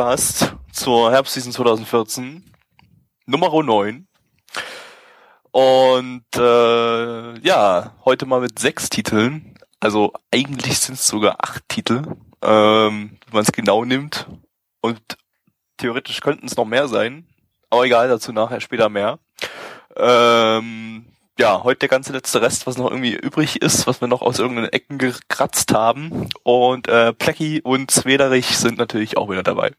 [0.00, 2.42] Podcast zur Herbstseason 2014,
[3.26, 4.08] Nummer 9.
[5.50, 9.58] Und äh, ja, heute mal mit sechs Titeln.
[9.78, 14.26] Also eigentlich sind es sogar acht Titel, ähm, wenn man es genau nimmt.
[14.80, 15.02] Und
[15.76, 17.26] theoretisch könnten es noch mehr sein.
[17.68, 19.18] Aber egal, dazu nachher später mehr.
[19.96, 24.22] Ähm, ja, heute der ganze letzte Rest, was noch irgendwie übrig ist, was wir noch
[24.22, 26.30] aus irgendeinen Ecken gekratzt haben.
[26.42, 29.72] Und äh, Plecky und Zwederich sind natürlich auch wieder dabei.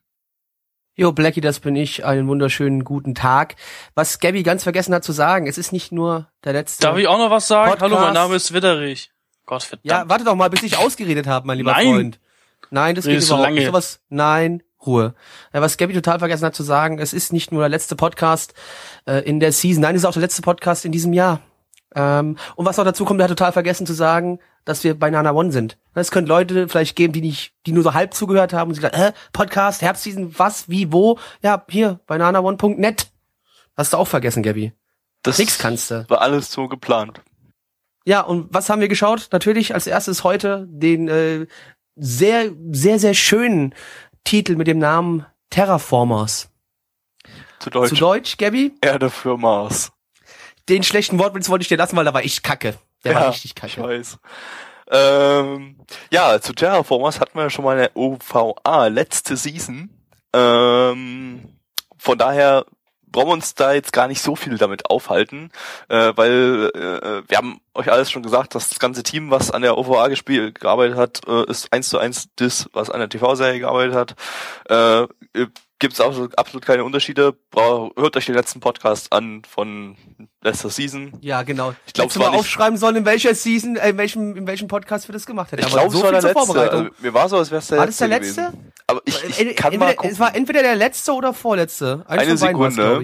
[0.96, 2.04] Jo, Blackie, das bin ich.
[2.06, 3.56] Einen wunderschönen guten Tag.
[3.96, 6.84] Was Gabby ganz vergessen hat zu sagen, es ist nicht nur der letzte.
[6.84, 7.72] Darf ich auch noch was sagen?
[7.72, 7.94] Podcast.
[7.94, 9.10] Hallo, mein Name ist Witterich.
[9.46, 9.86] Gott verdammt.
[9.86, 11.88] Ja, warte doch mal, bis ich ausgeredet habe, mein lieber Nein.
[11.88, 12.20] Freund.
[12.72, 13.60] Nein, das geht Redest du überhaupt nicht.
[13.64, 13.72] lange.
[13.72, 15.16] Sowas, nein, Ruhe.
[15.54, 18.54] Ja, was Gabby total vergessen hat zu sagen, es ist nicht nur der letzte Podcast
[19.06, 21.42] äh, in der Season, nein, es ist auch der letzte Podcast in diesem Jahr.
[21.96, 25.10] Ähm, und was noch dazu kommt, er hat total vergessen zu sagen, dass wir bei
[25.10, 25.78] Nana One sind.
[25.94, 28.82] Es könnte Leute vielleicht geben, die nicht, die nur so halb zugehört haben und sie
[28.82, 31.20] gesagt, hä, Podcast, Herbstseason, was, wie, wo?
[31.42, 33.12] Ja, hier, bei nanaone.net.
[33.76, 34.74] Hast du auch vergessen, Gabby.
[35.24, 36.06] Das Nix kannst du.
[36.10, 37.22] war alles so geplant.
[38.06, 39.30] Ja, und was haben wir geschaut?
[39.32, 41.46] Natürlich als erstes heute den äh,
[41.96, 43.76] sehr, sehr, sehr schönen
[44.24, 46.50] Titel mit dem Namen Terraformers.
[47.60, 47.90] Zu Deutsch.
[47.90, 48.74] Zu Deutsch, Gabby?
[48.82, 49.92] Erde für Mars.
[50.70, 52.76] Den schlechten Wortwitz wollte ich dir lassen, weil da war ich kacke.
[53.04, 53.82] Der war richtig Ich kacke.
[53.82, 54.20] weiß.
[54.92, 55.78] Ähm,
[56.12, 59.90] ja, zu Terraformers hatten wir schon mal eine OVA letzte Season.
[60.34, 61.58] Ähm,
[61.98, 62.66] von daher
[63.08, 65.52] brauchen wir uns da jetzt gar nicht so viel damit aufhalten,
[65.90, 69.62] äh, weil äh, wir haben euch alles schon gesagt, dass das ganze Team, was an
[69.62, 73.60] der OVA gespielt, gearbeitet hat, äh, ist eins zu eins das, was an der TV-Serie
[73.60, 74.16] gearbeitet hat.
[74.70, 75.08] Äh,
[75.82, 77.34] Gibt es absolut, absolut keine Unterschiede.
[77.56, 79.98] Hört euch den letzten Podcast an von
[80.44, 81.12] letzter Season.
[81.22, 81.74] Ja, genau.
[81.88, 83.98] Ich glaub, Hättest es du war mal nicht- aufschreiben sollen, in welcher Season, äh, in
[83.98, 85.64] welchem, in welchem Podcast wir das gemacht hätten.
[85.64, 86.72] Ich glaube, so es war der letzte.
[86.72, 88.08] Also, mir war so, als wäre es der war letzte.
[88.08, 88.42] das der letzte?
[88.58, 88.72] Gewesen.
[88.86, 90.12] Aber ich, ich Ent- kann entweder, mal gucken.
[90.12, 92.04] Es war entweder der letzte oder vorletzte.
[92.08, 93.04] Eins Eine Sekunde.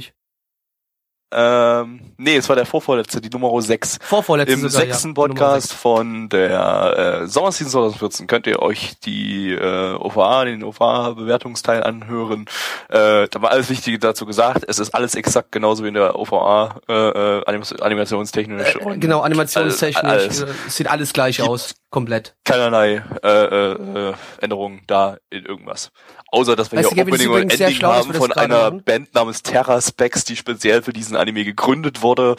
[1.29, 3.99] Ähm, nee, es war der vorvorletzte, die Nummer 6.
[4.01, 5.13] Vorvorletzte Im sogar, sechsten ja.
[5.13, 5.81] Podcast sechs.
[5.81, 12.45] von der äh, Sommerseason 2014 könnt ihr euch die äh, OVA, den OVA-Bewertungsteil anhören.
[12.89, 14.63] Äh, da war alles Wichtige dazu gesagt.
[14.67, 17.43] Es ist alles exakt genauso wie in der OVA, äh, äh,
[17.81, 18.75] animationstechnisch.
[18.77, 20.03] Äh, genau, animationstechnisch.
[20.03, 20.41] all- alles.
[20.43, 21.75] äh, es sieht alles gleich aus.
[21.89, 22.35] Komplett.
[22.43, 25.91] Keinerlei äh, äh, äh, Änderungen da in irgendwas.
[26.29, 28.83] Außer, dass wir Weißt hier Opening und übrigens sehr Ending schlau, haben von einer machen.
[28.83, 32.35] Band namens Terra Specs, die speziell für diesen Anime gegründet wurde.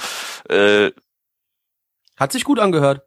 [0.48, 0.90] Äh,
[2.16, 3.02] Hat sich gut angehört.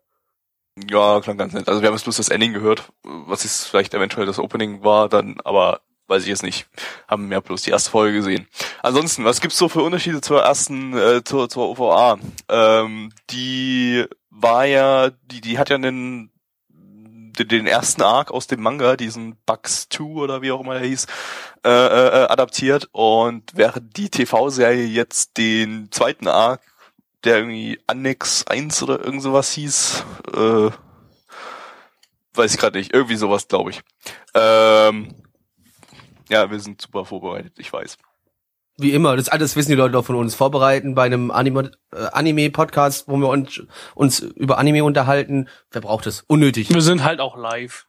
[0.89, 1.67] ja, klang ganz nett.
[1.67, 5.09] Also wir haben jetzt bloß das Ending gehört, was ist vielleicht eventuell das Opening war,
[5.09, 6.67] dann, aber weiß ich jetzt nicht.
[7.07, 8.47] Haben ja bloß die erste Folge gesehen.
[8.81, 12.19] Ansonsten, was gibt's so für Unterschiede zur ersten, äh, zur, zur OVA?
[12.49, 16.30] Ähm, die war ja, die, die hat ja einen
[17.37, 21.07] den, ersten Arc aus dem Manga, diesen Bugs 2 oder wie auch immer der hieß,
[21.63, 26.61] äh, äh, adaptiert und während die TV-Serie jetzt den zweiten Arc,
[27.23, 30.03] der irgendwie Annex 1 oder irgend sowas hieß,
[30.33, 30.69] äh,
[32.33, 33.81] weiß ich gerade nicht, irgendwie sowas glaube ich.
[34.33, 35.13] Ähm,
[36.29, 37.97] ja, wir sind super vorbereitet, ich weiß.
[38.77, 40.33] Wie immer, das alles wissen die Leute doch von uns.
[40.33, 43.61] Vorbereiten bei einem Anime, äh, Anime-Podcast, wo wir uns,
[43.95, 45.49] uns über Anime unterhalten.
[45.71, 46.23] Wer braucht es?
[46.27, 46.73] Unnötig.
[46.73, 47.85] Wir sind halt auch live.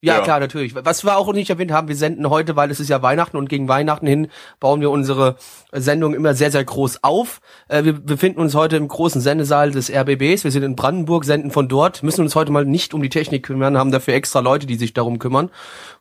[0.00, 0.20] Ja, Ja.
[0.22, 0.74] klar, natürlich.
[0.74, 3.48] Was wir auch nicht erwähnt haben, wir senden heute, weil es ist ja Weihnachten und
[3.48, 4.28] gegen Weihnachten hin
[4.60, 5.36] bauen wir unsere
[5.72, 7.40] Sendung immer sehr, sehr groß auf.
[7.68, 10.44] Äh, wir befinden uns heute im großen Sendesaal des RBBs.
[10.44, 13.44] Wir sind in Brandenburg, senden von dort, müssen uns heute mal nicht um die Technik
[13.46, 15.50] kümmern, haben dafür extra Leute, die sich darum kümmern.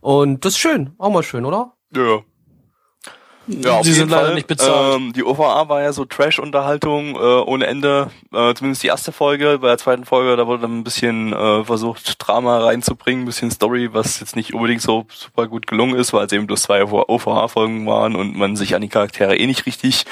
[0.02, 0.92] Und das ist schön.
[0.98, 1.74] Auch mal schön, oder?
[1.96, 2.20] Ja.
[3.48, 4.36] Ja, auf Sie jeden sind leider Fall.
[4.36, 4.96] nicht bezahlt.
[5.02, 8.10] Ähm, die OVA war ja so Trash-Unterhaltung äh, ohne Ende.
[8.32, 9.60] Äh, zumindest die erste Folge.
[9.60, 13.52] Bei der zweiten Folge, da wurde dann ein bisschen äh, versucht, Drama reinzubringen, ein bisschen
[13.52, 16.84] Story, was jetzt nicht unbedingt so super gut gelungen ist, weil es eben bloß zwei
[16.86, 20.06] OVA-Folgen waren und man sich an die Charaktere eh nicht richtig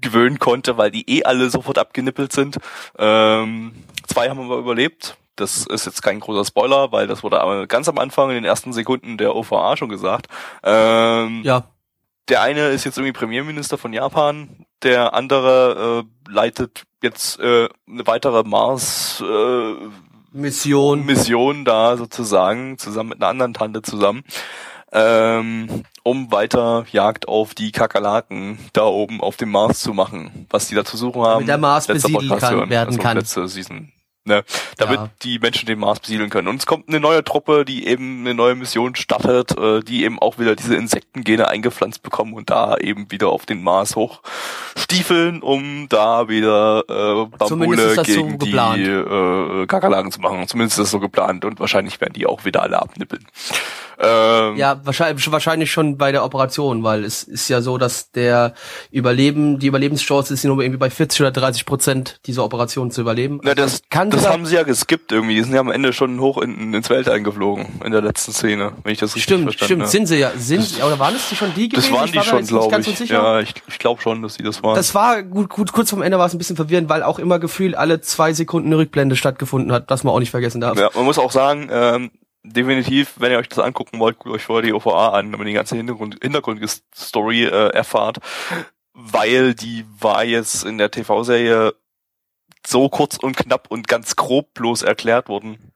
[0.00, 2.58] gewöhnen konnte, weil die eh alle sofort abgenippelt sind.
[2.98, 3.72] Ähm,
[4.06, 5.16] zwei haben aber überlebt.
[5.34, 8.44] Das ist jetzt kein großer Spoiler, weil das wurde aber ganz am Anfang in den
[8.44, 10.26] ersten Sekunden der OVA schon gesagt.
[10.62, 11.64] Ähm, Ja.
[12.28, 14.48] Der eine ist jetzt irgendwie Premierminister von Japan,
[14.82, 19.74] der andere äh, leitet jetzt äh, eine weitere Mars äh,
[20.32, 21.04] Mission.
[21.04, 24.22] Mission da sozusagen, zusammen mit einer anderen Tante zusammen.
[24.92, 30.46] ähm, um weiter Jagd auf die Kakerlaken da oben auf dem Mars zu machen.
[30.50, 31.46] Was die da zu suchen haben.
[31.46, 32.70] Damit der Mars Podcast kann- hören.
[32.70, 33.16] werden also kann.
[33.16, 33.92] Letzte Season.
[34.24, 34.44] Ne,
[34.76, 35.10] damit Ja.
[35.22, 36.46] die Menschen den Mars besiedeln können.
[36.46, 40.20] Und es kommt eine neue Truppe, die eben eine neue Mission startet, äh, die eben
[40.20, 45.88] auch wieder diese Insektengene eingepflanzt bekommen und da eben wieder auf den Mars hochstiefeln, um
[45.88, 50.46] da wieder äh, Bambule das so gegen die äh, Kakerlaken zu machen.
[50.46, 53.26] Zumindest ist das so geplant und wahrscheinlich werden die auch wieder alle abnippeln.
[54.02, 58.52] Ähm, Ja, wahrscheinlich, wahrscheinlich schon bei der Operation, weil es ist ja so, dass der
[58.90, 63.40] Überleben, die Überlebenschance ist nur irgendwie bei 40 oder 30 Prozent dieser Operation zu überleben.
[63.42, 65.34] Na, das, kann das haben sie ja geskippt irgendwie.
[65.36, 68.72] Die sind ja am Ende schon hoch in, ins Weltall geflogen in der letzten Szene,
[68.82, 69.90] wenn ich das richtig Stimmt, verstanden stimmt, habe.
[69.90, 71.90] sind sie ja, sind, oder waren es die schon die gewesen?
[71.90, 72.96] Das waren Ich die war schon, glaube ganz ich.
[72.98, 73.14] so sicher.
[73.22, 74.74] Ja, ich, ich glaube schon, dass sie das waren.
[74.74, 77.38] Das war gut, gut, kurz vom Ende war es ein bisschen verwirrend, weil auch immer
[77.38, 80.76] gefühlt alle zwei Sekunden eine Rückblende stattgefunden hat, das man auch nicht vergessen darf.
[80.78, 82.10] ja, man muss auch sagen, ähm,
[82.44, 85.50] definitiv, wenn ihr euch das angucken wollt, guckt euch vorher die OVA an, damit ihr
[85.50, 88.18] die ganze Hintergrund, Hintergrundstory äh, erfahrt,
[88.92, 91.74] weil die war jetzt in der TV-Serie
[92.66, 95.72] so kurz und knapp und ganz grob bloß erklärt worden.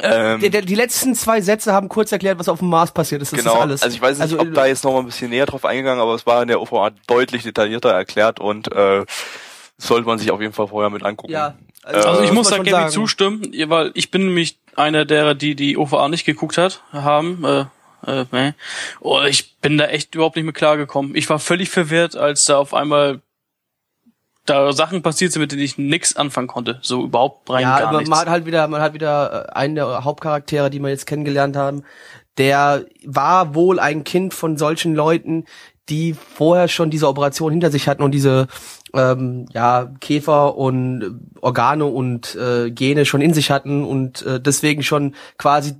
[0.00, 3.32] Ähm, Die, die, letzten zwei Sätze haben kurz erklärt, was auf dem Mars passiert ist.
[3.32, 3.82] Das genau, ist alles.
[3.82, 6.00] also ich weiß nicht, Also, ob da jetzt noch mal ein bisschen näher drauf eingegangen,
[6.00, 9.04] aber es war in der OVA deutlich detaillierter erklärt und äh,
[9.78, 11.32] sollte man sich auf jeden Fall vorher mit angucken.
[11.32, 12.90] ja, Also ich Äh, muss da Gabby sagen.
[12.90, 17.44] zustimmen, weil ich bin nämlich einer derer, die die OVA nicht geguckt hat, haben.
[17.44, 17.64] Äh,
[18.06, 18.52] äh, nee.
[19.00, 21.14] oh, ich bin da echt überhaupt nicht mehr klargekommen.
[21.14, 23.20] Ich war völlig verwirrt, als da auf einmal
[24.46, 26.78] da Sachen passiert sind, mit denen ich nix anfangen konnte.
[26.82, 28.10] So überhaupt rein ja, gar aber nichts.
[28.10, 31.56] man hat halt wieder, man hat wieder äh, einen der Hauptcharaktere, die wir jetzt kennengelernt
[31.56, 31.84] haben,
[32.38, 35.44] der war wohl ein Kind von solchen Leuten,
[35.90, 38.46] die vorher schon diese Operation hinter sich hatten und diese
[38.94, 44.40] ähm, ja Käfer und äh, Organe und äh, Gene schon in sich hatten und äh,
[44.40, 45.74] deswegen schon quasi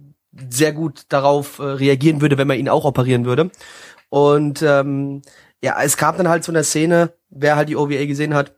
[0.48, 3.50] sehr gut darauf äh, reagieren würde, wenn man ihn auch operieren würde.
[4.08, 5.22] Und ähm,
[5.62, 8.54] ja, es gab dann halt so eine Szene, wer halt die OVA gesehen hat,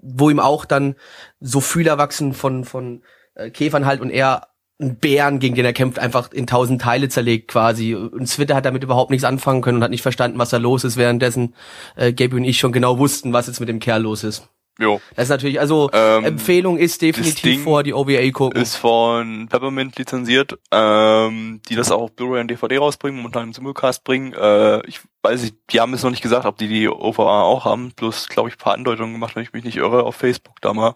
[0.00, 0.96] wo ihm auch dann
[1.40, 3.02] so Fühler wachsen von, von
[3.34, 4.48] äh, Käfern halt und er
[4.80, 7.94] einen Bären, gegen den er kämpft, einfach in tausend Teile zerlegt quasi.
[7.94, 10.84] Und Twitter hat damit überhaupt nichts anfangen können und hat nicht verstanden, was da los
[10.84, 11.54] ist, währenddessen
[11.96, 14.48] äh, Gaby und ich schon genau wussten, was jetzt mit dem Kerl los ist.
[14.78, 14.98] Jo.
[15.14, 18.60] Das ist natürlich, also Ähm, Empfehlung ist definitiv vor die OVA gucken.
[18.60, 23.52] Ist von Peppermint lizenziert, ähm, die das auch auf Blu-ray und DVD rausbringen, momentan im
[23.52, 24.32] Simulcast bringen.
[24.32, 27.66] Äh, ich weiß nicht, die haben es noch nicht gesagt, ob die die OVA auch
[27.66, 30.62] haben, bloß, glaube ich, ein paar Andeutungen gemacht, wenn ich mich nicht irre, auf Facebook
[30.62, 30.94] da mal.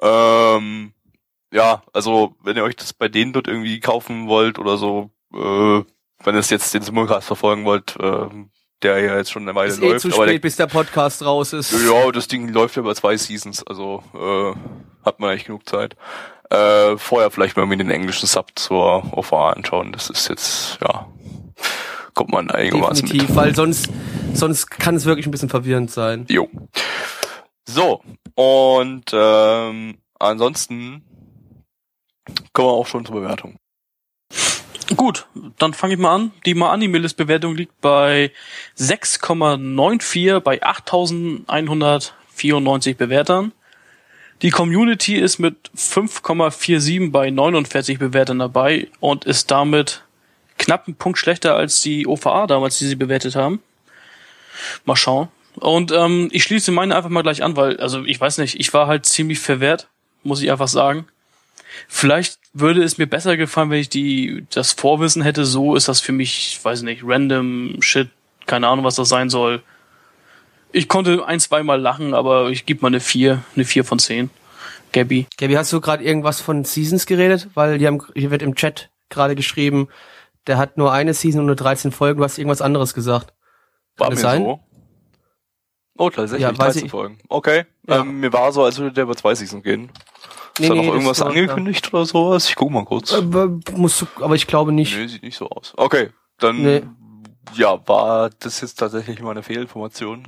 [0.00, 0.92] Ähm,
[1.52, 5.82] ja, also, wenn ihr euch das bei denen dort irgendwie kaufen wollt oder so, äh,
[6.22, 8.28] wenn ihr es jetzt den Simulcast verfolgen wollt, äh,
[8.82, 10.66] der ja jetzt schon eine Weile ist eh läuft, zu aber der spät, bis der
[10.66, 11.72] Podcast raus ist.
[11.72, 15.96] ja, das Ding läuft ja über zwei Seasons, also äh, hat man eigentlich genug Zeit.
[16.50, 19.92] Äh, vorher vielleicht mal irgendwie den englischen Sub zur OVA anschauen.
[19.92, 21.06] Das ist jetzt, ja,
[22.14, 23.36] kommt man einigermaßen Definitiv, mit.
[23.36, 23.88] weil sonst,
[24.34, 26.26] sonst kann es wirklich ein bisschen verwirrend sein.
[26.28, 26.48] Jo.
[27.66, 28.02] So,
[28.34, 31.04] und ähm, ansonsten
[32.52, 33.56] kommen wir auch schon zur Bewertung.
[34.96, 35.26] Gut,
[35.58, 36.32] dann fange ich mal an.
[36.44, 38.32] Die Ma-Anime-List-Bewertung liegt bei
[38.76, 43.52] 6,94 bei 8.194 Bewertern.
[44.42, 50.02] Die Community ist mit 5,47 bei 49 Bewertern dabei und ist damit
[50.58, 53.62] knapp einen Punkt schlechter als die OVA damals, die sie bewertet haben.
[54.84, 55.28] Mal schauen.
[55.56, 58.72] Und ähm, ich schließe meine einfach mal gleich an, weil, also ich weiß nicht, ich
[58.72, 59.88] war halt ziemlich verwehrt,
[60.22, 61.06] muss ich einfach sagen.
[61.86, 65.44] Vielleicht würde es mir besser gefallen, wenn ich die das Vorwissen hätte.
[65.44, 68.08] So ist das für mich, ich weiß nicht, random Shit,
[68.46, 69.62] keine Ahnung, was das sein soll.
[70.72, 74.30] Ich konnte ein, zweimal lachen, aber ich gebe mal eine 4, eine 4 von 10.
[74.92, 75.26] Gabby.
[75.36, 77.48] Gaby, hast du gerade irgendwas von Seasons geredet?
[77.54, 79.88] Weil die haben, hier wird im Chat gerade geschrieben,
[80.46, 82.18] der hat nur eine Season und nur 13 Folgen.
[82.18, 83.32] Du hast irgendwas anderes gesagt.
[83.96, 84.42] War Kann mir es sein?
[84.42, 84.60] so.
[85.98, 87.18] Oh, tatsächlich, Ja, weiß 13 ich- Folgen.
[87.28, 87.66] Okay.
[87.86, 88.00] Ja.
[88.00, 89.90] Ähm, mir war so, als würde der über zwei Seasons gehen.
[90.58, 92.48] Ist da noch das irgendwas angekündigt oder sowas?
[92.48, 93.12] Ich guck mal kurz.
[93.12, 93.18] Ja.
[93.18, 94.96] Äh, musst du, aber ich glaube nicht.
[94.96, 95.72] Nee, sieht nicht so aus.
[95.76, 96.82] Okay, dann Nee.
[97.54, 100.26] ja, war das jetzt tatsächlich mal eine Fehlinformation.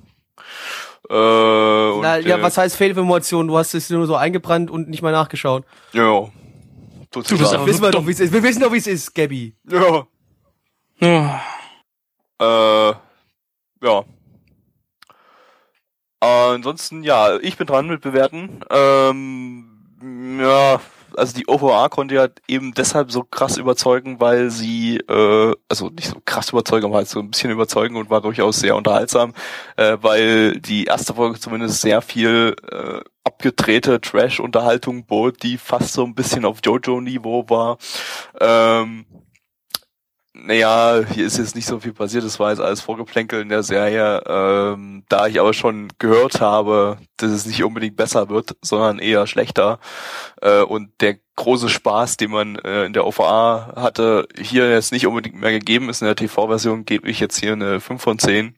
[1.10, 3.48] Äh, und, Na, ja, äh, was heißt Fehlinformation?
[3.48, 5.64] Du hast es nur so eingebrannt und nicht mal nachgeschaut.
[5.92, 6.30] Ja, Du
[7.20, 7.56] bist sozusagen.
[7.56, 8.32] aber- Wissen wir doch, wie es ist.
[8.32, 9.54] Wir wissen doch, wie es ist, Gaby.
[9.68, 10.06] Ja.
[11.00, 11.40] Ah,
[12.40, 12.94] Äh,
[13.86, 14.04] ja.
[16.20, 18.60] Ansonsten, ja, ich bin dran mit Bewerten.
[18.70, 19.71] Ähm,
[20.02, 20.80] ja,
[21.16, 26.08] also die OVA konnte ja eben deshalb so krass überzeugen, weil sie, äh, also nicht
[26.08, 29.34] so krass überzeugen, aber halt so ein bisschen überzeugen und war durchaus sehr unterhaltsam,
[29.76, 36.04] äh, weil die erste Folge zumindest sehr viel äh, abgedrehte Trash-Unterhaltung bot, die fast so
[36.04, 37.78] ein bisschen auf Jojo-Niveau war.
[38.40, 39.06] Ähm,
[40.34, 43.62] naja, hier ist jetzt nicht so viel passiert, das war jetzt alles Vorgeplänkel in der
[43.62, 44.22] Serie.
[44.26, 49.26] Ähm, da ich aber schon gehört habe, dass es nicht unbedingt besser wird, sondern eher
[49.26, 49.78] schlechter.
[50.40, 55.06] Äh, und der große Spaß, den man äh, in der OVA hatte, hier jetzt nicht
[55.06, 56.00] unbedingt mehr gegeben ist.
[56.00, 58.56] In der TV-Version gebe ich jetzt hier eine 5 von 10.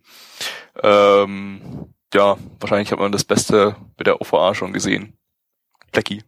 [0.83, 5.17] Ähm, ja, wahrscheinlich hat man das Beste mit der OVA schon gesehen.
[5.91, 6.23] Blackie.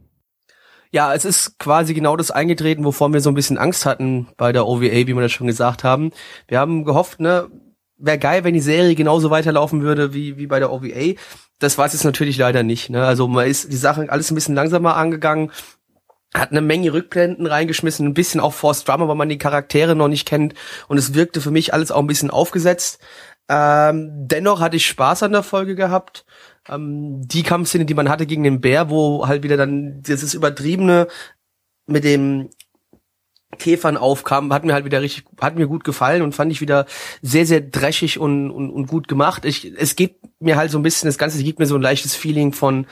[0.93, 4.52] Ja, es ist quasi genau das eingetreten, wovor wir so ein bisschen Angst hatten bei
[4.52, 6.12] der OVA, wie wir das schon gesagt haben.
[6.49, 7.49] Wir haben gehofft, ne,
[7.99, 11.14] wäre geil, wenn die Serie genauso weiterlaufen würde wie, wie bei der OVA.
[11.59, 12.90] Das war es jetzt natürlich leider nicht.
[12.90, 13.05] Ne?
[13.05, 15.50] Also man ist die Sache alles ein bisschen langsamer angegangen,
[16.35, 20.09] hat eine Menge Rückblenden reingeschmissen, ein bisschen auch Forced Drama, weil man die Charaktere noch
[20.09, 20.55] nicht kennt
[20.88, 22.99] und es wirkte für mich alles auch ein bisschen aufgesetzt.
[23.49, 26.26] Ähm, dennoch hatte ich Spaß an der Folge gehabt
[26.68, 31.08] ähm, die Kampfszene, die man hatte gegen den Bär, wo halt wieder dann dieses übertriebene
[31.87, 32.50] mit dem
[33.58, 36.87] Käfern aufkam, hat mir halt wieder richtig, hat mir gut gefallen und fand ich wieder
[37.23, 39.44] sehr, sehr dreschig und, und, und gut gemacht.
[39.44, 42.14] Ich, es gibt mir halt so ein bisschen, das Ganze gibt mir so ein leichtes
[42.14, 42.87] Feeling von,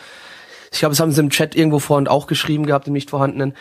[0.72, 3.54] ich glaube, es haben sie im Chat irgendwo vorhin auch geschrieben gehabt, im nicht vorhandenen,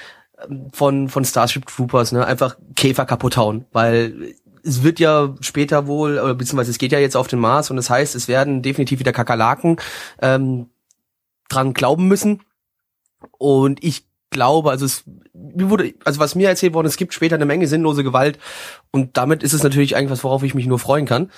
[0.48, 5.88] ähm, von, von Starship Troopers, ne, einfach Käfer kaputt hauen, weil es wird ja später
[5.88, 8.62] wohl, oder beziehungsweise es geht ja jetzt auf den Mars und das heißt, es werden
[8.62, 9.78] definitiv wieder Kakerlaken
[10.22, 10.70] ähm,
[11.50, 12.42] dran glauben müssen.
[13.38, 15.04] Und ich glaube, also es
[15.34, 18.40] mir wurde, also was mir erzählt worden, es gibt später eine Menge sinnlose Gewalt
[18.92, 21.32] und damit ist es natürlich eigentlich was, worauf ich mich nur freuen kann.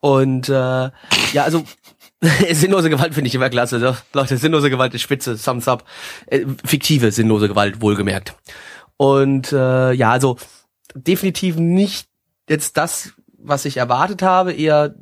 [0.00, 1.64] Und äh, ja, also
[2.52, 3.78] sinnlose Gewalt finde ich immer klasse.
[3.78, 3.96] Ne?
[4.12, 5.84] Leute, sinnlose Gewalt ist spitze, thumbs up.
[6.26, 8.34] Äh, fiktive sinnlose Gewalt, wohlgemerkt.
[8.96, 10.36] Und äh, ja, also
[10.94, 12.08] definitiv nicht
[12.48, 14.94] jetzt das, was ich erwartet habe, eher,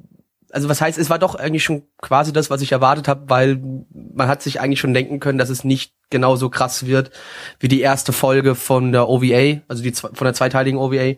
[0.50, 3.60] also was heißt, es war doch eigentlich schon quasi das, was ich erwartet habe, weil
[3.90, 7.10] man hat sich eigentlich schon denken können, dass es nicht genauso krass wird
[7.58, 11.14] wie die erste Folge von der OVA, also die von der zweiteiligen OVA.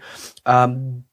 [0.47, 1.04] Ähm,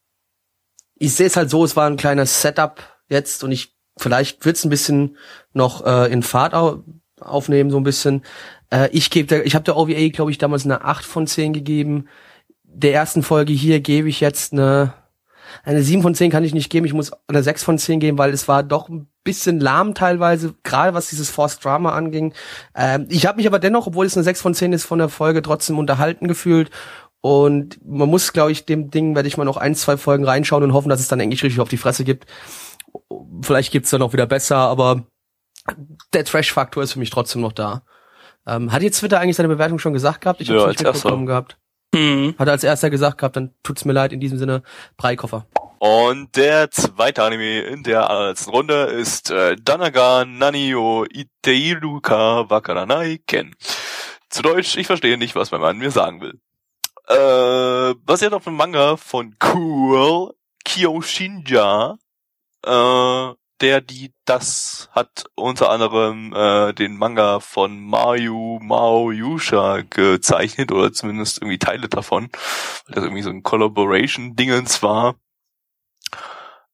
[0.96, 4.64] ich sehe es halt so, es war ein kleines Setup jetzt und ich vielleicht wird's
[4.64, 5.18] ein bisschen
[5.54, 6.84] noch äh, in Fahrt au
[7.20, 8.24] aufnehmen, so ein bisschen.
[8.72, 12.08] Äh, ich gebe, ich habe der OVA, glaube ich, damals eine 8 von 10 gegeben.
[12.64, 14.94] Der ersten Folge hier gebe ich jetzt eine
[15.64, 18.18] eine 7 von 10 kann ich nicht geben, ich muss eine 6 von 10 geben,
[18.18, 22.34] weil es war doch ein bisschen lahm teilweise, gerade was dieses Forced Drama anging.
[22.76, 25.10] Ähm, ich habe mich aber dennoch, obwohl es eine 6 von 10 ist, von der
[25.10, 26.72] Folge trotzdem unterhalten gefühlt.
[27.22, 30.64] Und man muss, glaube ich, dem Ding werde ich mal noch ein, zwei Folgen reinschauen
[30.64, 32.26] und hoffen, dass es dann eigentlich richtig auf die Fresse gibt.
[33.44, 35.04] Vielleicht gibt's dann auch wieder besser, aber
[36.14, 37.84] der Trash-Faktor ist für mich trotzdem noch da.
[38.48, 40.42] Ähm, hat jetzt Twitter eigentlich seine Bewertung schon gesagt gehabt?
[40.42, 41.58] Ich ja, habe nicht mitbekommen gehabt.
[41.94, 42.36] Mhm.
[42.38, 44.64] Hat er als erster gesagt gehabt, dann tut's mir leid, in diesem Sinne,
[44.98, 45.46] Breikoffer.
[45.80, 53.56] Und der zweite Anime in der letzten Runde ist äh, Danaga Nanio Iteiruka Wakaranai Ken.
[54.30, 56.40] Zu Deutsch, ich verstehe nicht, was mein Mann mir sagen will.
[57.08, 60.32] Äh, basiert auf einem Manga von Cool
[60.64, 61.98] Kyoshinja,
[62.64, 70.72] äh, der die das hat unter anderem äh, den Manga von Mayu Mao Yusha gezeichnet
[70.72, 72.30] oder zumindest irgendwie Teile davon,
[72.88, 75.16] weil das irgendwie so ein Collaboration Dingens war.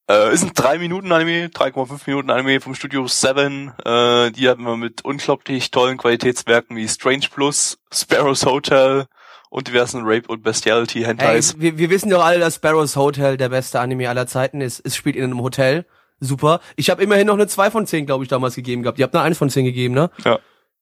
[0.09, 3.73] Äh, ist ein 3 Minuten Anime, 3,5 Minuten Anime vom Studio 7.
[3.83, 9.07] Äh, die hatten wir mit unglaublich tollen Qualitätswerken wie Strange Plus, Sparrows Hotel
[9.49, 11.59] und diversen Rape und Bestiality Hey, Hentais.
[11.59, 14.79] wir, wir wissen doch alle, dass Sparrows Hotel der beste Anime aller Zeiten ist.
[14.85, 15.85] Es spielt in einem Hotel.
[16.19, 16.61] Super.
[16.75, 18.97] Ich habe immerhin noch eine 2 von 10, glaube ich, damals gegeben gehabt.
[18.99, 20.09] Ihr habt eine 1 von 10 gegeben, ne?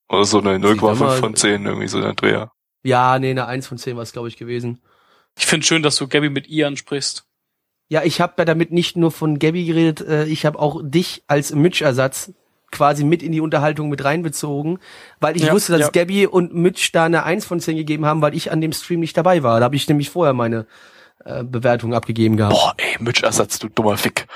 [0.10, 2.52] Oder so eine Sieht man 0,5 mal- von 10, irgendwie so der Dreher.
[2.84, 4.82] Ja, nee, eine 1 von 10 war es, glaube ich, gewesen.
[5.38, 7.26] Ich finde schön, dass du Gabby mit ihr ansprichst.
[7.90, 11.24] Ja, ich habe ja damit nicht nur von Gabby geredet, äh, ich habe auch dich
[11.28, 12.32] als Mitch-Ersatz
[12.72, 14.80] quasi mit in die Unterhaltung mit reinbezogen,
[15.20, 15.90] weil ich Ja, wusste, dass ja.
[15.90, 19.00] Gabby und Mitch da eine 1 von 10 gegeben haben, weil ich an dem Stream
[19.02, 19.60] nicht dabei war.
[19.60, 20.66] Da habe ich nämlich vorher meine
[21.26, 22.54] äh, Bewertung abgegeben gehabt.
[22.56, 24.28] Boah, ey, Mitch-Ersatz, du dummer Fick.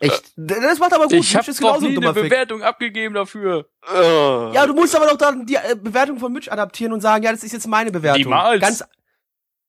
[0.00, 0.32] Echt?
[0.36, 1.12] Das macht aber gut.
[1.12, 2.24] ich habe genauso nie eine dummer Fick.
[2.24, 3.68] Bewertung abgegeben dafür.
[3.92, 7.22] Äh, Ja, du musst aber doch dann die äh, Bewertung von Mitch adaptieren und sagen,
[7.22, 8.22] ja, das ist jetzt meine Bewertung.
[8.22, 8.60] Niemals.
[8.60, 8.84] Ganz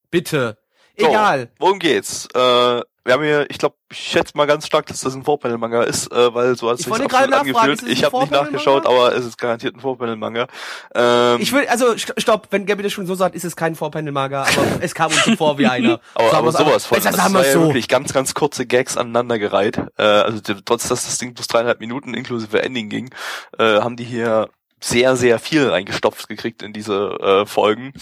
[0.10, 0.58] bitte.
[0.98, 1.52] So, Egal.
[1.60, 2.28] Worum geht's?
[2.34, 5.84] Äh, wir haben hier, ich glaube, ich schätze mal ganz stark, dass das ein Vorpanel-Manga
[5.84, 7.81] ist, äh, weil so hat es Ich sich angefühlt.
[7.84, 8.41] Ich habe nicht Vorpanel-Manga?
[8.43, 10.48] nachgeschaut, aber es ist garantiert ein Vorpanel-Manga.
[10.93, 13.75] Ähm, Ich will, also st- stopp, wenn Gabby das schon so sagt, ist es kein
[13.75, 16.00] Vorpanel-Maga, aber es kam uns so vor wie einer.
[16.13, 17.01] aber, aber sowas von.
[17.01, 17.62] Das war wir ja so.
[17.67, 19.77] wirklich ganz, ganz kurze Gags aneinandergereiht.
[19.98, 23.10] Äh, also trotz dass das Ding bloß dreieinhalb Minuten inklusive Ending ging,
[23.58, 24.50] äh, haben die hier
[24.84, 27.94] sehr, sehr viel reingestopft gekriegt in diese äh, Folgen.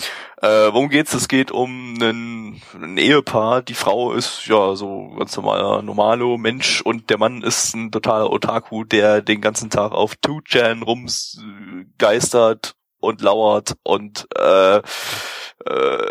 [0.41, 1.13] Äh, worum geht's?
[1.13, 3.61] Es geht um einen, ein Ehepaar.
[3.61, 8.31] Die Frau ist ja so ganz normaler Normalo Mensch und der Mann ist ein totaler
[8.31, 16.03] Otaku, der den ganzen Tag auf 2chan rumgeistert und lauert und äh, äh,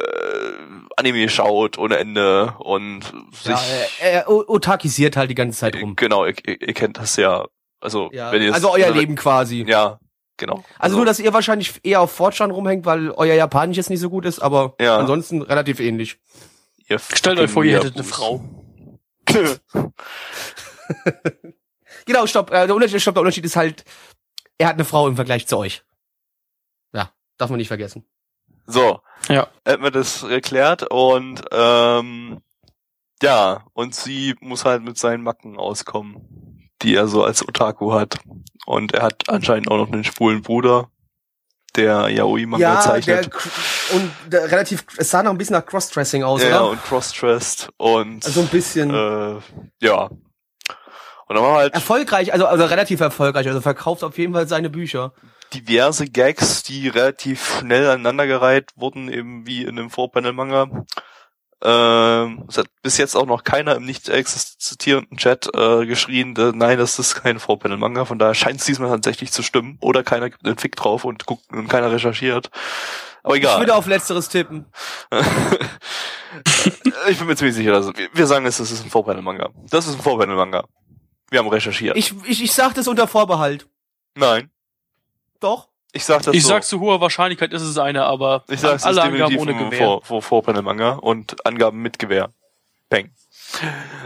[0.97, 3.61] Anime schaut ohne Ende und sich Ja,
[4.01, 5.97] er, er otakisiert halt die ganze Zeit rum.
[5.97, 7.47] genau, ihr, ihr, kennt das ja.
[7.81, 9.65] Also Ja, wenn ihr also euer Leben quasi.
[9.67, 9.99] Ja,
[10.39, 10.65] genau.
[10.79, 14.09] Also nur, dass ihr wahrscheinlich eher auf Fortran rumhängt, weil euer Japanisch jetzt nicht so
[14.09, 14.97] gut ist, aber Ja.
[14.99, 16.19] ansonsten relativ ähnlich.
[16.89, 18.43] ihr Stellt euch vor, ihr hättet eine Frau.
[22.07, 22.51] Genau, stopp.
[22.51, 23.85] Äh, der Unterschied, stopp, der Unterschied ist halt,
[24.57, 25.85] er hat eine Frau im Vergleich zu euch.
[26.95, 28.05] Ja, darf man nicht vergessen.
[28.67, 29.49] So, Ja.
[29.67, 32.41] hätten wir das erklärt und ähm,
[33.23, 36.48] ja, und sie muss halt mit seinen Macken auskommen,
[36.83, 38.19] die er so als Otaku hat.
[38.67, 40.91] Und er hat anscheinend auch noch einen schwulen Bruder,
[41.77, 43.31] der Yaoi-Manga zeichnet.
[43.93, 46.71] und der, relativ, es sah noch ein bisschen nach Crossdressing aus, ja, oder?
[46.71, 49.41] und cross-dressed und Also ein bisschen äh,
[49.81, 50.11] ja.
[51.29, 54.71] Und dann wir halt erfolgreich, also, also relativ erfolgreich, also verkauft auf jeden Fall seine
[54.71, 55.13] Bücher.
[55.53, 60.87] diverse Gags, die relativ schnell aneinandergereiht wurden, eben wie in einem Vorpanel-Manga.
[61.63, 66.53] Ähm, es hat bis jetzt auch noch keiner im nicht existierenden Chat äh, geschrien, äh,
[66.55, 69.77] nein, das ist kein Vorpanel-Manga, von daher scheint es diesmal tatsächlich zu stimmen.
[69.81, 72.51] Oder keiner gibt einen Fick drauf und guckt und keiner recherchiert.
[73.25, 73.59] Aber Ich egal.
[73.59, 74.67] würde auf letzteres tippen.
[77.09, 79.51] ich bin mir ziemlich sicher, dass wir, sagen es, das ist ein Vorpanel-Manga.
[79.71, 80.65] Das ist ein Vorpanel-Manga.
[81.31, 81.97] Wir haben recherchiert.
[81.97, 83.67] Ich, ich, ich sag das unter Vorbehalt.
[84.15, 84.51] nein,
[85.41, 85.69] Doch?
[85.93, 86.51] Ich sag das Ich so.
[86.51, 89.55] sag zu hoher Wahrscheinlichkeit ist es eine, aber Ich sag, es alle ist Angaben ohne
[89.55, 89.79] Gewehr.
[89.79, 92.31] Vor, vor, Vorpanel-Manga und Angaben mit Gewehr.
[92.91, 93.11] Peng.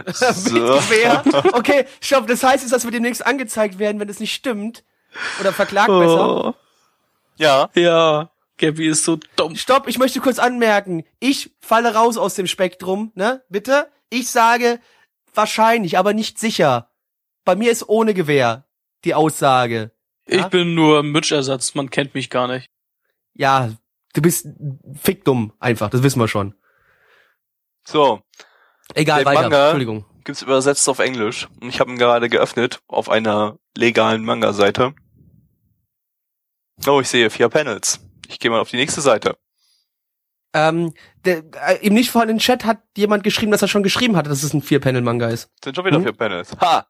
[0.07, 0.53] Mit.
[0.53, 1.23] Gewehr?
[1.53, 4.83] Okay, stopp, das heißt jetzt, dass wir demnächst angezeigt werden, wenn es nicht stimmt.
[5.39, 6.45] Oder verklagt besser.
[6.47, 6.53] Oh.
[7.37, 9.55] Ja, Ja, Gabby ist so dumm.
[9.55, 11.03] Stopp, ich möchte kurz anmerken.
[11.19, 13.43] Ich falle raus aus dem Spektrum, ne?
[13.49, 13.89] Bitte?
[14.09, 14.79] Ich sage
[15.33, 16.89] wahrscheinlich, aber nicht sicher.
[17.45, 18.65] Bei mir ist ohne Gewehr
[19.05, 19.91] die Aussage.
[20.25, 22.67] Ich bin nur Mitchersatz, man kennt mich gar nicht.
[23.33, 23.71] Ja,
[24.13, 24.47] du bist
[24.95, 26.55] fick dumm, einfach, das wissen wir schon.
[27.87, 28.21] so.
[28.95, 29.41] Egal, Den weiter.
[29.43, 30.05] Manga- Entschuldigung.
[30.25, 31.47] Gibt's übersetzt auf Englisch.
[31.61, 34.93] Und ich habe ihn gerade geöffnet auf einer legalen Manga-Seite.
[36.87, 37.99] Oh, ich sehe vier Panels.
[38.27, 39.37] Ich gehe mal auf die nächste Seite.
[40.53, 40.93] Ähm,
[41.25, 44.43] der, äh, im nicht vorhandenen Chat hat jemand geschrieben, dass er schon geschrieben hatte, dass
[44.43, 45.49] es ein Vier-Panel-Manga ist.
[45.63, 46.03] Sind schon wieder Hm?
[46.03, 46.51] vier Panels.
[46.61, 46.85] Ha!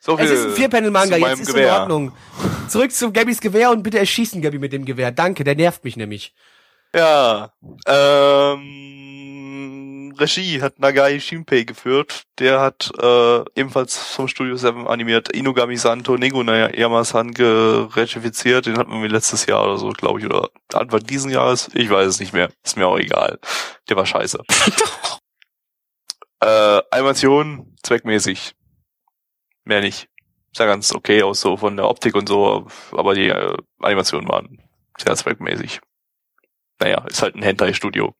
[0.00, 1.80] So viel Es ist ein Vier-Panel-Manga, jetzt ist in Gewehr.
[1.80, 2.12] Ordnung.
[2.68, 5.12] Zurück zu Gabbys Gewehr und bitte erschießen Gabby mit dem Gewehr.
[5.12, 6.34] Danke, der nervt mich nämlich.
[6.94, 7.52] Ja,
[7.86, 8.70] ähm,
[10.18, 12.22] Regie hat Nagai Shinpei geführt.
[12.38, 18.66] Der hat äh, ebenfalls vom Studio 7 animiert Inugami Santo Nego Yamasan geregifiziert.
[18.66, 21.68] Den hatten wir letztes Jahr oder so, glaube ich, oder Anfang diesen Jahres.
[21.74, 22.48] Ich weiß es nicht mehr.
[22.64, 23.38] Ist mir auch egal.
[23.88, 24.40] Der war scheiße.
[26.40, 28.54] äh, Animation zweckmäßig.
[29.70, 30.08] Mehr nicht.
[30.52, 34.58] Sah ganz okay aus, so von der Optik und so, aber die äh, Animationen waren
[34.98, 35.80] sehr zweckmäßig
[36.80, 38.14] naja, ist halt ein Hentai-Studio.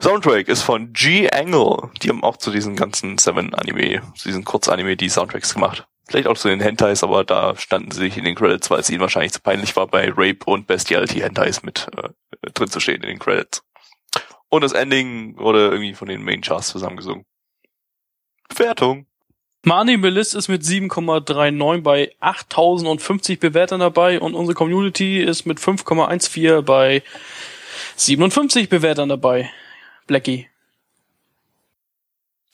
[0.00, 1.28] Soundtrack ist von G.
[1.30, 1.90] Angle.
[2.02, 5.86] Die haben auch zu diesen ganzen Seven-Anime, zu diesen Kurzanime die Soundtracks gemacht.
[6.06, 8.88] Vielleicht auch zu den Hentais, aber da standen sie nicht in den Credits, weil es
[8.88, 12.10] ihnen wahrscheinlich zu peinlich war, bei Rape und Bestiality Hentais mit äh,
[12.54, 13.62] drin zu stehen in den Credits.
[14.48, 17.26] Und das Ending wurde irgendwie von den Main Charts zusammengesungen.
[18.48, 19.06] Bewertung.
[19.64, 26.62] Mani Melis ist mit 7,39 bei 8050 Bewertern dabei und unsere Community ist mit 5,14
[26.62, 27.02] bei
[27.96, 29.50] 57 Bewertern dabei.
[30.06, 30.48] Blackie.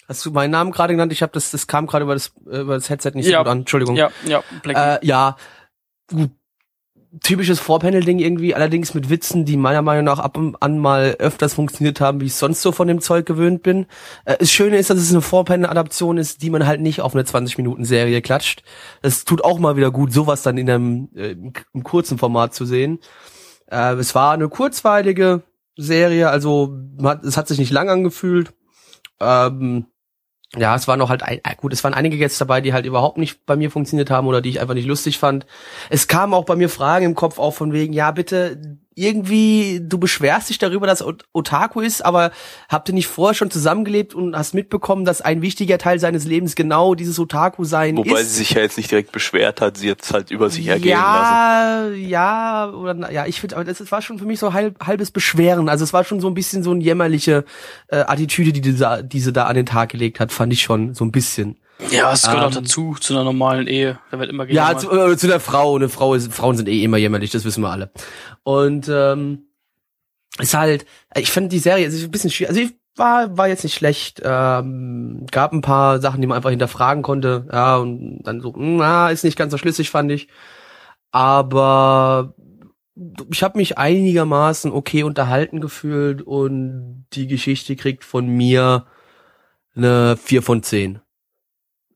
[0.08, 1.12] Hast du meinen Namen gerade genannt?
[1.12, 3.38] Ich habe das, das kam gerade über das, äh, über das Headset nicht so Ja.
[3.38, 3.58] gut an.
[3.60, 3.96] Entschuldigung.
[3.96, 4.80] Ja, ja, Blackie.
[4.80, 5.36] Äh, ja,
[6.10, 6.30] gut.
[7.22, 11.54] Typisches Vorpanel-Ding irgendwie, allerdings mit Witzen, die meiner Meinung nach ab und an mal öfters
[11.54, 13.86] funktioniert haben, wie ich sonst so von dem Zeug gewöhnt bin.
[14.24, 17.24] Äh, das Schöne ist, dass es eine Vorpanel-Adaption ist, die man halt nicht auf eine
[17.24, 18.62] 20-Minuten-Serie klatscht.
[19.02, 22.64] Es tut auch mal wieder gut, sowas dann in einem äh, im, kurzen Format zu
[22.64, 22.98] sehen.
[23.70, 25.42] Äh, es war eine kurzweilige
[25.76, 28.54] Serie, also hat, es hat sich nicht lang angefühlt.
[29.20, 29.86] Ähm,
[30.56, 33.18] ja, es waren noch halt ein, gut, es waren einige jetzt dabei, die halt überhaupt
[33.18, 35.46] nicht bei mir funktioniert haben oder die ich einfach nicht lustig fand.
[35.90, 39.98] Es kamen auch bei mir Fragen im Kopf auf von wegen, ja, bitte irgendwie, du
[39.98, 42.30] beschwerst dich darüber, dass Ot- Otaku ist, aber
[42.68, 46.54] habt ihr nicht vorher schon zusammengelebt und hast mitbekommen, dass ein wichtiger Teil seines Lebens
[46.54, 48.30] genau dieses Otaku sein Wobei ist?
[48.30, 51.94] sie sich ja jetzt nicht direkt beschwert hat, sie jetzt halt über sich ergehen lassen.
[51.96, 54.84] ja, ja, oder ja, ich finde, aber das ist- war schon für mich so halb,
[54.86, 55.68] halbes Beschweren.
[55.68, 57.44] Also es war schon so ein bisschen so eine jämmerliche
[57.88, 61.04] äh, Attitüde, die diese, diese da an den Tag gelegt hat, fand ich schon so
[61.04, 61.56] ein bisschen.
[61.90, 63.98] Ja, es gehört auch ähm, dazu, zu einer normalen Ehe.
[64.10, 64.80] Da wird immer Ja, gejammert.
[64.80, 65.76] zu, äh, zu der Frau.
[65.76, 67.90] Eine Frau ist, Frauen sind eh immer jämmerlich, das wissen wir alle.
[68.42, 69.46] Und ähm,
[70.38, 72.50] ist halt, ich finde die Serie ist ein bisschen schwierig.
[72.50, 74.20] Also ich war war jetzt nicht schlecht.
[74.24, 77.46] Ähm, gab ein paar Sachen, die man einfach hinterfragen konnte.
[77.52, 80.28] Ja und dann so, hm, na, ist nicht ganz so schlüssig, fand ich.
[81.10, 82.34] Aber
[83.30, 88.86] ich habe mich einigermaßen okay unterhalten gefühlt und die Geschichte kriegt von mir
[89.76, 91.00] eine 4 von 10.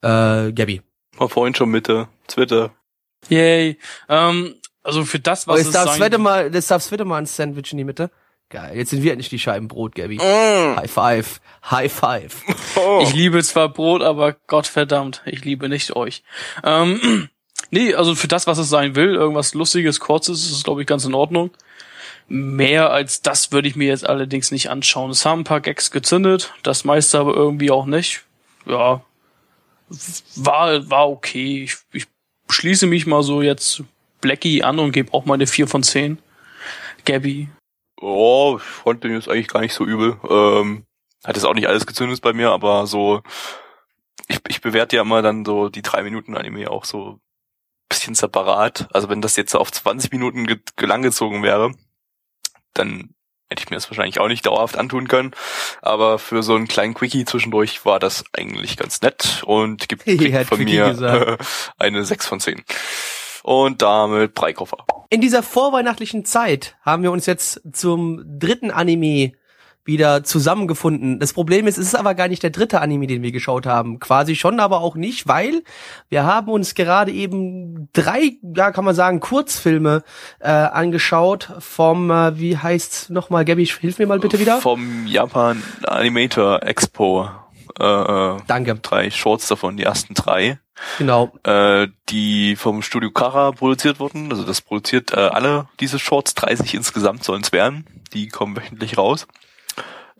[0.02, 0.82] Äh, Gabby.
[1.16, 2.70] War vorhin schon Mitte, Twitter.
[3.28, 3.78] Yay.
[4.08, 7.18] Ähm, also für das, was Oh, jetzt es darf sein mal, jetzt darf Svette mal
[7.18, 8.10] ein Sandwich in die Mitte.
[8.50, 10.16] Geil, jetzt sind wir endlich die Scheiben Brot, Gabby.
[10.16, 10.76] Mm.
[10.76, 11.40] High five.
[11.70, 12.42] High five.
[12.76, 13.00] Oh.
[13.02, 16.22] Ich liebe zwar Brot, aber Gott verdammt, ich liebe nicht euch.
[16.62, 17.28] Ähm,
[17.70, 20.86] nee, also für das, was es sein will, irgendwas Lustiges, Kurzes, ist es, glaube ich,
[20.86, 21.50] ganz in Ordnung.
[22.28, 25.10] Mehr als das würde ich mir jetzt allerdings nicht anschauen.
[25.10, 28.22] Es haben ein paar Gags gezündet, das meiste aber irgendwie auch nicht.
[28.64, 29.02] Ja,
[30.36, 31.64] war, war okay.
[31.64, 32.06] Ich, ich
[32.48, 33.82] schließe mich mal so jetzt
[34.20, 36.18] Blackie an und gebe auch mal eine 4 von 10.
[37.04, 37.48] Gabby.
[38.00, 40.18] Oh, ich fand den jetzt eigentlich gar nicht so übel.
[40.28, 40.84] Ähm,
[41.24, 43.22] hat jetzt auch nicht alles gezündet bei mir, aber so,
[44.28, 47.18] ich, ich bewerte ja immer dann so die drei Minuten Anime auch so
[47.88, 48.88] bisschen separat.
[48.92, 51.72] Also wenn das jetzt auf 20 Minuten ge gelanggezogen wäre,
[52.74, 53.14] dann
[53.50, 55.32] hätte ich mir das wahrscheinlich auch nicht dauerhaft antun können.
[55.82, 60.58] Aber für so einen kleinen Quickie zwischendurch war das eigentlich ganz nett und gibt von
[60.58, 61.42] Quickie mir gesagt.
[61.78, 62.62] eine 6 von 10.
[63.42, 64.84] Und damit Breikoffer.
[65.10, 69.32] In dieser vorweihnachtlichen Zeit haben wir uns jetzt zum dritten Anime
[69.88, 71.18] wieder zusammengefunden.
[71.18, 73.98] Das Problem ist, es ist aber gar nicht der dritte Anime, den wir geschaut haben.
[73.98, 75.64] Quasi schon, aber auch nicht, weil
[76.08, 80.04] wir haben uns gerade eben drei, ja, kann man sagen, Kurzfilme
[80.38, 84.60] äh, angeschaut vom, äh, wie heißt's nochmal, Gabby, hilf mir mal bitte wieder.
[84.60, 87.30] Vom Japan Animator Expo.
[87.80, 90.58] Äh, äh, Danke, drei Shorts davon, die ersten drei,
[90.98, 91.32] genau.
[91.44, 94.30] äh, die vom Studio Kara produziert wurden.
[94.30, 97.86] Also das produziert äh, alle diese Shorts, 30 insgesamt sollen es werden.
[98.12, 99.26] Die kommen wöchentlich raus.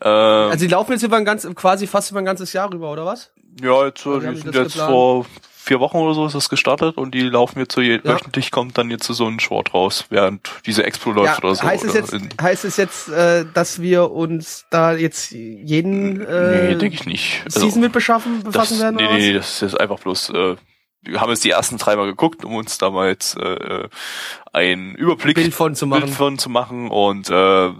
[0.01, 2.91] Äh, Also die laufen jetzt über ein ganz, quasi fast über ein ganzes Jahr rüber,
[2.91, 3.31] oder was?
[3.61, 4.91] ja, jetzt, Oder äh, die sind jetzt geplant?
[4.91, 5.25] vor
[5.61, 8.13] vier Wochen oder so ist das gestartet und die laufen jetzt so je, Ja.
[8.15, 11.63] wöchentlich kommt dann jetzt so ein Short raus, während diese Expo läuft oder so.
[11.63, 16.75] heißt es jetzt, heißt es jetzt, äh, dass wir uns da jetzt jeden äh, nee,
[16.75, 17.41] denke ich nicht.
[17.45, 18.95] Also, Season mit beschaffen, befassen das, werden?
[18.95, 19.19] nee, oder was?
[19.19, 20.55] nee, das ist einfach bloß, äh,
[21.01, 23.87] wir haben jetzt die ersten dreimal geguckt, um uns da mal jetzt äh,
[24.51, 26.03] einen Überblick Bild von zu machen.
[26.03, 27.71] Bild von zu machen und äh,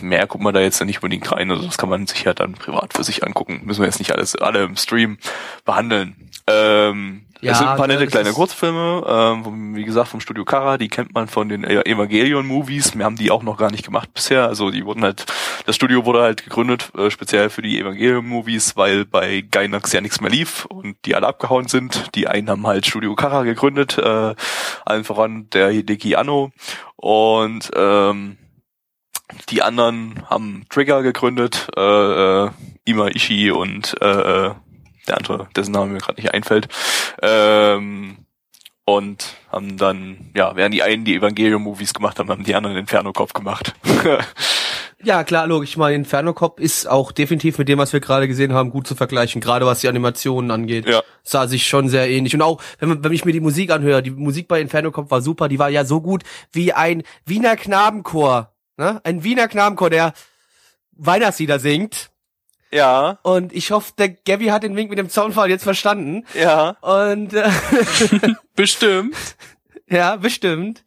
[0.00, 1.50] mehr guckt man da jetzt nicht unbedingt rein.
[1.50, 3.62] Also das kann man sich ja dann privat für sich angucken.
[3.64, 5.18] Müssen wir jetzt nicht alles alle im Stream
[5.64, 6.30] behandeln.
[6.46, 10.44] Ähm, Ja, es sind ein paar ne, nette kleine Kurzfilme, ähm, wie gesagt vom Studio
[10.44, 12.96] Kara, die kennt man von den E- Evangelion-Movies.
[12.96, 14.46] Wir haben die auch noch gar nicht gemacht bisher.
[14.46, 15.26] Also die wurden halt,
[15.66, 20.20] das Studio wurde halt gegründet, äh, speziell für die Evangelion-Movies, weil bei Gainax ja nichts
[20.20, 22.14] mehr lief und die alle abgehauen sind.
[22.14, 24.34] Die einen haben halt Studio Kara gegründet, äh,
[24.84, 26.50] allen voran der Hideki Anno
[26.96, 28.38] und ähm,
[29.50, 31.80] die anderen haben Trigger gegründet, äh,
[32.44, 32.50] äh,
[32.84, 34.06] Ima Ishii und äh,
[34.46, 34.50] äh,
[35.08, 36.68] der andere, dessen Name mir gerade nicht einfällt.
[37.22, 38.18] Ähm,
[38.84, 43.32] und haben dann, ja, während die einen die Evangelium-Movies gemacht haben, haben die anderen Inferno-Kopf
[43.32, 43.74] gemacht.
[45.04, 45.70] Ja, klar, logisch.
[45.70, 48.86] Ich meine, Inferno Cop ist auch definitiv mit dem, was wir gerade gesehen haben, gut
[48.86, 49.40] zu vergleichen.
[49.40, 50.86] Gerade was die Animationen angeht.
[50.88, 51.02] Ja.
[51.22, 52.34] Sah sich schon sehr ähnlich.
[52.34, 55.20] Und auch, wenn, wenn ich mir die Musik anhöre, die Musik bei Inferno Cop war
[55.20, 55.48] super.
[55.48, 58.52] Die war ja so gut wie ein Wiener Knabenchor.
[58.76, 59.00] Ne?
[59.04, 60.14] Ein Wiener Knabenchor, der
[60.92, 62.10] Weihnachtslieder singt.
[62.74, 66.24] Ja, Und ich hoffe, der Gabby hat den Wink mit dem Zaunfall jetzt verstanden.
[66.34, 66.70] ja.
[66.80, 67.48] Und äh,
[68.56, 69.16] Bestimmt.
[69.88, 70.82] ja, bestimmt.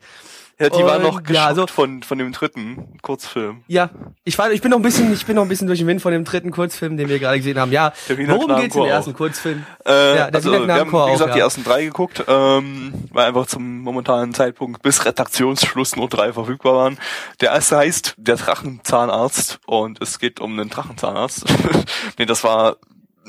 [0.60, 3.64] Ja die war Und, noch ja, geschockt also- von, von dem dritten Kurzfilm.
[3.68, 3.90] Ja,
[4.24, 6.02] ich war, ich bin noch ein bisschen, ich bin noch ein bisschen durch den Wind
[6.02, 7.72] von dem dritten Kurzfilm, den wir gerade gesehen haben.
[7.72, 9.14] Ja, worum geht's im ersten.
[9.14, 9.66] Kurzfilm?
[9.86, 11.46] Äh, Ja, der also Wiener wir haben, wie gesagt, auch, die ja.
[11.46, 16.98] ersten drei geguckt, ähm, weil einfach zum momentanen Zeitpunkt bis Redaktionsschluss nur drei verfügbar waren.
[17.42, 21.46] Der erste heißt Der Drachenzahnarzt und es geht um einen Drachenzahnarzt.
[22.18, 22.78] nee, das war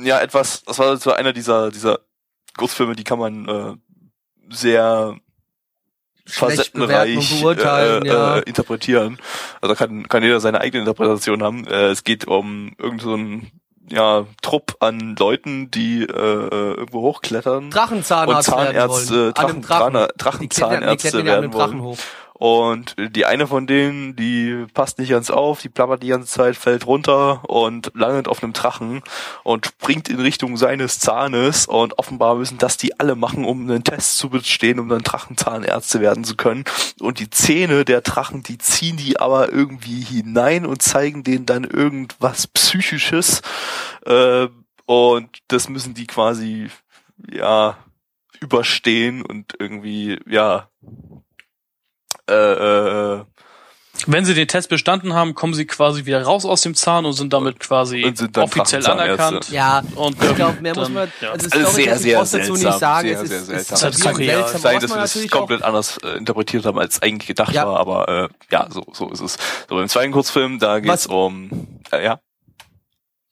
[0.03, 2.01] ja etwas, das war so einer dieser, dieser
[2.57, 3.75] Kurzfilme, die kann man äh,
[4.51, 5.17] sehr
[6.29, 8.37] facettenreich beurteilen, äh, ja.
[8.37, 9.19] äh, interpretieren.
[9.61, 11.67] Also kann, kann jeder seine eigene Interpretation haben.
[11.67, 17.71] Äh, es geht um irgendeinen so ja, Trupp an Leuten, die äh, äh, irgendwo hochklettern
[17.71, 19.33] Drachenzahnarzt und werden Zahnärzte, wollen.
[19.37, 19.93] An einem Drachen.
[19.93, 21.99] Drachen, die Drachenzahnärzte werden Drachen wollen.
[22.39, 26.57] Und die eine von denen, die passt nicht ganz auf, die plappert die ganze Zeit,
[26.57, 29.03] fällt runter und landet auf einem Drachen
[29.43, 33.83] und springt in Richtung seines Zahnes und offenbar müssen das die alle machen, um einen
[33.83, 36.63] Test zu bestehen, um dann Drachenzahnärzte werden zu können.
[37.01, 41.65] Und die Zähne der Drachen, die ziehen die aber irgendwie hinein und zeigen denen dann
[41.65, 43.43] irgendwas Psychisches.
[44.07, 44.47] Äh,
[44.87, 46.71] und das müssen die quasi,
[47.31, 47.77] ja,
[48.41, 50.69] überstehen und irgendwie, ja,
[52.29, 53.25] äh, äh,
[54.07, 57.15] Wenn sie den Test bestanden haben, kommen sie quasi wieder raus aus dem Zahn und
[57.15, 59.51] sind damit quasi Und sind dann offiziell anerkannt.
[59.51, 61.33] Ja, Und, ich ähm, glaube, mehr muss dann- man, ja.
[61.33, 62.55] also Alles sehr, sehr seltsam.
[62.55, 63.89] nicht sagen, sehr, es sehr ist, seltsam.
[63.89, 64.37] es ist surreal.
[64.39, 67.67] seltsam, sein, was dass wir das komplett anders äh, interpretiert haben, als eigentlich gedacht Ja.
[67.67, 69.37] war, aber äh, ja, so, so ist es.
[69.69, 72.21] So, beim zweiten Kurzfilm, da geht's Was- um äh, ja.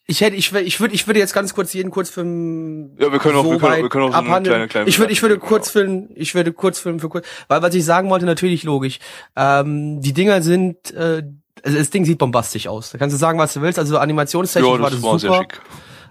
[0.09, 3.37] Ich hätte, ich, ich würde, ich würde jetzt ganz kurz jeden Kurzfilm Ja, wir können
[3.37, 4.53] auch- so wir können auch- wir können auch so eine abhandeln.
[4.55, 7.85] kleine- kleine ich würde, ich würde Kurzfilm, ich würde Kurzfilm für kurz, weil was ich
[7.85, 9.01] sagen wollte, natürlich logisch.
[9.35, 11.25] Ähm, die Dinger sind, äh,
[11.65, 12.91] also das Ding sieht bombastisch aus.
[12.91, 13.79] Da kannst du sagen, was du willst.
[13.81, 15.33] Also animationstechnisch Ja, war das das war super.
[15.33, 15.61] sehr schick.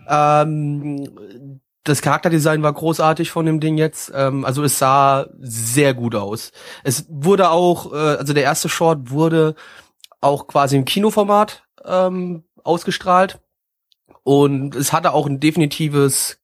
[0.10, 4.12] Ähm, das Charakterdesign war großartig von dem Ding jetzt.
[4.14, 6.52] Ähm, also es sah sehr gut aus.
[6.84, 9.56] Es wurde auch, äh, also der erste Short wurde
[10.20, 13.40] auch quasi im Kinoformat ähm, ausgestrahlt.
[14.26, 16.40] Und es hatte auch ein definitives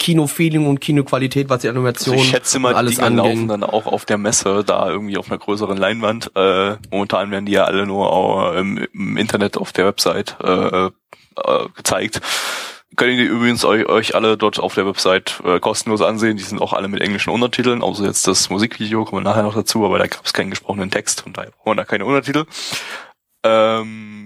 [0.00, 3.24] Kinofeeling und Kinoqualität, was die Also Animation ich schätze mal, und die alles Dinger anging.
[3.24, 6.32] laufen dann auch auf der Messe, da irgendwie auf einer größeren Leinwand.
[6.34, 10.90] Äh, momentan werden die ja alle nur im, im Internet auf der Website äh, äh,
[11.76, 12.20] gezeigt.
[12.96, 16.36] Könnt ihr die übrigens euch, euch alle dort auf der Website äh, kostenlos ansehen.
[16.36, 19.54] Die sind auch alle mit englischen Untertiteln, außer jetzt das Musikvideo, kommen wir nachher noch
[19.54, 22.46] dazu, aber da gab es keinen gesprochenen Text und daher brauchen wir da keine Untertitel.
[23.44, 24.25] Ähm.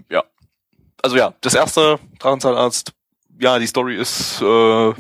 [1.03, 2.93] Also ja, das erste Drachenzahnarzt,
[3.41, 4.93] ja, die Story ist äh,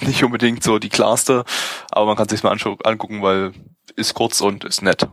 [0.00, 1.44] nicht unbedingt so die klarste,
[1.90, 3.52] aber man kann sich mal angucken, weil
[3.96, 5.06] ist kurz und ist nett.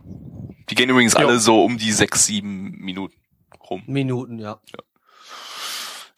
[0.69, 1.19] Die gehen übrigens Ja.
[1.19, 3.15] alle so um die sechs, sieben Minuten
[3.69, 3.83] rum.
[3.85, 4.59] Minuten, ja.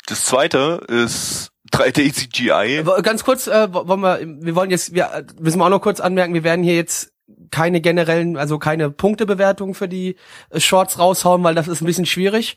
[0.08, 2.80] Das zweite ist 3D CGI.
[2.80, 5.70] Aber Ganz kurz, äh, wo- wollen wir, wir wollen jetzt, wir äh, müssen wir auch
[5.70, 7.12] noch kurz anmerken, wir werden hier jetzt
[7.50, 10.15] keine generellen, also keine Punktebewertung für die
[10.52, 12.56] äh, Shorts raushauen, weil das ist ein bisschen schwierig.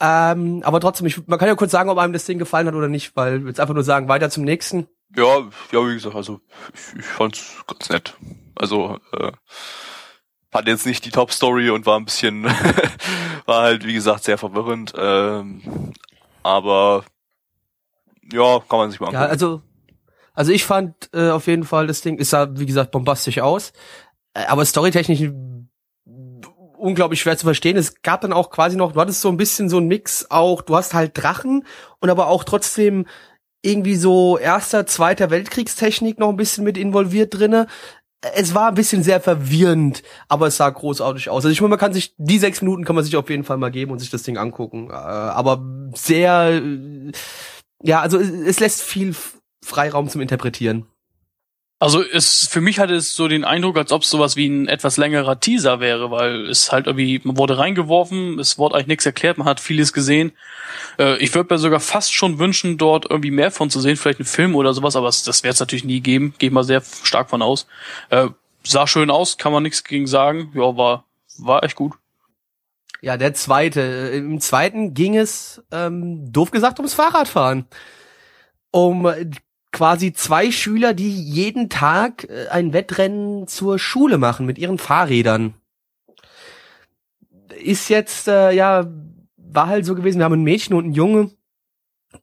[0.00, 2.74] Ähm, aber trotzdem, ich, man kann ja kurz sagen, ob einem das Ding gefallen hat
[2.74, 4.88] oder nicht, weil jetzt einfach nur sagen, weiter zum nächsten.
[5.14, 5.40] Ja,
[5.72, 6.40] ja, wie gesagt, also
[6.72, 8.16] ich, ich fand's ganz nett.
[8.54, 9.32] Also äh,
[10.52, 12.44] hat jetzt nicht die Top-Story und war ein bisschen,
[13.46, 14.94] war halt wie gesagt sehr verwirrend.
[14.96, 15.92] Ähm,
[16.42, 17.04] aber
[18.32, 19.24] ja, kann man sich mal angucken.
[19.24, 19.60] Ja, also,
[20.32, 23.72] also ich fand äh, auf jeden Fall, das Ding ist sah, wie gesagt, bombastisch aus.
[24.32, 25.30] Äh, aber storytechnisch
[26.80, 27.76] unglaublich schwer zu verstehen.
[27.76, 30.62] Es gab dann auch quasi noch, du hattest so ein bisschen so ein Mix auch,
[30.62, 31.64] du hast halt Drachen
[32.00, 33.06] und aber auch trotzdem
[33.62, 37.66] irgendwie so erster, zweiter Weltkriegstechnik noch ein bisschen mit involviert drinne.
[38.34, 41.44] Es war ein bisschen sehr verwirrend, aber es sah großartig aus.
[41.44, 43.56] Also ich meine, man kann sich, die sechs Minuten kann man sich auf jeden Fall
[43.56, 44.90] mal geben und sich das Ding angucken.
[44.90, 45.62] Äh, aber
[45.94, 47.12] sehr, äh,
[47.82, 49.14] ja, also es, lässt viel
[49.64, 50.86] Freiraum zum Interpretieren.
[51.82, 54.68] Also es für mich hatte es so den Eindruck, als ob es sowas wie ein
[54.68, 59.06] etwas längerer Teaser wäre, weil es halt irgendwie, man wurde reingeworfen, es wurde eigentlich nichts
[59.06, 60.32] erklärt, man hat vieles gesehen.
[60.98, 64.20] Äh, ich würde mir sogar fast schon wünschen, dort irgendwie mehr von zu sehen, vielleicht
[64.20, 66.64] einen Film oder sowas, aber das, das wird es natürlich nie geben, gehe ich mal
[66.64, 67.66] sehr stark von aus.
[68.10, 68.28] Äh,
[68.62, 70.52] sah schön aus, kann man nichts gegen sagen.
[70.54, 71.06] Ja, war,
[71.38, 71.94] war echt gut.
[73.00, 73.80] Ja, der zweite.
[74.12, 77.64] Äh, Im zweiten ging es, ähm, doof gesagt, ums Fahrradfahren.
[78.70, 79.10] Um
[79.72, 85.54] quasi zwei Schüler, die jeden Tag äh, ein Wettrennen zur Schule machen mit ihren Fahrrädern.
[87.62, 88.90] Ist jetzt, äh, ja,
[89.36, 91.30] war halt so gewesen, wir haben ein Mädchen und einen Junge.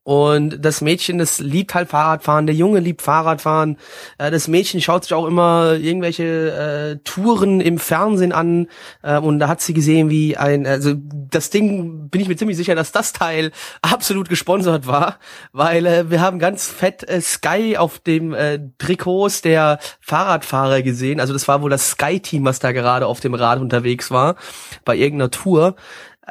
[0.03, 3.77] Und das Mädchen, das liebt halt Fahrradfahren, der Junge liebt Fahrradfahren.
[4.17, 8.67] Äh, das Mädchen schaut sich auch immer irgendwelche äh, Touren im Fernsehen an.
[9.01, 12.57] Äh, und da hat sie gesehen, wie ein, also das Ding, bin ich mir ziemlich
[12.57, 15.19] sicher, dass das Teil absolut gesponsert war,
[15.51, 21.19] weil äh, wir haben ganz fett äh, Sky auf dem äh, Trikots der Fahrradfahrer gesehen.
[21.19, 24.35] Also das war wohl das Sky-Team, was da gerade auf dem Rad unterwegs war,
[24.83, 25.75] bei irgendeiner Tour.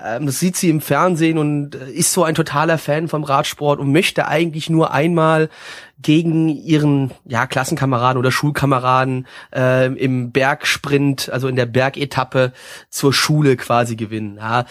[0.03, 3.81] Ähm, das sieht sie im Fernsehen und äh, ist so ein totaler Fan vom Radsport
[3.81, 5.49] und möchte eigentlich nur einmal
[6.01, 12.53] gegen ihren ja, Klassenkameraden oder Schulkameraden äh, im Bergsprint, also in der Bergetappe
[12.91, 14.37] zur Schule quasi gewinnen.
[14.37, 14.67] Ja,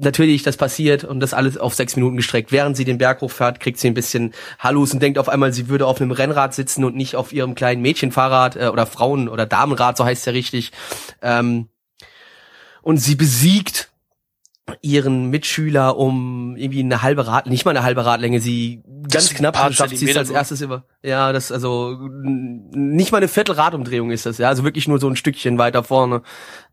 [0.00, 2.52] natürlich, das passiert und das alles auf sechs Minuten gestreckt.
[2.52, 5.68] Während sie den Berg hochfährt, kriegt sie ein bisschen Hallus und denkt auf einmal, sie
[5.68, 9.46] würde auf einem Rennrad sitzen und nicht auf ihrem kleinen Mädchenfahrrad äh, oder Frauen- oder
[9.46, 10.72] Damenrad, so heißt ja richtig.
[11.20, 11.68] Ähm,
[12.82, 13.90] und sie besiegt
[14.82, 19.54] ihren Mitschüler um irgendwie eine halbe Rad, nicht mal eine halbe Radlänge, sie ganz knapp
[19.54, 20.84] paar schafft sie es als erstes über.
[21.02, 25.16] Ja, das also nicht mal eine Viertelradumdrehung ist das, ja, also wirklich nur so ein
[25.16, 26.22] Stückchen weiter vorne.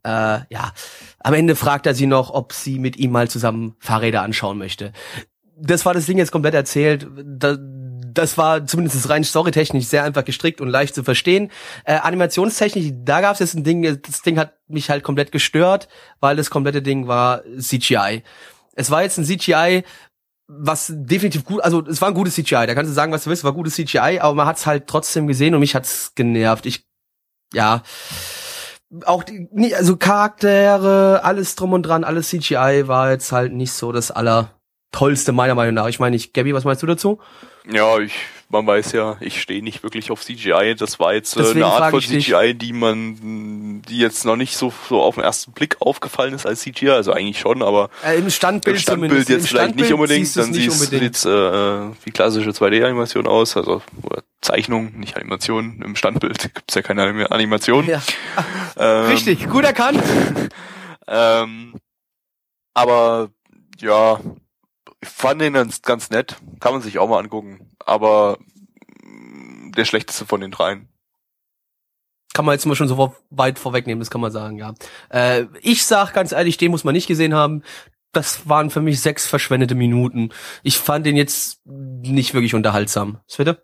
[0.03, 0.73] Äh, ja,
[1.19, 4.91] am Ende fragt er sie noch, ob sie mit ihm mal zusammen Fahrräder anschauen möchte.
[5.55, 7.07] Das war das Ding jetzt komplett erzählt.
[7.23, 7.55] Da,
[8.13, 11.51] das war zumindest rein storytechnisch sehr einfach gestrickt und leicht zu verstehen.
[11.85, 15.87] Äh, animationstechnisch, da gab es jetzt ein Ding, das Ding hat mich halt komplett gestört,
[16.19, 18.23] weil das komplette Ding war CGI.
[18.75, 19.83] Es war jetzt ein CGI,
[20.47, 23.29] was definitiv gut, also es war ein gutes CGI, da kannst du sagen, was du
[23.29, 26.65] willst, war gutes CGI, aber man hat es halt trotzdem gesehen und mich hat's genervt.
[26.65, 26.85] Ich,
[27.53, 27.83] ja,
[29.05, 33.91] auch die, also Charaktere, alles drum und dran, alles CGI war jetzt halt nicht so
[33.91, 34.11] das
[34.93, 35.87] allertollste meiner Meinung nach.
[35.87, 37.19] Ich meine nicht, Gabby, was meinst du dazu?
[37.71, 38.13] Ja, ich,
[38.49, 40.75] man weiß ja, ich stehe nicht wirklich auf CGI.
[40.77, 42.07] Das war jetzt äh, eine Art von ich.
[42.09, 46.45] CGI, die man, die jetzt noch nicht so, so auf den ersten Blick aufgefallen ist
[46.45, 46.89] als CGI.
[46.89, 49.29] Also eigentlich schon, aber Äh, Im Standbild, im Standbild zumindest.
[49.29, 50.25] jetzt Im vielleicht nicht Standbild unbedingt.
[50.27, 51.03] siehst Dann nicht unbedingt.
[51.03, 53.81] jetzt äh, wie klassische 2D-Animation aus, also
[54.41, 55.81] Zeichnung, nicht Animation.
[55.85, 57.87] Im Standbild gibt's ja keine Anim- Animation.
[57.87, 58.01] Ja,
[58.75, 60.01] Ähm, richtig, gut erkannt.
[61.05, 61.73] Ähm,
[62.73, 63.29] aber
[63.81, 64.17] ja,
[65.03, 66.37] ich fand den ganz, nett.
[66.59, 67.69] Kann man sich auch mal angucken.
[67.79, 68.37] Aber
[69.03, 70.87] mm, der schlechteste von den dreien.
[72.33, 74.73] Kann man jetzt mal schon so weit vorwegnehmen, das kann man sagen, ja.
[75.09, 77.63] Äh, ich sag ganz ehrlich, den muss man nicht gesehen haben.
[78.11, 80.29] Das waren für mich sechs verschwendete Minuten.
[80.63, 83.19] Ich fand den jetzt nicht wirklich unterhaltsam.
[83.37, 83.63] Bitte?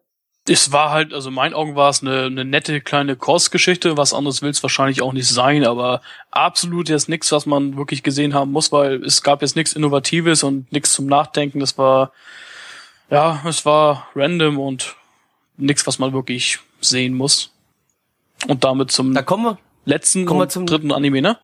[0.49, 3.97] Es war halt, also in meinen Augen war es eine, eine nette kleine Kursgeschichte.
[3.97, 8.01] Was anderes will es wahrscheinlich auch nicht sein, aber absolut jetzt nichts, was man wirklich
[8.01, 11.59] gesehen haben muss, weil es gab jetzt nichts Innovatives und nichts zum Nachdenken.
[11.59, 12.11] Das war,
[13.11, 14.95] ja, es war random und
[15.57, 17.51] nichts, was man wirklich sehen muss.
[18.47, 19.57] Und damit zum Da kommen wir.
[19.85, 21.37] letzten kommen wir zum- dritten Anime, ne?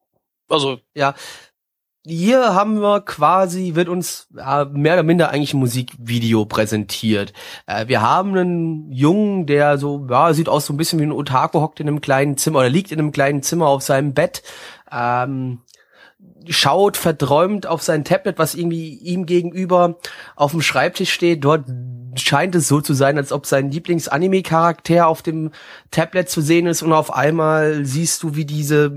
[0.50, 1.14] Also, Ja.
[2.08, 7.34] Hier haben wir quasi, wird uns ja, mehr oder minder eigentlich ein Musikvideo präsentiert.
[7.66, 11.12] Äh, wir haben einen Jungen, der so, ja, sieht aus so ein bisschen wie ein
[11.12, 14.44] Otaku, hockt in einem kleinen Zimmer oder liegt in einem kleinen Zimmer auf seinem Bett,
[14.92, 15.62] ähm,
[16.48, 19.98] schaut verträumt auf sein Tablet, was irgendwie ihm gegenüber
[20.36, 21.44] auf dem Schreibtisch steht.
[21.44, 21.66] Dort
[22.14, 25.50] scheint es so zu sein, als ob sein Lieblings-Anime-Charakter auf dem
[25.90, 28.96] Tablet zu sehen ist und auf einmal siehst du, wie diese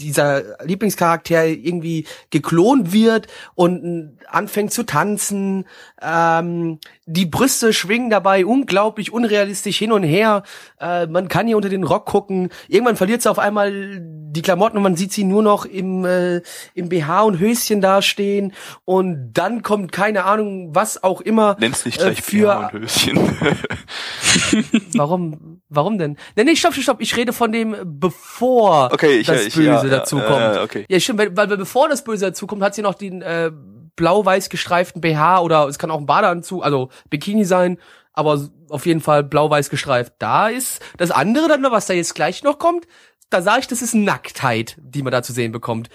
[0.00, 5.66] dieser Lieblingscharakter irgendwie geklont wird und anfängt zu tanzen.
[6.02, 10.42] Ähm, die Brüste schwingen dabei unglaublich unrealistisch hin und her.
[10.80, 12.50] Äh, man kann hier unter den Rock gucken.
[12.68, 16.40] Irgendwann verliert sie auf einmal die Klamotten und man sieht sie nur noch im, äh,
[16.74, 18.52] im BH und Höschen dastehen.
[18.84, 21.56] Und dann kommt keine Ahnung, was auch immer.
[21.58, 23.18] Nenn's nicht äh, gleich für Bär und Höschen.
[24.94, 25.60] Warum?
[25.68, 26.16] Warum denn?
[26.36, 27.00] Nee, nee, stopp, stopp, stopp.
[27.00, 30.40] Ich rede von dem, bevor Okay, ich- das ich- Böse ja, ja, dazu ja, kommt.
[30.40, 30.86] ja, okay.
[30.88, 33.50] Ja, stimmt, weil, weil bevor das Böse dazu kommt, hat sie noch den äh,
[33.96, 37.78] blau-weiß gestreiften BH oder es kann auch ein Badeanzug, also Bikini sein,
[38.12, 40.14] aber auf jeden Fall blau-weiß gestreift.
[40.18, 42.86] Da ist das andere dann, noch, was da jetzt gleich noch kommt,
[43.30, 45.88] da sage ich, das ist Nacktheit, die man da zu sehen bekommt.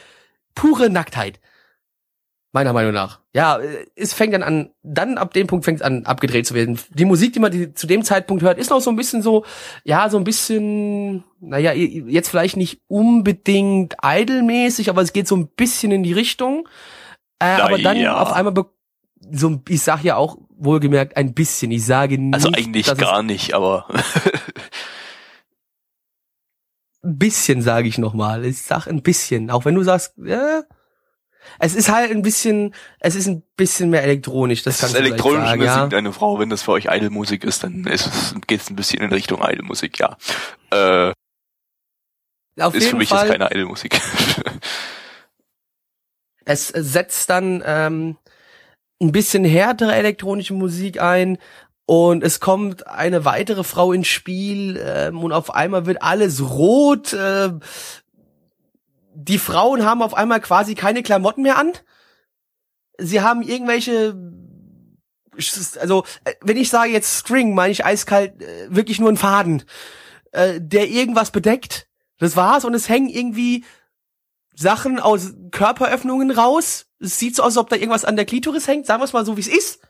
[0.56, 1.40] Pure Nacktheit.
[2.56, 3.20] Meiner Meinung nach.
[3.34, 6.54] Ja, äh, es fängt dann an, dann ab dem Punkt fängt es an, abgedreht zu
[6.54, 6.80] werden.
[6.92, 9.44] Die Musik, die man die, zu dem Zeitpunkt hört, ist noch so ein bisschen so,
[9.84, 15.50] ja, so ein bisschen, naja, jetzt vielleicht nicht unbedingt idolmäßig, aber es geht so ein
[15.50, 16.70] bisschen in die Richtung.
[17.40, 18.22] Äh, aber dann ja.
[18.22, 18.54] auf einmal,
[19.34, 21.72] so, ich sag ja auch wohlgemerkt ein bisschen.
[21.72, 23.86] Ich sage nicht, Also eigentlich gar nicht, aber
[27.04, 28.46] ein bisschen sage ich noch mal.
[28.46, 30.64] Ich sag ein bisschen, auch wenn du sagst, ja,
[31.60, 34.64] es ist halt ein bisschen, es ist ein bisschen mehr elektronisch.
[34.64, 35.98] Das das ist elektronische sagen, Musik, ja.
[35.98, 39.12] eine Frau, wenn das für euch Idolmusik ist, dann ist es, geht's ein bisschen in
[39.12, 40.18] Richtung Idolmusik, ja.
[40.72, 41.14] Äh,
[42.60, 43.28] Auf ist für mich Fall.
[43.28, 44.00] jetzt keine Idolmusik.
[46.46, 48.18] es setzt dann ähm,
[49.02, 51.38] ein bisschen härtere elektronische Musik ein
[51.86, 57.14] und es kommt eine weitere Frau ins Spiel ähm, und auf einmal wird alles rot.
[57.14, 57.52] Äh,
[59.16, 61.72] die Frauen haben auf einmal quasi keine Klamotten mehr an.
[62.98, 64.16] Sie haben irgendwelche
[65.80, 69.64] also äh, wenn ich sage jetzt String, meine ich eiskalt äh, wirklich nur ein Faden,
[70.32, 71.88] äh, der irgendwas bedeckt.
[72.20, 73.66] Das war's und es hängen irgendwie
[74.56, 76.86] Sachen aus Körperöffnungen raus.
[77.00, 78.86] Es sieht so aus, als ob da irgendwas an der Klitoris hängt.
[78.86, 79.82] Sagen wir es mal so, wie es ist.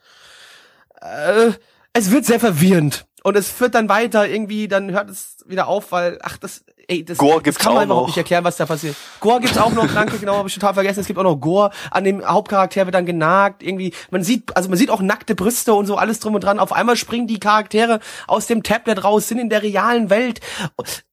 [1.02, 1.52] Äh,
[1.94, 3.06] es wird sehr verwirrend.
[3.24, 7.04] Und es führt dann weiter, irgendwie, dann hört es wieder auf, weil, ach, das, ey,
[7.04, 8.08] das, Gore das gibt's kann man auch überhaupt noch.
[8.08, 8.96] nicht erklären, was da passiert.
[9.20, 11.00] Gore gibt's auch noch, danke, genau, habe ich total vergessen.
[11.00, 11.72] Es gibt auch noch Gore.
[11.92, 13.94] An dem Hauptcharakter wird dann genagt, irgendwie.
[14.12, 16.60] Man sieht, also man sieht auch nackte Brüste und so, alles drum und dran.
[16.60, 20.40] Auf einmal springen die Charaktere aus dem Tablet raus, sind in der realen Welt.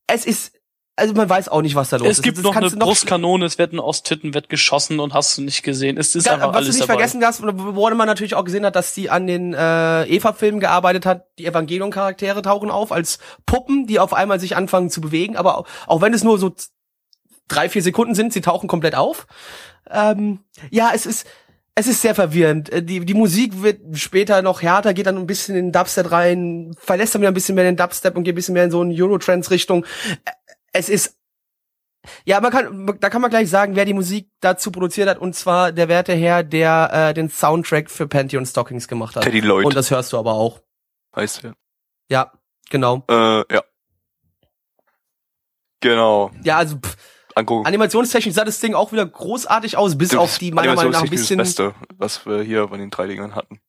[0.07, 0.53] Es ist,
[0.95, 2.19] also man weiß auch nicht, was da los ist.
[2.19, 5.39] es gibt Das noch eine du Brustkanone, es werden aus Titten wird geschossen und hast
[5.39, 5.97] du nicht gesehen.
[5.97, 6.95] Es ist Ja, einfach was alles du nicht dabei.
[7.01, 11.07] vergessen hast, wo man natürlich auch gesehen hat, dass die an den äh, Eva-Filmen gearbeitet
[11.07, 11.27] hat.
[11.39, 15.37] Die Evangelion-Charaktere tauchen auf als Puppen, die auf einmal sich anfangen zu bewegen.
[15.37, 16.55] Aber auch, auch wenn es nur so
[17.49, 19.27] drei, vier Sekunden sind, sie tauchen komplett auf.
[19.90, 20.40] Ähm,
[20.71, 21.27] ja, es ist
[21.75, 22.71] es ist sehr verwirrend.
[22.71, 26.11] Äh, Die, die Musik wird später noch härter, geht dann ein bisschen in den Dubstep
[26.13, 28.71] rein, verlässt dann wieder ein bisschen mehr den Dubstep und geht ein bisschen mehr in
[28.71, 29.87] so eine Eurotrance-Richtung.
[30.73, 31.18] Es ist
[32.25, 35.35] ja, man kann, da kann man gleich sagen, wer die Musik dazu produziert hat, und
[35.35, 39.23] zwar der werte Herr, der äh, den Soundtrack für Pantheon Stockings gemacht hat.
[39.23, 40.60] Teddy Lloyd Und das hörst du aber auch.
[41.14, 41.54] heißt er.
[42.08, 42.33] Ja,
[42.70, 43.04] genau.
[43.08, 43.62] Äh, ja.
[45.81, 46.31] Genau.
[46.42, 46.96] Ja, also pff,
[47.35, 47.66] angucken.
[47.66, 51.02] Animationstechnisch sah das Ding auch wieder großartig aus, bis Das auf die meiner Meinung nach
[51.02, 51.38] ein bisschen.
[51.38, 53.60] das Beste, was wir hier von den drei Dingern hatten.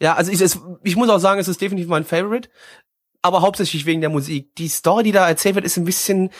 [0.00, 2.50] Ja, also ich, es, ich muss auch sagen, es ist definitiv mein Favorite.
[3.26, 4.54] Aber hauptsächlich wegen der Musik.
[4.54, 6.30] Die Story, die da erzählt wird, ist ein bisschen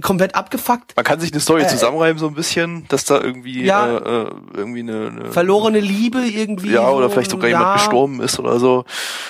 [0.00, 0.96] komplett abgefuckt.
[0.96, 3.86] Man kann sich eine Story Äh, zusammenreiben so ein bisschen, dass da irgendwie Ja.
[3.98, 6.70] äh, äh, irgendwie eine, eine Verlorene Liebe irgendwie.
[6.72, 8.84] ja oder so, vielleicht sogar ja, jemand gestorben ist oder so.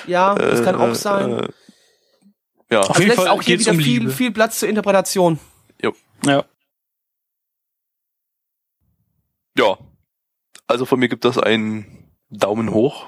[0.07, 1.31] Ja, das kann Äh, auch sein.
[1.39, 1.47] Äh,
[2.71, 4.11] ja, Auf Also jeden lässt Fall auch hier geht's wieder um viel, Liebe.
[4.11, 5.37] viel Platz zur Interpretation.
[6.25, 6.45] Ja.
[9.57, 9.77] ja.
[10.65, 13.07] Also von mir gibt das einen Daumen hoch.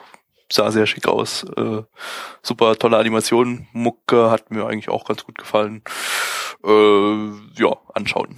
[0.51, 1.43] Sah sehr schick aus.
[1.57, 1.83] Äh,
[2.43, 3.67] super tolle Animation.
[3.73, 5.83] Mucke hat mir eigentlich auch ganz gut gefallen.
[6.63, 8.35] Äh, ja, anschauen.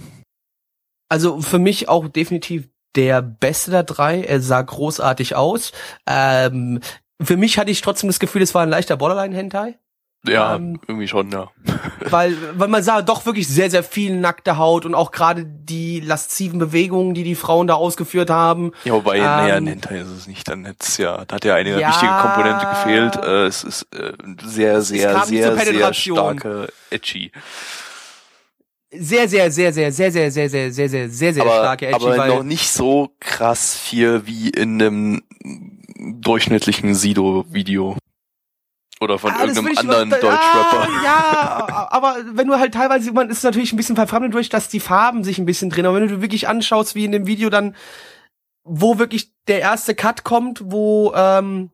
[1.09, 4.23] Also für mich auch definitiv der beste der drei.
[4.23, 5.71] Er sah großartig aus.
[6.05, 6.81] Ähm,
[7.21, 9.77] für mich hatte ich trotzdem das Gefühl, es war ein leichter Borderline-Hentai.
[10.25, 11.49] Ja, Ähm, irgendwie schon, ja.
[12.01, 15.99] weil, weil man sah doch wirklich sehr, sehr viel nackte Haut und auch gerade die
[16.01, 18.71] lasziven Bewegungen, die die Frauen da ausgeführt haben.
[18.83, 20.47] Ja, wobei, Ähm, naja, ein Hentai ist es nicht.
[20.49, 21.89] Dann hätt's ja, da hat ja eine Ja.
[21.89, 23.15] wichtige Komponente gefehlt.
[23.23, 24.13] Äh, es ist äh,
[24.43, 27.31] sehr, sehr, sehr, sehr starke Edgy.
[28.91, 32.27] Sehr, sehr, sehr, sehr, sehr, sehr, sehr, sehr, sehr, sehr, sehr, sehr starke Edgy, aber
[32.27, 35.21] noch nicht so krass viel wie in einem
[35.99, 37.97] durchschnittlichen Sido-Video.
[38.99, 40.87] Oder von Ah, irgendeinem anderen Deutschrapper.
[40.87, 44.69] Ah, ja, aber wenn du halt teilweise, man ist natürlich ein bisschen verfremdet durch, dass
[44.69, 45.85] die Farben sich ein bisschen drehen.
[45.85, 47.75] Aber wenn du wirklich anschaust, wie in dem Video dann,
[48.63, 51.69] wo wirklich der erste Cut kommt, wo ähm,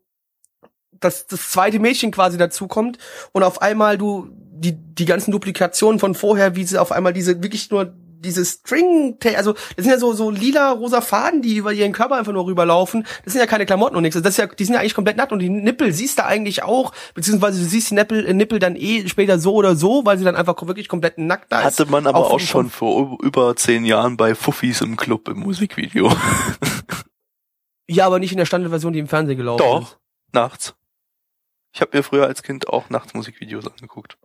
[0.91, 2.97] das, das zweite Mädchen quasi dazukommt
[3.31, 7.41] und auf einmal du die, die ganzen Duplikationen von vorher, wie sie auf einmal diese
[7.41, 7.93] wirklich nur
[8.23, 12.15] diese String, also das sind ja so so lila rosa Faden, die über ihren Körper
[12.15, 13.05] einfach nur rüberlaufen.
[13.23, 14.19] Das sind ja keine Klamotten und nichts.
[14.21, 16.63] Das ist ja, die sind ja eigentlich komplett nackt und die Nippel siehst du eigentlich
[16.63, 20.17] auch, beziehungsweise du siehst die Nippel, äh, Nippel dann eh später so oder so, weil
[20.17, 21.79] sie dann einfach wirklich komplett nackt da ist.
[21.79, 25.39] Hatte man aber auch, von- schon vor über zehn Jahren bei Fuffis im Club im
[25.39, 26.11] Musikvideo.
[27.89, 29.81] Ja, aber nicht in der Standardversion, die im Fernsehen gelaufen Doch.
[29.81, 29.97] ist.
[30.31, 30.73] nachts.
[31.75, 34.17] Ich habe mir früher als Kind auch nachts Musikvideos angeguckt.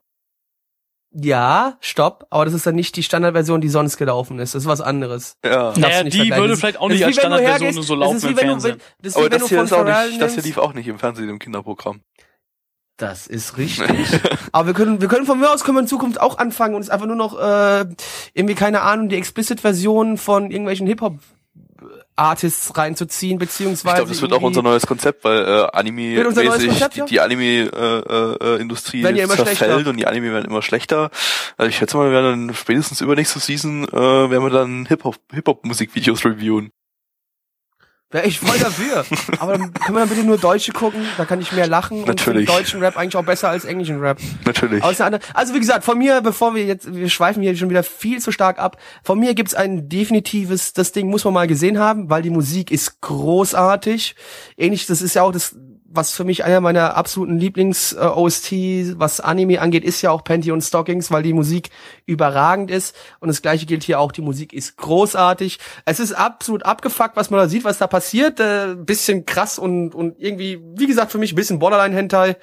[1.11, 4.55] Ja, stopp, aber das ist dann nicht die Standardversion, die sonst gelaufen ist.
[4.55, 5.37] Das ist was anderes.
[5.45, 5.73] Ja.
[5.77, 8.23] Naja, die würde Das- vielleicht auch das nicht als Standardversion hergehst- so das laufen ist
[8.25, 8.81] wie im wenn du- Fernsehen.
[9.03, 11.39] Das Aber das hier ist auch nicht, das hier lief auch nicht im Fernsehen im
[11.39, 12.03] Kinderprogramm.
[12.99, 13.87] Das ist richtig.
[14.53, 16.83] Aber wir können, wir können von mir aus können wir in Zukunft auch anfangen und
[16.83, 17.87] es einfach nur noch äh,
[18.35, 21.19] irgendwie keine Ahnung die Explicit-Version von irgendwelchen Hip-Hop
[22.19, 26.27] Artists reinzuziehen beziehungsweise Ich glaube, das wird auch unser neues Konzept, weil äh, Anime Wird
[26.27, 27.07] unser neues mäßig Konzept, die, ja?
[27.07, 27.99] die Anime äh,
[28.45, 28.59] äh,
[29.19, 29.91] ja immer zerfällt schlechter.
[29.91, 31.11] und die Anime werden immer schlechter.
[31.57, 35.05] Also ich schätze mal, wir werden dann spätestens übernächste Season äh, werden wir dann Hip
[35.05, 36.73] Hop Hip Hop Musikvideos reviewen.
[38.11, 39.05] Wäre ich voll dafür.
[39.39, 42.49] Aber dann können wir dann bitte nur Deutsche gucken, da kann ich mehr lachen Natürlich.
[42.49, 44.19] und deutschen Rap eigentlich auch besser als englischen Rap.
[44.47, 44.83] Natürlich.
[44.83, 48.33] Also wie gesagt, von mir, bevor wir jetzt, wir schweifen hier schon wieder viel zu
[48.33, 52.23] stark ab, von mir gibt's ein definitives, das Ding muss man mal gesehen haben, weil
[52.23, 54.17] die Musik ist großartig.
[54.57, 55.55] Ähnlich, das ist ja auch das,
[55.91, 58.53] was für mich einer meiner absoluten Lieblings-OST,
[58.99, 61.71] was Anime angeht, ist ja auch Panty und Stockings, weil die Musik
[62.05, 62.95] überragend ist.
[63.21, 65.59] Und das gleiche gilt hier auch, die Musik ist großartig.
[65.87, 68.39] Es ist absolut abgefuckt, was man da sieht, was da passiert.
[68.39, 72.31] Äh, bisschen krass und, und irgendwie, wie gesagt, für mich ein bisschen Borderline-Hentai.
[72.31, 72.37] Äh,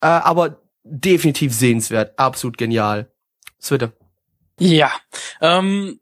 [0.00, 3.10] aber definitiv sehenswert, absolut genial.
[3.60, 3.92] Switte.
[4.60, 4.92] Ja.
[5.40, 5.98] Ähm,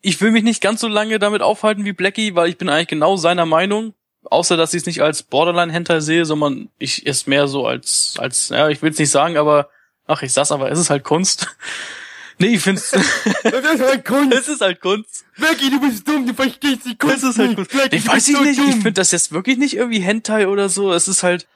[0.00, 2.88] ich will mich nicht ganz so lange damit aufhalten wie Blackie, weil ich bin eigentlich
[2.88, 3.94] genau seiner Meinung.
[4.30, 8.48] Außer, dass ich es nicht als Borderline-Hentai sehe, sondern ich es mehr so als, als,
[8.48, 9.68] ja, ich will es nicht sagen, aber,
[10.06, 11.48] ach, ich sag's aber, es ist halt Kunst.
[12.38, 12.90] nee, ich find's,
[13.42, 14.34] Das ist halt Kunst.
[14.34, 15.24] es ist halt Kunst.
[15.38, 17.70] Becky, du bist dumm, du verstehst die Kunst Es ist halt Kunst.
[17.72, 18.72] Becky, Ich du weiß ich so nicht, ich dumm.
[18.74, 20.92] finde das jetzt wirklich nicht irgendwie Hentai oder so.
[20.92, 21.46] Es ist halt,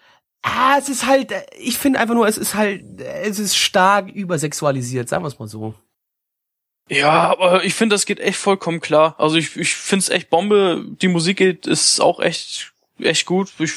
[0.42, 3.56] Ah, es ist halt, äh, ich finde einfach nur, es ist halt, äh, es ist
[3.56, 5.74] stark übersexualisiert, sagen wir es mal so.
[6.88, 9.14] Ja, aber ich finde, das geht echt vollkommen klar.
[9.18, 10.84] Also ich, ich finde es echt Bombe.
[11.02, 13.52] Die Musik geht, ist auch echt, echt gut.
[13.58, 13.72] Ich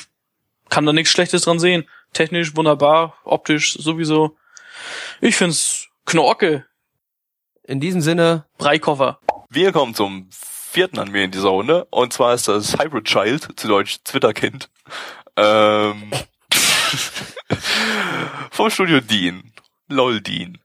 [0.70, 1.88] kann da nichts Schlechtes dran sehen.
[2.14, 4.36] Technisch wunderbar, optisch sowieso.
[5.22, 6.66] Ich find's Knorke,
[7.64, 9.20] In diesem Sinne, Breikoffer.
[9.50, 13.68] Wir kommen zum vierten Anime in dieser Runde und zwar ist das Hybrid Child, zu
[13.68, 14.70] Deutsch Zwitterkind.
[15.36, 16.12] Ähm,
[18.52, 19.52] vom Studio Dean.
[19.88, 20.58] LOL Dean.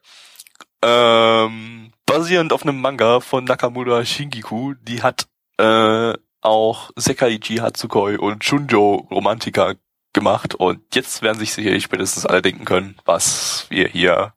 [0.82, 5.26] Ähm, basierend auf einem Manga von Nakamura Shingiku, die hat
[5.58, 9.74] äh, auch Sekaiichi Hatsukoi und Shunjo Romantika
[10.12, 14.32] gemacht und jetzt werden sich sicherlich spätestens alle denken können, was wir hier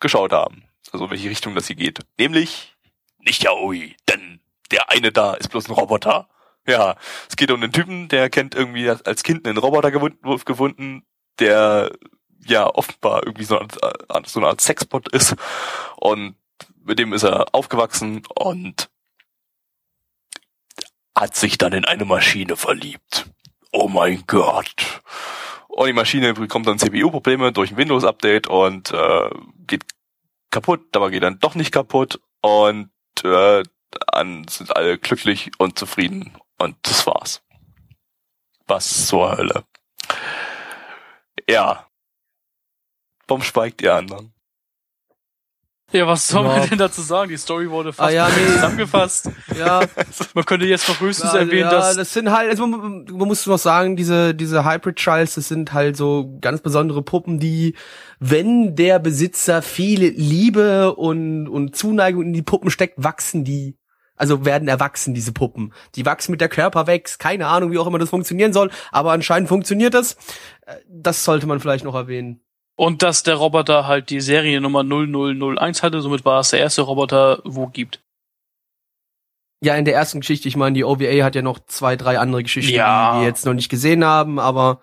[0.00, 0.64] geschaut haben.
[0.92, 1.98] Also welche Richtung das hier geht.
[2.18, 2.76] Nämlich
[3.18, 4.40] nicht Yaoi, denn
[4.70, 6.28] der eine da ist bloß ein Roboter.
[6.66, 6.96] Ja,
[7.28, 11.04] es geht um einen Typen, der kennt irgendwie als Kind einen Roboter gefunden,
[11.38, 11.90] der
[12.46, 13.68] ja offenbar irgendwie so eine,
[14.08, 15.34] Art- so eine Art Sexbot ist
[15.96, 16.36] und
[16.84, 18.90] mit dem ist er aufgewachsen und
[21.16, 23.26] hat sich dann in eine Maschine verliebt.
[23.72, 25.02] Oh mein Gott.
[25.68, 29.30] Und die Maschine bekommt dann CPU-Probleme durch ein Windows-Update und äh,
[29.66, 29.84] geht
[30.50, 32.90] kaputt, aber geht dann doch nicht kaputt und
[33.24, 33.62] äh,
[34.12, 37.42] dann sind alle glücklich und zufrieden und das war's.
[38.66, 39.64] Was zur Hölle.
[41.48, 41.88] Ja.
[43.26, 44.33] Warum schweigt ihr anderen?
[45.94, 47.30] Ja, was soll man denn dazu sagen?
[47.30, 48.52] Die Story wurde fast Ah, ja, nee.
[48.54, 49.30] zusammengefasst.
[49.56, 49.82] Ja,
[50.34, 53.28] Man könnte jetzt noch höchstens ja, erwähnen, ja, dass das sind halt, also man, man
[53.28, 57.74] muss noch sagen, diese, diese Hybrid Trials, das sind halt so ganz besondere Puppen, die,
[58.18, 63.78] wenn der Besitzer viel Liebe und, und Zuneigung in die Puppen steckt, wachsen die.
[64.16, 65.72] Also werden erwachsen, diese Puppen.
[65.96, 67.18] Die wachsen mit der Körper wächst.
[67.18, 70.12] Keine Ahnung, wie auch immer das funktionieren soll, aber anscheinend funktioniert das.
[70.66, 72.40] Äh, Das sollte man vielleicht noch erwähnen.
[72.76, 77.40] Und dass der Roboter halt die Seriennummer 0001 hatte, somit war es der erste Roboter,
[77.44, 78.00] wo gibt.
[79.62, 82.42] Ja, in der ersten Geschichte, ich meine, die OVA hat ja noch zwei, drei andere
[82.42, 83.14] Geschichten, Ja.
[83.14, 84.80] die wir jetzt noch nicht gesehen haben, aber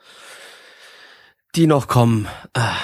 [1.56, 2.28] die noch kommen.
[2.54, 2.76] Ah.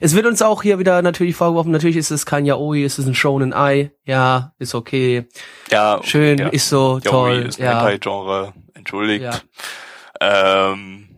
[0.00, 3.06] Es wird uns auch hier wieder natürlich vorgeworfen, natürlich ist es kein Yaoi, es ist
[3.06, 3.92] ein Shonen Ai.
[4.04, 5.28] Ja, ist okay.
[5.70, 6.48] Ja, Schön, ja.
[6.48, 7.42] ist so Yaoi toll.
[7.48, 7.72] ist ein ja.
[7.80, 9.24] Hentai-Genre, entschuldigt.
[9.24, 10.70] Ja.
[10.72, 11.08] Ähm,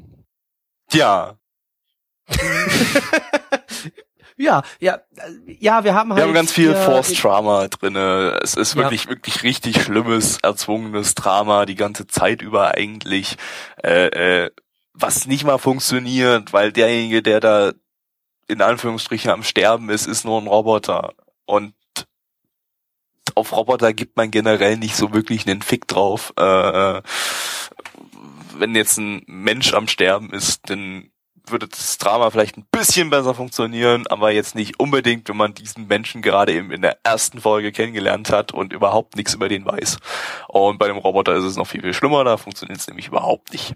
[0.92, 1.36] ja,
[4.36, 5.00] ja, ja,
[5.46, 6.18] ja, wir haben halt.
[6.18, 8.38] wir haben ganz viel Forced Drama drinne.
[8.42, 8.82] Es ist Ja.
[8.82, 13.36] wirklich, wirklich richtig schlimmes, erzwungenes Drama die ganze Zeit über eigentlich,
[13.82, 14.50] äh, äh,
[14.92, 17.72] was nicht mal funktioniert, weil derjenige, der da
[18.48, 21.14] in Anführungsstrichen am Sterben ist, ist nur ein Roboter.
[21.46, 21.74] Und
[23.34, 26.32] auf Roboter gibt man generell nicht so wirklich einen Fick drauf.
[26.38, 27.02] Äh, äh,
[28.58, 31.10] wenn jetzt ein Mensch am Sterben ist, dann
[31.51, 35.86] würde das Drama vielleicht ein bisschen besser funktionieren, aber jetzt nicht unbedingt, wenn man diesen
[35.86, 39.99] Menschen gerade eben in der ersten Folge kennengelernt hat und überhaupt nichts über den weiß.
[40.49, 43.53] Und bei dem Roboter ist es noch viel, viel schlimmer, da funktioniert es nämlich überhaupt
[43.53, 43.74] nicht.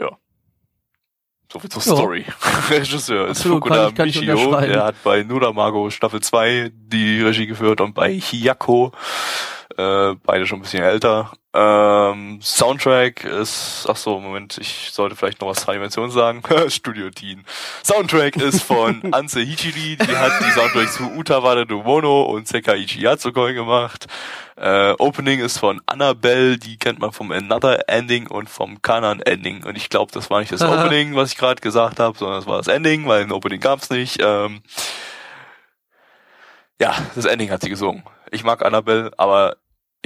[0.00, 0.10] Ja.
[1.52, 1.96] Soviel zur Ja.
[1.96, 2.24] Story.
[2.70, 8.12] Regisseur ist Fukuda Michio, der hat bei Nuramago Staffel 2 die Regie geführt und bei
[8.12, 8.92] Hiyako,
[9.76, 11.32] äh, beide schon ein bisschen älter.
[11.52, 16.42] Ähm, Soundtrack ist, ach so, Moment, ich sollte vielleicht noch was zwei Dimensionen sagen.
[16.68, 17.44] Studio Teen.
[17.82, 23.00] Soundtrack ist von Anse Hichiri, die hat die Soundtracks zu Utawada do Mono und Sekaiichi
[23.00, 24.06] Yatsukoi gemacht.
[24.56, 29.64] Äh, Opening ist von Annabelle, die kennt man vom Another Ending und vom Kanan Ending.
[29.64, 30.62] Und ich glaube, das war nicht das.
[30.62, 33.90] Opening, was ich gerade gesagt habe, sondern das war das Ending, weil ein Opening gab's
[33.90, 34.18] nicht.
[34.22, 34.62] Ähm,
[36.80, 38.02] ja, das Ending hat sie gesungen.
[38.30, 39.56] Ich mag Annabelle, aber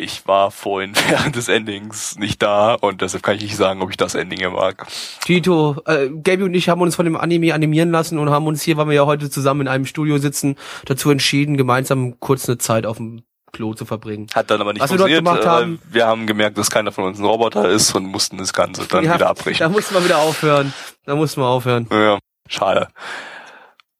[0.00, 3.90] ich war vorhin während des Endings nicht da und deshalb kann ich nicht sagen, ob
[3.90, 4.86] ich das Ending hier mag.
[5.24, 8.62] Tito, äh, Gaby und ich haben uns von dem Anime animieren lassen und haben uns
[8.62, 12.58] hier, weil wir ja heute zusammen in einem Studio sitzen, dazu entschieden, gemeinsam kurz eine
[12.58, 13.22] Zeit auf dem
[13.52, 14.28] Klo zu verbringen.
[14.34, 15.42] Hat dann aber nicht Was wir dort funktioniert.
[15.42, 18.38] gemacht äh, haben- wir haben gemerkt, dass keiner von uns ein Roboter ist und mussten
[18.38, 19.58] das Ganze dann Ja, wieder abbrechen.
[19.58, 20.72] Da mussten wir wieder aufhören.
[21.04, 21.88] Da mussten wir aufhören.
[21.90, 22.88] Ja, schade.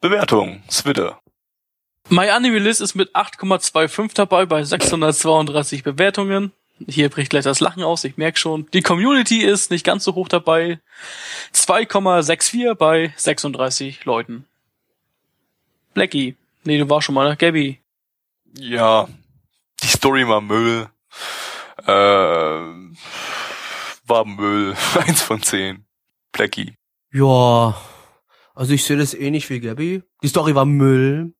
[0.01, 1.17] Bewertung, Switte.
[2.09, 6.53] My Anime List ist mit 8,25 dabei bei 632 Bewertungen.
[6.89, 8.67] Hier bricht gleich das Lachen aus, ich merke schon.
[8.73, 10.81] Die Community ist nicht ganz so hoch dabei.
[11.55, 14.47] 2,64 bei 36 Leuten.
[15.93, 16.37] Blackie.
[16.65, 17.37] Nee, du warst schon mal, ne?
[17.37, 17.81] Gabby.
[18.55, 19.09] Ja,
[19.83, 20.89] die Story war Müll.
[21.87, 21.91] Äh,
[24.07, 24.75] war Müll.
[25.07, 25.85] Eins von zehn.
[26.33, 26.75] Blackie.
[27.13, 27.75] Ja,
[28.55, 30.03] also ich sehe das ähnlich wie Gabby.
[30.23, 31.35] Die Story war Müll.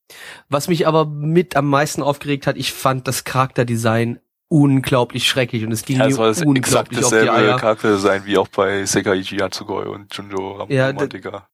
[0.49, 5.71] Was mich aber mit am meisten aufgeregt hat, ich fand das Charakterdesign unglaublich schrecklich und
[5.73, 7.57] es ging Ja, es soll das exakt unglaublich auf die dasselbe Eier.
[7.57, 11.49] Charakter sein wie auch bei Sekaiichi Yatsugoi und Junjo Ja, Romantiker.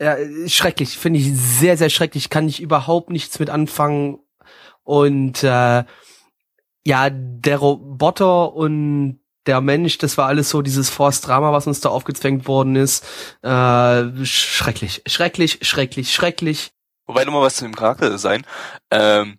[0.00, 4.20] Ja, äh, schrecklich, finde ich sehr, sehr schrecklich, kann ich überhaupt nichts mit anfangen.
[4.84, 5.84] Und äh,
[6.86, 9.17] ja, der Roboter und
[9.48, 13.04] der Mensch, das war alles so dieses Force-Drama, was uns da aufgezwängt worden ist.
[13.42, 16.70] Äh, schrecklich, schrecklich, schrecklich, schrecklich.
[17.06, 18.44] Wobei nochmal was zu dem Charakterdesign.
[18.92, 19.38] Ähm,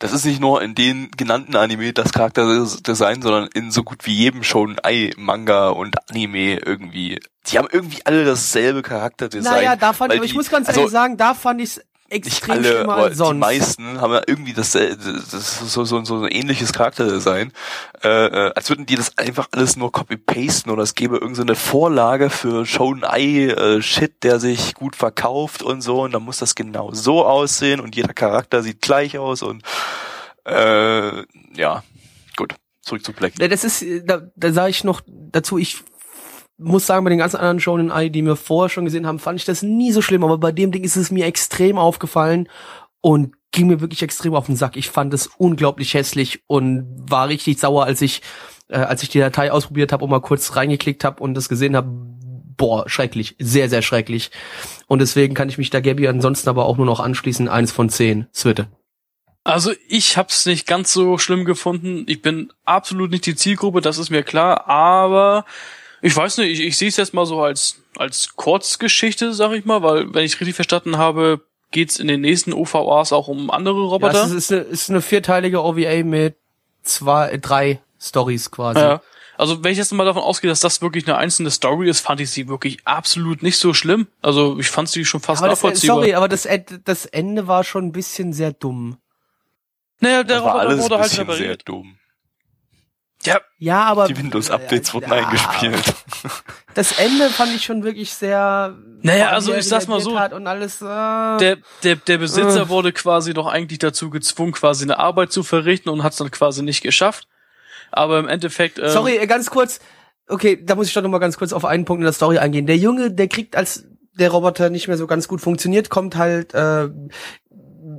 [0.00, 4.14] das ist nicht nur in den genannten Anime das Charakterdesign, sondern in so gut wie
[4.14, 7.20] jedem schon Ei, Manga und Anime irgendwie.
[7.46, 9.52] Die haben irgendwie alle dasselbe Charakterdesign.
[9.54, 11.80] naja, da fand ich, aber ich die- muss ganz also ehrlich sagen, da fand ich
[12.10, 13.32] nicht extrem alle, schlimmer aber sonst.
[13.32, 17.52] die meisten haben ja irgendwie das, das ist so, so, so ein ähnliches Charakterdesign,
[18.02, 21.42] äh, äh, als würden die das einfach alles nur copy-pasten oder es gäbe irgendeine so
[21.42, 26.22] eine Vorlage für Shonen Ei äh, Shit, der sich gut verkauft und so und dann
[26.22, 29.62] muss das genau so aussehen und jeder Charakter sieht gleich aus und
[30.44, 31.22] äh,
[31.56, 31.82] ja,
[32.36, 33.32] gut, zurück zu Black.
[33.36, 35.82] Das ist, äh, da, da sage ich noch dazu, ich
[36.56, 39.38] muss sagen, bei den ganzen anderen Shonen Ai, die wir vorher schon gesehen haben, fand
[39.38, 42.48] ich das nie so schlimm, aber bei dem Ding ist es mir extrem aufgefallen
[43.00, 44.76] und ging mir wirklich extrem auf den Sack.
[44.76, 48.22] Ich fand es unglaublich hässlich und war richtig sauer, als ich
[48.68, 51.76] äh, als ich die Datei ausprobiert habe und mal kurz reingeklickt habe und das gesehen
[51.76, 51.88] habe.
[52.56, 54.30] Boah, schrecklich, sehr sehr schrecklich.
[54.86, 57.48] Und deswegen kann ich mich da Gabby ansonsten aber auch nur noch anschließen.
[57.48, 58.68] Eins von zehn, Zwitte.
[59.42, 62.04] Also ich hab's nicht ganz so schlimm gefunden.
[62.08, 64.68] Ich bin absolut nicht die Zielgruppe, das ist mir klar.
[64.68, 65.44] Aber
[66.04, 69.64] ich weiß nicht, ich, ich sehe es jetzt mal so als als Kurzgeschichte, sag ich
[69.64, 71.40] mal, weil wenn ich richtig verstanden habe,
[71.70, 74.12] geht's in den nächsten OVAs auch um andere Roboter.
[74.14, 76.36] Ja, es ist, eine, ist eine vierteilige OVA mit
[76.82, 78.80] zwei, drei Stories quasi.
[78.80, 79.00] Ja.
[79.38, 82.20] Also wenn ich jetzt mal davon ausgehe, dass das wirklich eine einzelne Story ist, fand
[82.20, 84.06] ich sie wirklich absolut nicht so schlimm.
[84.22, 85.96] Also ich fand sie schon fast aber das, nachvollziehbar.
[85.96, 86.46] sorry, aber das,
[86.84, 88.98] das Ende war schon ein bisschen sehr dumm.
[90.00, 91.62] naja, der Das Roboter wurde halt bisschen sehr repariert.
[91.68, 91.98] dumm.
[93.26, 95.94] Ja, Ja, aber Die Windows-Updates wurden Ja, eingespielt.
[96.74, 98.76] Das Ende fand ich schon wirklich sehr.
[99.02, 100.82] Naja, also ich sag's mal so, alles.
[100.82, 102.68] Äh, der, der, der Besitzer Äh.
[102.68, 106.32] wurde quasi doch eigentlich dazu gezwungen, quasi eine Arbeit zu verrichten und hat es dann
[106.32, 107.28] quasi nicht geschafft.
[107.92, 108.80] Aber im Endeffekt.
[108.80, 109.78] Ähm, Sorry, äh, ganz kurz.
[110.26, 112.38] Okay, da muss ich doch noch mal ganz kurz auf einen Punkt in der Story
[112.38, 112.66] eingehen.
[112.66, 113.84] Der Junge, der kriegt, als
[114.18, 116.54] der Roboter nicht mehr so ganz gut funktioniert, kommt halt.
[116.54, 116.88] Äh,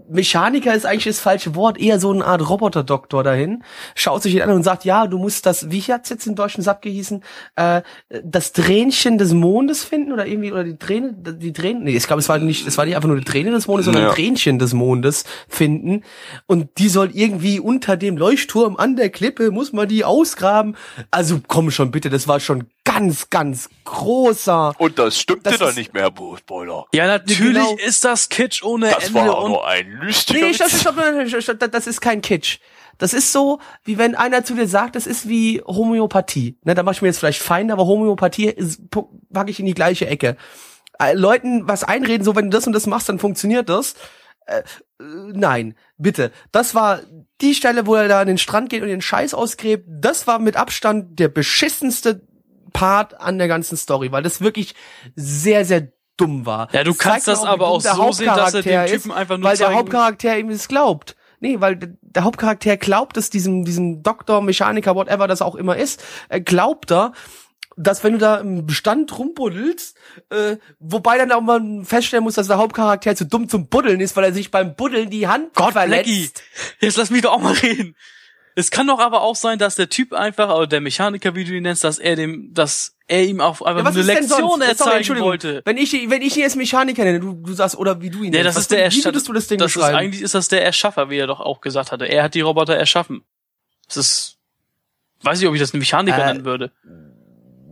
[0.09, 3.63] Mechaniker ist eigentlich das falsche Wort, eher so eine Art Roboterdoktor dahin,
[3.95, 6.63] schaut sich ihn an und sagt, ja, du musst das, wie hat's jetzt im deutschen
[6.63, 7.23] Sub gehießen,
[7.55, 7.81] äh,
[8.23, 12.19] das Tränchen des Mondes finden oder irgendwie, oder die Träne, die Träne, nee, ich glaube,
[12.19, 14.09] es war nicht, es war nicht einfach nur die Träne des Mondes, sondern Ja.
[14.09, 16.03] ein Tränchen des Mondes finden
[16.47, 20.75] und die soll irgendwie unter dem Leuchtturm an der Klippe, muss man die ausgraben.
[21.11, 24.73] Also komm schon bitte, das war schon ganz, ganz großer.
[24.77, 26.86] Und das stimmte Das dann nicht mehr, Spoiler.
[26.93, 27.75] Ja, natürlich Genau.
[27.86, 31.43] ist das Kitsch ohne Das Ende war und nur ein lustiger Nee, stopp, Witz.
[31.43, 32.59] stopp, das ist kein Kitsch.
[32.97, 36.57] Das ist so, wie wenn einer zu dir sagt, das ist wie Homöopathie.
[36.63, 39.65] Ne, da mach ich mir jetzt vielleicht fein, aber Homöopathie ist, pu- pack ich in
[39.65, 40.38] die gleiche Ecke.
[40.97, 43.95] Äh, Leuten was einreden, so wenn du das und das machst, dann funktioniert das.
[44.45, 44.63] Äh, äh,
[45.33, 46.31] nein, bitte.
[46.53, 47.01] Das war
[47.41, 49.83] die Stelle, wo er da an den Strand geht und den Scheiß ausgräbt.
[49.89, 52.21] Das war mit Abstand der beschissenste
[52.76, 54.76] Part an der ganzen Story, weil das wirklich
[55.15, 56.67] sehr, sehr dumm war.
[56.73, 58.91] Ja, du Es kannst das auch, aber auch der so sehen, dass er dem Hauptcharakter
[58.91, 61.15] Typen ist, einfach nur weil der Hauptcharakter ihm das glaubt.
[61.39, 66.03] Nee, weil der Hauptcharakter glaubt es diesem, diesem Doktor, Mechaniker, whatever das auch immer ist,
[66.28, 67.13] er glaubt da,
[67.78, 69.97] dass wenn du da im Bestand rumbuddelst,
[70.30, 74.15] äh, wobei dann auch mal feststellen muss, dass der Hauptcharakter zu dumm zum Buddeln ist,
[74.15, 76.05] weil er sich beim Buddeln die Hand Gott, verletzt.
[76.05, 76.30] Blackie,
[76.80, 77.95] jetzt lass mich doch auch mal reden.
[78.57, 81.51] Es kann doch aber auch sein, dass der Typ einfach, oder der Mechaniker, wie du
[81.53, 84.29] ihn nennst, dass er dem, dass er ihm auch einfach Ja, eine Lektion?
[84.61, 85.61] Sorry, erzeigen wollte.
[85.65, 88.33] Wenn ich, wenn ich ihn jetzt Mechaniker nenne, du, du sagst, oder wie du ihn
[88.33, 89.05] Ja, nennst, das ist der würd- wie Erschaffer.
[89.09, 91.59] würdest du das Ding das ist eigentlich ist das der Erschaffer, wie er doch auch
[91.59, 92.05] gesagt hatte.
[92.05, 93.23] Er hat die Roboter erschaffen.
[93.87, 94.37] Das ist,
[95.21, 96.71] weiß ich, ob ich das einen Mechaniker Äh, nennen würde.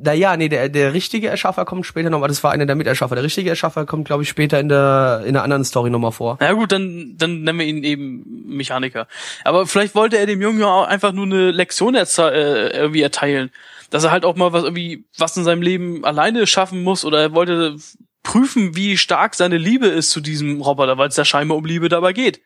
[0.03, 2.27] Naja, nee, der, der richtige Erschaffer kommt später nochmal.
[2.27, 3.15] Das war einer der Miterschaffer.
[3.15, 6.37] Der richtige Erschaffer kommt, glaube ich, später in der in einer anderen Story nochmal vor.
[6.41, 9.07] Na gut, dann, dann nennen wir ihn eben Mechaniker.
[9.45, 13.49] Aber vielleicht wollte er dem Jungen ja auch einfach nur eine Lektion äh, irgendwie erteilen.
[13.91, 17.21] Dass er halt auch mal was irgendwie, was in seinem Leben alleine schaffen muss oder
[17.21, 17.77] er wollte
[18.23, 21.87] prüfen, wie stark seine Liebe ist zu diesem Roboter, weil es ja scheinbar um Liebe
[21.87, 22.41] dabei geht.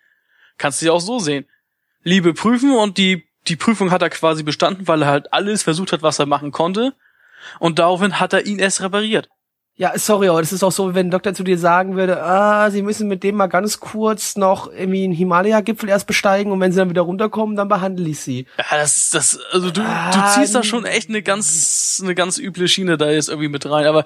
[0.57, 1.45] Kannst du ja auch so sehen.
[2.03, 5.91] Liebe prüfen und die, die Prüfung hat er quasi bestanden, weil er halt alles versucht
[5.91, 6.93] hat, was er machen konnte.
[7.59, 9.29] Und daraufhin hat er ihn erst repariert.
[9.79, 12.71] Ja, sorry, aber das ist auch so, wenn ein Doktor zu dir sagen würde, ah,
[12.71, 16.71] sie müssen mit dem mal ganz kurz noch irgendwie einen Himalaya-Gipfel erst besteigen und wenn
[16.71, 18.47] sie dann wieder runterkommen, dann behandle ich sie.
[18.57, 22.15] Ja, das ist das, also du, du Ah, ziehst da schon echt eine ganz, eine
[22.15, 23.85] ganz üble Schiene da jetzt irgendwie mit rein.
[23.85, 24.03] Aber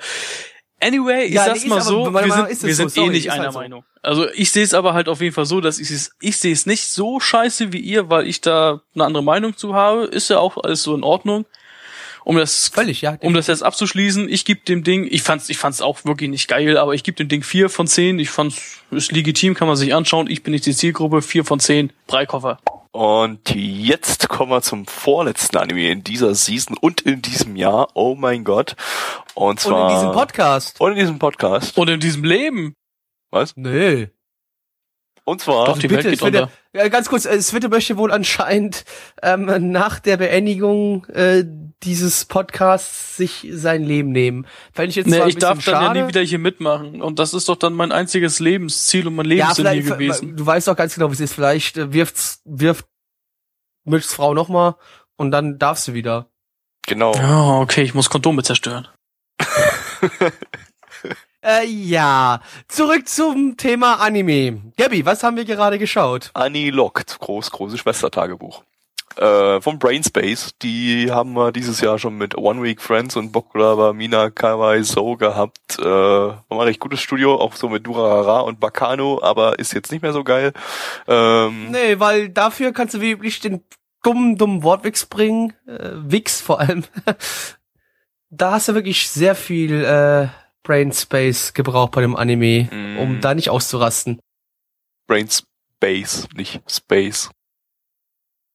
[0.81, 3.25] anyway, ich Ja, sag's nee, mal so, wir sind, wir so, sind eh sorry, nicht
[3.27, 3.59] ist halt einer so.
[3.59, 3.85] Meinung.
[4.01, 6.51] Also ich sehe es aber halt auf jeden Fall so, dass ich es, ich sehe
[6.51, 10.03] es nicht so scheiße wie ihr, weil ich da eine andere Meinung zu habe.
[10.03, 11.45] Ist ja auch alles so in Ordnung.
[12.23, 13.17] Um das, Völlig, ja.
[13.21, 16.47] um das jetzt abzuschließen, ich gebe dem Ding, ich fand's, ich fand's auch wirklich nicht
[16.47, 18.19] geil, aber ich gebe dem Ding vier von zehn.
[18.19, 20.29] Ich fand's, ist legitim, kann man sich anschauen.
[20.29, 22.59] Ich bin nicht die Zielgruppe, vier von zehn, Breikoffer.
[22.91, 27.87] Und jetzt kommen wir zum vorletzten Anime in dieser Season und in diesem Jahr.
[27.93, 28.75] Oh mein Gott.
[29.33, 29.89] Und Und zwar.
[29.89, 30.79] in diesem Podcast.
[30.81, 31.77] Und in diesem Podcast.
[31.77, 32.75] Und in diesem Leben.
[33.31, 33.55] Was?
[33.55, 34.09] Nee.
[35.23, 35.67] Und zwar.
[35.67, 36.51] Doch, die Welt geht Switte, unter.
[36.73, 38.83] ja, ganz kurz, äh, Switte möchte wohl anscheinend
[39.23, 41.45] ähm, nach der Beendigung äh,
[41.83, 44.45] dieses Podcasts sich sein Leben nehmen.
[44.73, 45.99] Fände ich jetzt zwar Nee, ein ich darf dann schade.
[45.99, 47.01] ja nie wieder hier mitmachen.
[47.01, 50.37] Und das ist doch dann mein einziges Lebensziel und mein ja, Lebenssinn hier vielleicht, gewesen.
[50.37, 51.33] du weißt doch ganz genau, wie es ist.
[51.33, 52.85] Vielleicht äh, wirft's, wirft
[53.83, 54.75] Mitchs Frau nochmal
[55.17, 56.27] und dann darfst du wieder.
[56.87, 57.13] Genau.
[57.15, 58.87] Ja, okay, ich muss Kondome zerstören.
[61.43, 64.61] Äh, ja, zurück zum Thema Anime.
[64.77, 66.29] Gabby, was haben wir gerade geschaut?
[66.35, 68.61] Annie Lockt, groß, große Schwestertagebuch.
[69.17, 70.51] Äh, vom Brainspace.
[70.61, 75.15] Die haben wir dieses Jahr schon mit One Week Friends und Bokulava Mina Kawai So
[75.15, 75.77] gehabt.
[75.79, 79.73] Äh, war mal ein recht gutes Studio, auch so mit Durarara und Bacano, aber ist
[79.73, 80.53] jetzt nicht mehr so geil.
[81.07, 83.63] Ähm, Nee, weil dafür kannst du wirklich den
[84.03, 85.53] dummen, dummen Wortwix bringen.
[85.67, 86.83] Äh, Wix vor allem.
[88.29, 90.27] da hast du wirklich sehr viel äh,
[90.63, 92.99] Brain Space gebraucht bei dem Anime, Mm.
[92.99, 94.19] um da nicht auszurasten.
[95.07, 97.29] Brainspace, nicht Space.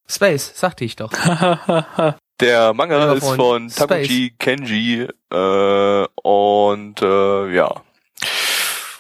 [0.09, 1.12] Space, sagte ich doch.
[2.40, 7.82] Der Manga ist von Takuji Kenji äh, und äh, ja,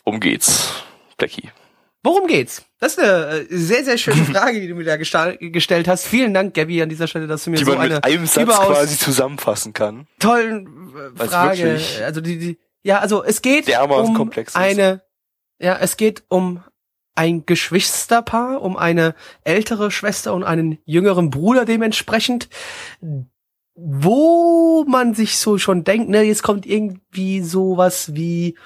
[0.04, 0.82] um geht's.
[1.18, 1.50] Blackie.
[2.02, 2.64] Worum geht's?
[2.78, 6.06] Das ist eine äh, sehr, sehr schöne Frage, die du mir da gestellt hast.
[6.06, 8.26] Vielen Dank, Gabby, an dieser Stelle, dass du mir Die so man eine mit einem
[8.26, 10.06] Satz quasi zusammenfassen kann.
[10.18, 11.80] tollen äh, Frage.
[12.04, 15.02] Also die, die, ja, also es geht um komplex eine,
[15.58, 16.62] ja, es geht um
[17.16, 22.48] ein Geschwisterpaar, um eine ältere Schwester und einen jüngeren Bruder dementsprechend,
[23.74, 28.56] wo man sich so schon denkt, ne, jetzt kommt irgendwie sowas wie,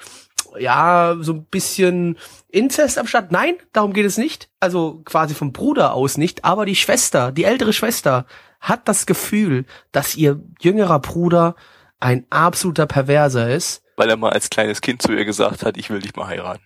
[0.59, 2.17] ja, so ein bisschen
[2.49, 3.31] Inzest am Start.
[3.31, 4.49] Nein, darum geht es nicht.
[4.59, 8.25] Also quasi vom Bruder aus nicht, aber die Schwester, die ältere Schwester
[8.59, 11.55] hat das Gefühl, dass ihr jüngerer Bruder
[11.99, 13.83] ein absoluter Perverser ist.
[13.95, 16.63] Weil er mal als kleines Kind zu ihr gesagt hat, ich will dich mal heiraten.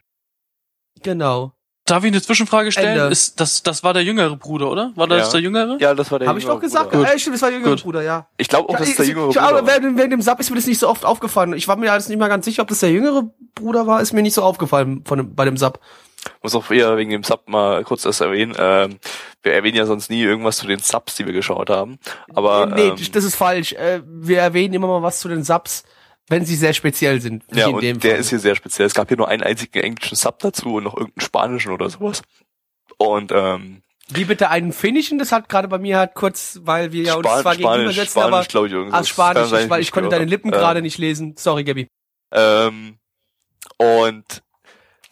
[1.04, 1.55] Genau.
[1.86, 2.98] Darf ich eine Zwischenfrage stellen?
[3.00, 3.12] Ende.
[3.12, 4.92] Ist, das, das war der jüngere Bruder, oder?
[4.96, 5.32] War das Ja.
[5.34, 5.78] der jüngere?
[5.80, 6.90] Ja, das war der Habe ich jüngere doch gesagt.
[6.92, 7.14] Bruder.
[7.14, 7.84] Äh, stimmt, das war der jüngere Gut.
[7.84, 8.28] Bruder, ja.
[8.38, 10.40] Ich glaube auch, dass es der ich, jüngere ich, Bruder aber während, während dem Sub
[10.40, 11.54] ist mir das nicht so oft aufgefallen.
[11.54, 14.02] Ich war mir jetzt nicht mal ganz sicher, ob das der jüngere Bruder war.
[14.02, 15.80] Ist mir nicht so aufgefallen von dem, bei dem Sub.
[16.42, 18.56] Muss auch eher wegen dem Sub mal kurz das erwähnen.
[18.58, 18.98] Ähm,
[19.44, 22.00] wir erwähnen ja sonst nie irgendwas zu den Subs, die wir geschaut haben.
[22.34, 23.74] Aber nee, ähm, das ist falsch.
[23.74, 25.84] Äh, wir erwähnen immer mal was zu den Subs,
[26.28, 27.44] wenn sie sehr speziell sind.
[27.50, 28.20] Wie ja, und der Fall.
[28.20, 28.88] ist hier sehr speziell.
[28.88, 32.22] Es gab hier nur einen einzigen englischen Sub dazu und noch irgendeinen spanischen oder sowas.
[32.98, 35.20] Und ähm, Wie bitte einen finnischen?
[35.20, 38.12] Das hat gerade bei mir halt kurz, weil wir ja uns Span zwar Spanisch, gegenübersetzen,
[38.12, 39.00] Spanisch, aber glaube ich, irgendwas.
[39.00, 40.60] ah, Spanisch, ich, weil ich konnte deine Lippen hab.
[40.60, 41.36] gerade nicht lesen.
[41.38, 41.88] Sorry, Gabby.
[42.32, 42.98] Ähm,
[43.78, 44.42] und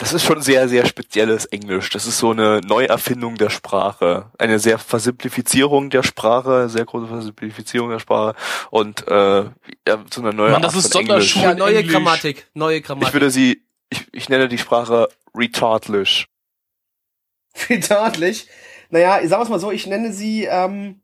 [0.03, 1.89] das ist schon sehr, sehr spezielles Englisch.
[1.89, 4.29] Das ist so eine Neuerfindung der Sprache.
[4.37, 8.35] Eine sehr Versimplifizierung der Sprache, sehr große Versimplifizierung der Sprache
[8.69, 9.43] und äh,
[9.87, 11.37] ja, so eine neue Mann, das Art ist von Englisch.
[11.37, 11.93] Ja, neue Englisch.
[11.93, 13.13] Grammatik, neue Ich Grammatik.
[13.13, 16.27] würde sie, ich, ich nenne die Sprache retardlish.
[17.69, 18.49] Retardlich.
[18.89, 21.01] Naja, sagen wir es mal so, ich nenne sie, ähm,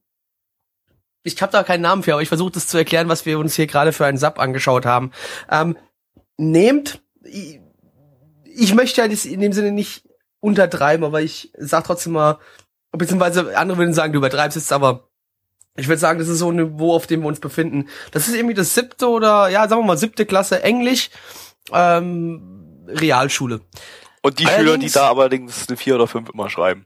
[1.24, 3.56] ich habe da keinen Namen für, aber ich versuche das zu erklären, was wir uns
[3.56, 5.12] hier gerade für einen Sub angeschaut haben.
[5.50, 5.78] Ähm,
[6.36, 7.02] nehmt,
[8.60, 10.04] ich, möchte ja das in dem Sinne nicht
[10.40, 12.40] untertreiben, aber ich sag trotzdem mal,
[12.92, 15.10] beziehungsweise andere würden sagen, du übertreibst es, aber
[15.76, 17.88] ich würde sagen, das ist so ein Niveau, auf dem wir uns befinden.
[18.12, 21.10] Das ist irgendwie das siebte oder, ja, sagen wir mal, siebte Klasse Englisch,
[21.72, 23.62] ähm, Realschule.
[24.22, 26.86] Und die Schüler, die Allerdings- da allerdings eine vier oder fünf immer schreiben.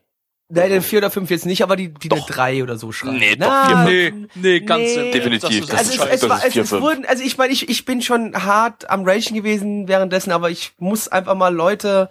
[0.49, 2.27] Nein, den vier oder fünf jetzt nicht, aber die, die eine Doch.
[2.27, 3.17] drei oder so schreiben.
[3.17, 5.11] Nee, doch, Na, vier, Nee, nee, ganz Nee.
[5.11, 7.05] Definitiv, Das das ist, also ist es, es, war, das ist es, vier, es wurden,
[7.05, 11.07] also ich meine, ich, ich bin schon hart am Ragen gewesen währenddessen, aber ich muss
[11.07, 12.09] einfach mal Leute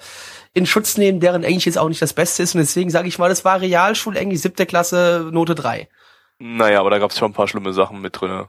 [0.54, 3.18] in Schutz nehmen, deren Englisch jetzt auch nicht das Beste ist und deswegen sage ich
[3.18, 5.88] mal, das war Realschulenglisch, siebte Klasse, Note drei.
[6.38, 8.48] Naja, aber da gab es schon ein paar schlimme Sachen mit drinne.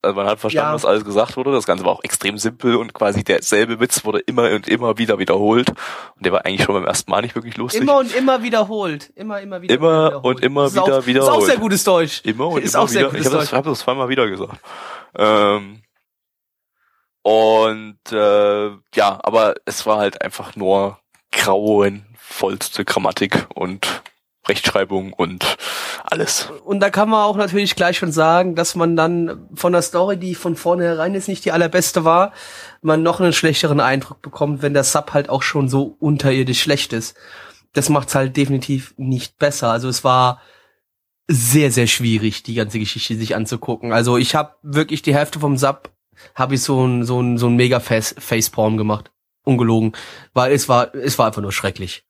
[0.06, 0.74] Also man hat verstanden, Ja.
[0.76, 1.51] was alles gesagt wurde.
[1.51, 5.20] Das Ganze war auch extrem simpel und quasi derselbe Witz wurde immer und immer wieder
[5.20, 5.70] wiederholt.
[5.70, 7.82] Und der war eigentlich schon beim ersten Mal nicht wirklich lustig.
[7.82, 9.12] Immer und immer wiederholt.
[9.16, 9.76] Immer, immer wieder.
[9.76, 10.38] Immer wiederholt.
[10.38, 11.45] und immer ist auch, wieder Das ist auch wiederholt.
[11.45, 12.22] sehr gutes Deutsch.
[12.24, 13.10] Immer und ist immer auch sehr wieder.
[13.10, 14.60] gutes Ich habe das, hab das zweimal wieder gesagt.
[15.18, 15.82] Ähm,
[17.24, 20.99] und äh, ja, aber es war halt einfach nur
[21.32, 24.03] grauenvollste Grammatik und
[24.47, 25.58] Rechtschreibung und
[26.16, 26.49] alles.
[26.63, 30.18] Und da kann man auch natürlich gleich schon sagen, dass man dann von der Story,
[30.18, 32.32] die von vornherein jetzt nicht die allerbeste war,
[32.82, 36.93] man noch einen schlechteren Eindruck bekommt, wenn der Sub halt auch schon so unterirdisch schlecht
[36.93, 37.16] ist.
[37.74, 39.70] Das macht's halt definitiv nicht besser.
[39.70, 40.41] Also es war
[41.28, 43.91] sehr, sehr schwierig, die ganze Geschichte sich anzugucken.
[43.91, 45.91] Also ich habe wirklich die Hälfte vom Sub
[46.34, 49.11] habe ich so ein so ein so ein mega Face Facepalm gemacht.
[49.43, 49.91] Ungelogen.
[50.34, 52.05] Weil es war, es war einfach nur schrecklich.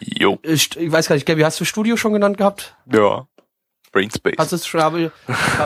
[0.00, 0.38] Jo.
[0.42, 2.76] Ich, ich weiß gar nicht, Gabby, hast du Studio schon genannt gehabt?
[2.92, 3.26] Ja.
[3.92, 4.34] Brainspace.
[4.38, 4.82] Hast du es schon?
[4.82, 5.12] Habe,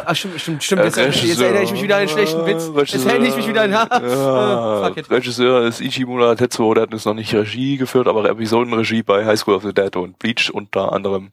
[0.05, 0.83] ah, stimmt, stimmt, stimmt.
[0.83, 1.45] Äh, Jetzt, jetzt Regisseur.
[1.47, 2.67] erinnere ich mich wieder an einen schlechten Witz.
[2.67, 3.11] Jetzt Regisseur.
[3.11, 5.11] erinnere ich mich wieder an, Ja, äh, fuck it.
[5.11, 9.39] Regisseur ist Ichimura Tetsuo, der hat jetzt noch nicht Regie geführt, aber Episodenregie bei High
[9.41, 11.31] School of the Dead und Bleach unter anderem.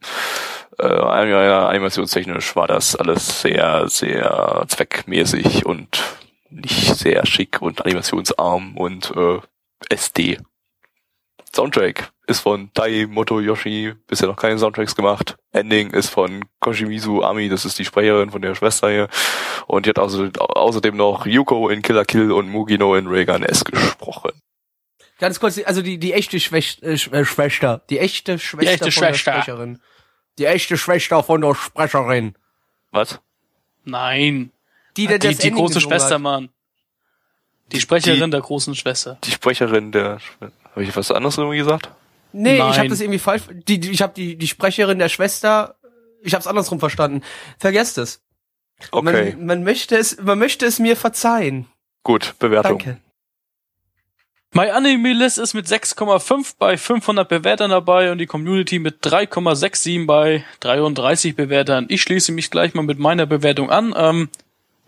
[0.78, 6.02] Äh, animationstechnisch war das alles sehr, sehr zweckmäßig und
[6.48, 9.38] nicht sehr schick und animationsarm und äh,
[9.90, 10.38] SD.
[11.56, 15.36] Soundtrack ist von Tai Motoyoshi, bisher noch keine Soundtracks gemacht.
[15.52, 19.08] Ending ist von Koshimizu Ami, das ist die Sprecherin von der Schwester hier.
[19.66, 23.64] Und die hat außer, außerdem noch Yuko in Killer Kill und Mugino in Reagan S
[23.64, 24.32] gesprochen.
[25.18, 28.92] Ganz kurz, also die, die echte Schwäch, äh, äh, Schwester, die echte Schwester echte von
[28.92, 29.32] Schwester.
[29.32, 29.80] der Sprecherin.
[30.38, 32.34] Die echte Schwester von der Sprecherin.
[32.90, 33.18] Was?
[33.84, 34.52] Nein.
[34.96, 36.20] Die, der Die, das die Ending große Schwester, hat.
[36.20, 36.50] Mann.
[37.72, 39.18] Die Sprecherin Die- der großen Schwester.
[39.24, 40.18] Die Sprecherin der...
[40.76, 41.88] Habe ich was anderes irgendwie gesagt?
[42.32, 42.90] Nee, ich habe Nein.
[42.90, 43.44] das irgendwie falsch.
[43.66, 45.76] Die, die, ich habe die, die Sprecherin der Schwester.
[46.22, 47.22] Ich habe es andersrum verstanden.
[47.58, 48.20] Vergesst es.
[48.90, 51.66] Okay, Man, man möchte es, man möchte es mir verzeihen.
[52.02, 52.78] gut, Bewertung.
[52.78, 53.00] Danke.
[54.52, 60.06] My Anime List ist mit 6,5 bei 500 Bewertern dabei und die Community mit 3,67
[60.06, 61.86] bei 33 Bewertern.
[61.88, 63.94] Ich schließe mich gleich mal mit meiner Bewertung an.
[63.96, 64.28] Ähm,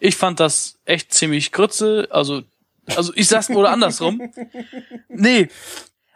[0.01, 2.09] ich fand das echt ziemlich grütze.
[2.11, 2.43] Also,
[2.97, 4.33] also ich sag's oder andersrum.
[5.09, 5.49] Nee.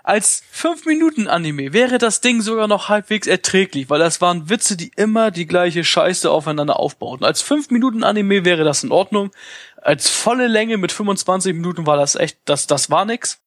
[0.05, 4.77] Als 5 Minuten Anime wäre das Ding sogar noch halbwegs erträglich, weil das waren Witze,
[4.77, 7.25] die immer die gleiche Scheiße aufeinander aufbauten.
[7.25, 9.31] Als 5 Minuten Anime wäre das in Ordnung.
[9.77, 13.41] Als volle Länge mit 25 Minuten war das echt, das, das war nix.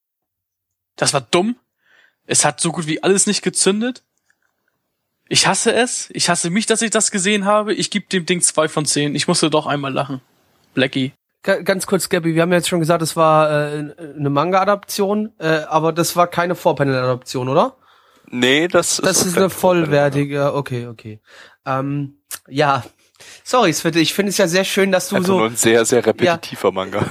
[0.96, 1.58] Das war dumm.
[2.26, 4.04] Es hat so gut wie alles nicht gezündet.
[5.28, 6.10] Ich hasse es.
[6.14, 7.74] Ich hasse mich, dass ich das gesehen habe.
[7.74, 9.16] Ich gebe dem Ding zwei von zehn.
[9.16, 10.22] Ich musste doch einmal lachen.
[10.74, 11.14] Blackie.
[11.46, 15.32] Ga- Ganz kurz, Gabby, wir haben ja jetzt schon gesagt, es war äh, eine Manga-Adaption,
[15.38, 17.78] äh, aber das war keine Vorpanel-Adaption, oder?
[18.32, 21.22] Nee, das, Das ist eine vollwertige, okay, okay.
[21.68, 22.18] Ähm,
[22.50, 22.84] ja,
[23.44, 25.20] sorry, Svette, ich finde es ja sehr schön, dass du ja.
[25.20, 27.06] Einfach nur so, ein sehr, sehr repetitiver Manga.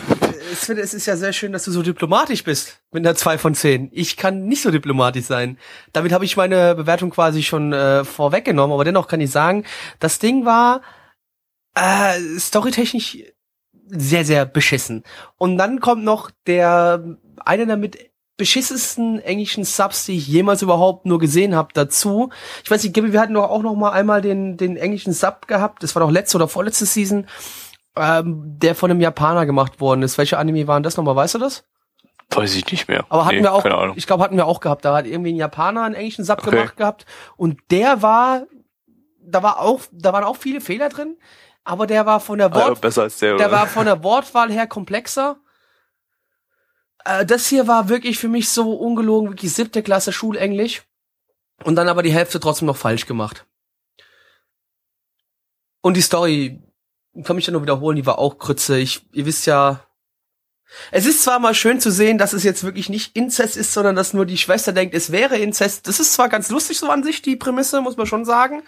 [0.57, 3.55] Svette, es ist ja sehr schön, dass du so diplomatisch bist mit einer 2 von
[3.55, 3.91] 10.
[3.93, 5.59] Ich kann nicht so diplomatisch sein.
[5.93, 9.65] Damit habe ich meine Bewertung quasi schon äh, vorweggenommen, aber dennoch kann ich sagen,
[10.01, 10.81] das Ding war
[11.77, 13.19] äh, storytechnisch
[13.87, 15.05] sehr, sehr beschissen.
[15.37, 17.03] Und dann kommt noch der,
[17.45, 17.99] einer der mit
[18.37, 22.31] beschissensten englischen Subs, die ich jemals überhaupt nur gesehen habe, dazu.
[22.65, 25.47] Ich weiß nicht, Gabby, wir hatten doch auch noch mal einmal den, den englischen Sub
[25.47, 25.83] gehabt.
[25.83, 27.27] Das war doch letzte oder vorletzte Season,
[27.97, 30.19] ähm, der von einem Japaner gemacht worden ist.
[30.19, 31.15] Welche Anime waren das nochmal?
[31.15, 31.65] Weißt du das?
[32.31, 33.05] Weiß ich nicht mehr.
[33.09, 34.85] Aber hatten nee, wir auch, ich glaube, hatten wir auch gehabt.
[34.85, 36.51] Da hat irgendwie ein Japaner einen englischen Sub Okay.
[36.51, 37.07] gemacht gehabt.
[37.37, 38.47] Und der war,
[39.21, 41.17] da war auch, da waren auch viele Fehler drin.
[41.65, 44.67] Aber der war von der Also Wort, als der, der war von der Wortwahl her
[44.67, 45.39] komplexer.
[47.05, 50.83] Äh, das hier war wirklich für mich so ungelogen, wirklich siebte Klasse Schulenglisch.
[51.65, 53.47] Und dann aber die Hälfte trotzdem noch falsch gemacht.
[55.81, 56.63] Und die Story,
[57.23, 58.79] kann mich ja nur wiederholen, die war auch Krütze.
[58.79, 59.87] Ich, ihr wisst ja,
[60.91, 63.97] es ist zwar mal schön zu sehen, dass es jetzt wirklich nicht Inzest ist, sondern
[63.97, 65.89] dass nur die Schwester denkt, es wäre Inzest.
[65.89, 68.63] Das ist zwar ganz lustig so an sich, die Prämisse, muss man schon sagen.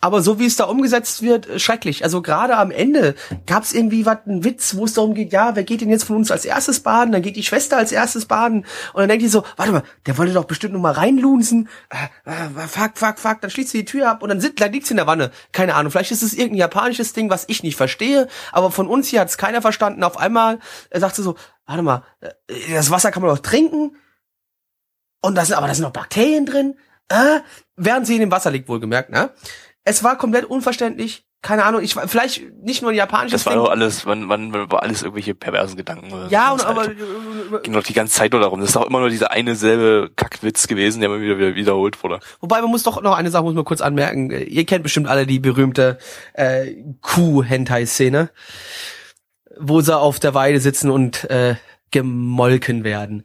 [0.00, 2.04] Aber so wie es da umgesetzt wird, äh, schrecklich.
[2.04, 3.14] Also gerade am Ende
[3.46, 6.04] gab es irgendwie was, einen Witz, wo es darum geht, ja, wer geht denn jetzt
[6.04, 7.12] von uns als erstes baden?
[7.12, 8.64] Dann geht die Schwester als erstes baden.
[8.92, 11.68] Und dann denkt die so, warte mal, der wollte doch bestimmt nur mal reinlunsen.
[11.90, 13.40] Äh, äh, fuck, fuck, fuck.
[13.40, 15.30] Dann schließt sie die Tür ab und dann, sit, dann liegt sie in der Wanne.
[15.52, 18.28] Keine Ahnung, vielleicht ist es irgendein japanisches Ding, was ich nicht verstehe.
[18.52, 20.02] Aber von uns hier hat es keiner verstanden.
[20.04, 20.58] Auf einmal
[20.90, 21.36] äh, sagt sie so,
[21.66, 22.30] warte mal, äh,
[22.72, 23.96] das Wasser kann man doch trinken.
[25.20, 26.74] Und da sind, aber da sind noch Bakterien drin.
[27.08, 27.40] Äh,
[27.76, 29.30] während sie in dem Wasser liegt, wohlgemerkt, ne?
[29.84, 31.24] Es war komplett unverständlich.
[31.40, 34.52] Keine Ahnung, ich war vielleicht nicht nur ein japanisches Das war doch alles, man, man,
[34.52, 36.12] war alles irgendwelche perversen Gedanken.
[36.30, 36.96] ja, und, Das aber halt,
[37.62, 38.58] ging doch die ganze Zeit nur darum.
[38.58, 42.02] Das ist doch immer nur dieser eine selbe Kackwitz gewesen, der immer wieder, wieder wiederholt
[42.02, 42.18] wurde.
[42.40, 44.32] wobei man muss doch noch eine Sache muss man kurz anmerken.
[44.32, 45.98] Äh, Ihr kennt bestimmt alle die berühmte
[46.32, 48.30] äh, Kuh-Hentai-Szene,
[49.60, 51.56] wo sie auf der Weide sitzen und äh,
[51.90, 53.24] gemolken werden.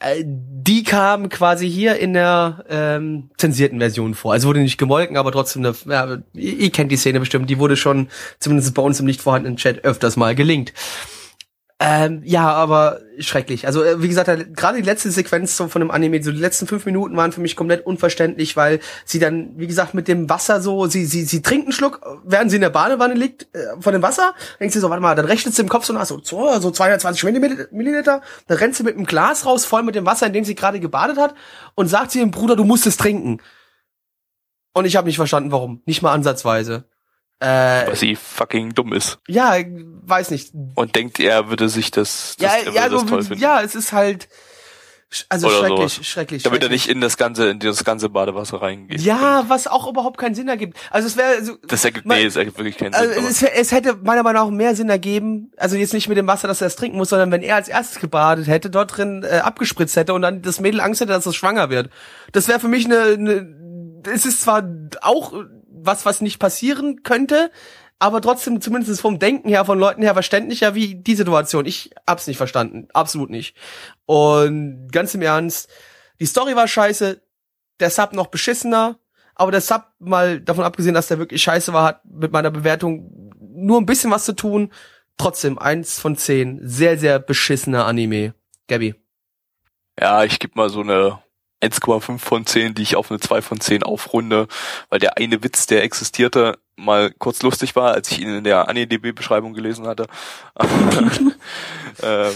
[0.00, 4.32] Äh, Die kam quasi hier in der ähm, zensierten Version vor.
[4.32, 7.76] Also wurde nicht gemolken, aber trotzdem eine, ja, ihr, kennt die Szene bestimmt, die wurde
[7.76, 10.72] schon zumindest bei uns im nicht vorhandenen Chat öfters mal gelingt.
[11.82, 13.66] Ähm, ja, aber schrecklich.
[13.66, 16.38] Also äh, wie gesagt, äh, gerade die letzte Sequenz so von dem Anime, so die
[16.38, 20.28] letzten fünf Minuten waren für mich komplett unverständlich, weil sie dann, wie gesagt, mit dem
[20.28, 23.80] Wasser so, sie sie sie trinkt einen Schluck, während sie in der Badewanne liegt äh,
[23.80, 26.04] von dem Wasser, denkt sie so, warte mal, dann rechnet sie im Kopf so nach
[26.04, 27.24] so, so so 220
[27.72, 30.54] Milliliter, dann rennt sie mit einem Glas raus, voll mit dem Wasser, in dem sie
[30.54, 31.34] gerade gebadet hat,
[31.76, 33.38] und sagt zu ihrem Bruder, du musst es trinken.
[34.74, 35.80] Und ich habe nicht verstanden, warum.
[35.86, 36.84] Nicht mal ansatzweise.
[37.40, 37.46] Äh,
[37.86, 39.18] Weil sie fucking dumm ist.
[39.26, 39.54] ja,
[40.02, 40.52] weiß nicht.
[40.74, 43.42] Und denkt, er würde sich das, das, Ja, er würde ja, das so, toll finden.
[43.42, 44.28] ja, es ist halt,
[45.28, 46.06] also Oder schrecklich, sowas.
[46.06, 46.42] schrecklich.
[46.44, 46.86] Damit er schrecklich.
[46.86, 49.00] nicht in das ganze, in das ganze Badewasser reingeht.
[49.00, 50.76] Ja, was auch überhaupt keinen Sinn ergibt.
[50.90, 53.24] Also es wäre so, Das ergibt, Man- nee, das ergibt wirklich keinen also Sinn.
[53.26, 56.46] es, es hätte meiner Meinung nach mehr Sinn ergeben, also jetzt nicht mit dem Wasser,
[56.46, 59.38] dass er es trinken muss, sondern wenn er als erstes gebadet hätte, dort drin äh,
[59.38, 61.90] abgespritzt hätte und dann das Mädel Angst hätte, dass es schwanger wird.
[62.32, 64.62] Das wäre für mich eine, eine, es ist zwar
[65.00, 65.32] auch
[65.84, 67.50] was, was nicht passieren könnte,
[67.98, 71.66] aber trotzdem zumindest vom Denken her, von Leuten her verständlicher wie die Situation.
[71.66, 73.56] Ich hab's nicht verstanden, absolut nicht.
[74.06, 75.68] Und ganz im Ernst,
[76.18, 77.20] die Story war scheiße,
[77.78, 78.98] der Sub noch beschissener,
[79.34, 83.32] aber der Sub, mal davon abgesehen, dass der wirklich scheiße war, hat mit meiner Bewertung
[83.38, 84.72] nur ein bisschen was zu tun.
[85.16, 86.60] Trotzdem, eins von zehn.
[86.62, 88.34] Sehr, sehr beschissener Anime.
[88.68, 88.94] Gabby.
[89.98, 91.18] Ja, ich gebe mal so eine
[91.62, 94.48] 1,5 von 10, die ich auf eine 2 von 10 aufrunde,
[94.88, 98.68] weil der eine Witz, der existierte, mal kurz lustig war, als ich ihn in der
[98.68, 100.06] AniDB-Beschreibung gelesen hatte.
[102.02, 102.32] ähm,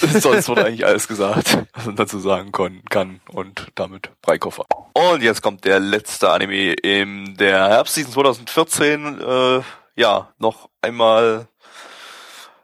[0.20, 4.64] sonst wurde eigentlich alles gesagt, was man dazu sagen kon kann und damit Breikoffer.
[4.92, 9.20] Und jetzt kommt der letzte Anime in der Herbstseason 2014.
[9.20, 9.60] Äh,
[9.96, 11.48] ja, noch einmal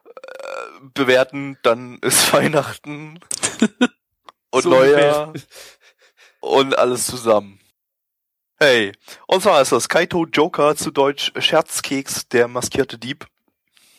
[0.06, 0.20] äh,
[0.94, 3.18] bewerten, dann ist Weihnachten
[4.50, 5.32] und So Neujahr
[6.44, 7.58] und alles zusammen.
[8.58, 8.92] Hey,
[9.26, 13.26] und zwar ist das Kaito Joker zu Deutsch Scherzkeks, der maskierte Dieb.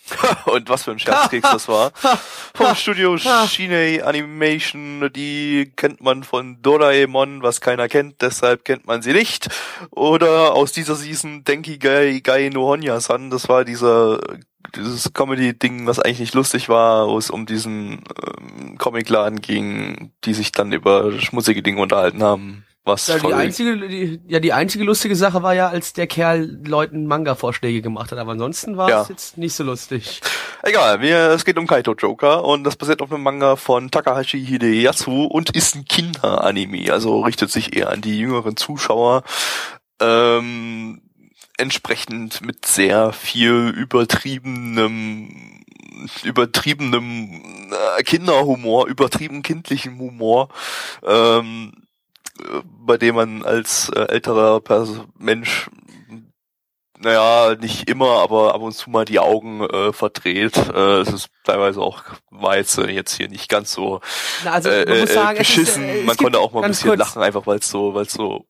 [0.46, 1.92] und was für ein Scherzkeks das war.
[2.54, 9.02] Vom Studio Shinei Animation, die kennt man von Doraemon, was keiner kennt, deshalb kennt man
[9.02, 9.50] sie nicht.
[9.90, 14.20] Oder aus dieser Season Denki Gai Gai no Honya-san, das war dieser
[14.76, 20.34] dieses Comedy-Ding, was eigentlich nicht lustig war, wo es um diesen ähm, Comicladen ging, die
[20.34, 22.66] sich dann über schmutzige Dinge unterhalten haben.
[22.88, 26.60] Was Ja, die einzige, die, ja, die einzige lustige Sache war ja, als der Kerl
[26.68, 29.06] Leuten Manga-Vorschläge gemacht hat, aber ansonsten war es Ja.
[29.10, 30.22] jetzt nicht so lustig.
[30.62, 34.44] Egal, wir, es geht um Kaito Joker und das basiert auf einem Manga von Takahashi
[34.46, 39.24] Hideyasu und ist ein Kinder-Anime, also richtet sich eher an die jüngeren Zuschauer.
[40.00, 41.02] Ähm,
[41.58, 45.64] entsprechend mit sehr viel übertriebenem
[46.24, 47.42] übertriebenem
[47.72, 50.50] äh, Kinderhumor, übertrieben kindlichem Humor,
[51.04, 51.74] ähm,
[52.40, 54.62] äh, bei dem man als äh, älterer
[55.18, 55.70] Mensch
[56.98, 60.58] naja, nicht immer, aber ab und zu mal die Augen äh, verdreht.
[60.58, 62.80] Äh, es ist teilweise auch war jetzt,
[63.18, 64.02] hier nicht ganz so
[64.44, 65.84] Na, also, äh, sagen, es ist, beschissen.
[65.90, 68.14] es Man konnte auch mal ein bisschen kurz, lachen, einfach weil es so, weil es
[68.14, 68.46] so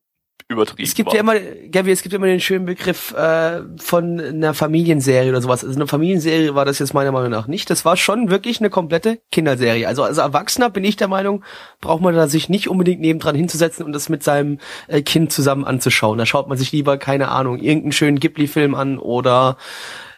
[0.47, 1.15] übertrieben Es gibt war.
[1.15, 1.35] ja immer,
[1.71, 5.63] Gabi, es gibt immer den schönen Begriff äh, von einer Familienserie oder sowas.
[5.63, 7.69] Also eine Familienserie war das jetzt meiner Meinung nach nicht.
[7.69, 9.87] Das war schon wirklich eine komplette Kinderserie.
[9.87, 11.43] Also als Erwachsener bin ich der Meinung,
[11.81, 15.65] braucht man da sich nicht unbedingt nebendran hinzusetzen und das mit seinem äh, Kind zusammen
[15.65, 16.17] anzuschauen.
[16.17, 19.57] Da schaut man sich lieber, keine Ahnung, irgendeinen schönen Ghibli-Film an oder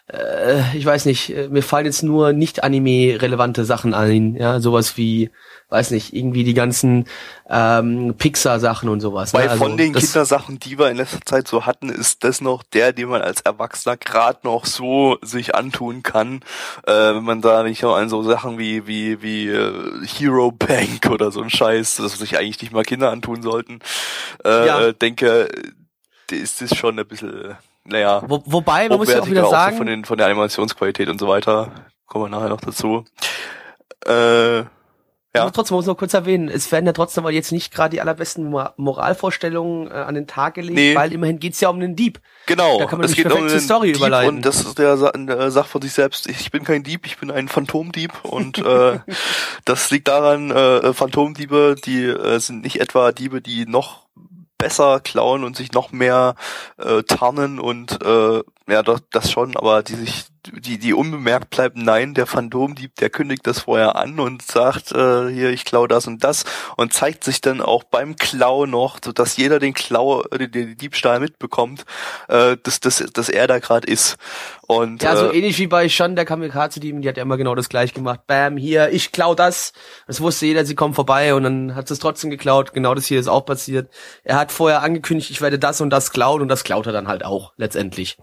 [0.07, 4.97] äh, ich weiß nicht, äh, mir fallen jetzt nur nicht Anime-relevante Sachen ein, ja, sowas
[4.97, 5.31] wie,
[5.69, 7.05] weiß nicht, irgendwie die ganzen
[7.49, 9.33] ähm, Pixar-Sachen und sowas.
[9.33, 9.51] Weil ne?
[9.51, 12.93] Also von den Kindersachen, die wir in letzter Zeit so hatten, ist das noch der,
[12.93, 16.41] den man als Erwachsener gerade noch so sich antun kann,
[16.85, 21.09] äh, wenn man da nicht noch an so Sachen wie wie wie äh, Hero Bank
[21.09, 23.79] oder so ein Scheiß, das sich eigentlich nicht mal Kinder antun sollten,
[24.45, 24.79] äh, Ja.
[24.87, 25.49] äh, denke,
[26.31, 27.55] äh, ist das schon ein bisschen,
[27.85, 31.09] naja, Wo, wobei, man muss ja auch wieder so sagen, von den von der Animationsqualität
[31.09, 31.71] und so weiter.
[32.05, 33.03] Kommen wir nachher noch dazu.
[34.05, 34.63] Äh,
[35.37, 35.43] ja.
[35.45, 37.91] Muss trotzdem muss ich noch kurz erwähnen, es werden ja trotzdem mal jetzt nicht gerade
[37.91, 40.95] die allerbesten Mor- Moralvorstellungen äh, an den Tag gelegt, Nee.
[40.95, 42.19] weil immerhin geht's ja um den Dieb.
[42.45, 44.37] Genau, Da kann man es geht um den Story Dieb überleiten.
[44.37, 47.31] und das ist der, der sagt von sich selbst, ich bin kein Dieb, ich bin
[47.31, 48.99] ein Phantomdieb und äh,
[49.65, 54.07] das liegt daran, äh, Phantomdiebe, die äh, sind nicht etwa Diebe, die noch
[54.57, 56.35] besser klauen und sich noch mehr
[56.77, 61.83] äh, tarnen und äh, ja, das, das schon, aber die sich, die, die unbemerkt bleiben,
[61.83, 66.05] nein, der Phantomdieb, der kündigt das vorher an und sagt, äh, hier, ich klau das
[66.05, 66.43] und das
[66.75, 70.51] und zeigt sich dann auch beim Klau noch, so dass jeder den Klau, äh, den,
[70.51, 71.85] den Diebstahl mitbekommt,
[72.27, 74.17] äh, dass, dass, dass er da gerade ist.
[74.67, 77.55] Und Ja, so äh, ähnlich wie bei Shan, der Kamikaze-Dieben, die hat ja immer genau
[77.55, 78.21] das gleich gemacht.
[78.27, 79.71] Bam, hier, ich klau das.
[80.07, 82.73] Das wusste jeder, sie kommen vorbei und dann hat sie es trotzdem geklaut.
[82.73, 83.89] Genau das hier ist auch passiert.
[84.25, 87.07] Er hat vorher angekündigt, ich werde das und das klauen und das klaut er dann
[87.07, 88.17] halt auch, letztendlich.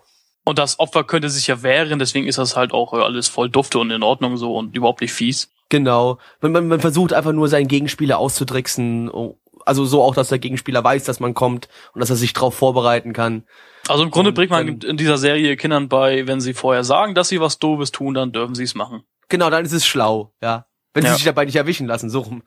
[0.44, 3.48] Und das Opfer könnte sich ja wehren, deswegen ist das halt auch äh, alles voll
[3.48, 5.50] dufte und in Ordnung so und überhaupt nicht fies.
[5.70, 6.18] Genau.
[6.40, 9.08] Man, man, man versucht einfach nur seinen Gegenspieler auszutricksen.
[9.10, 12.34] oh, Also so auch, dass der Gegenspieler weiß, dass man kommt und dass er sich
[12.34, 13.44] drauf vorbereiten kann.
[13.88, 17.14] Also im Grunde Und bringt man in dieser Serie Kindern bei, wenn sie vorher sagen,
[17.14, 19.02] dass sie was Doofes tun, dann dürfen sie es machen.
[19.30, 20.66] Genau, dann ist es schlau, ja.
[20.92, 21.14] Wenn sie Ja.
[21.14, 22.42] sich dabei nicht erwischen lassen, so rum.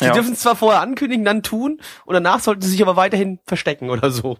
[0.00, 0.12] Sie Ja.
[0.12, 3.88] dürfen es zwar vorher ankündigen, dann tun und danach sollten sie sich aber weiterhin verstecken
[3.90, 4.36] oder so.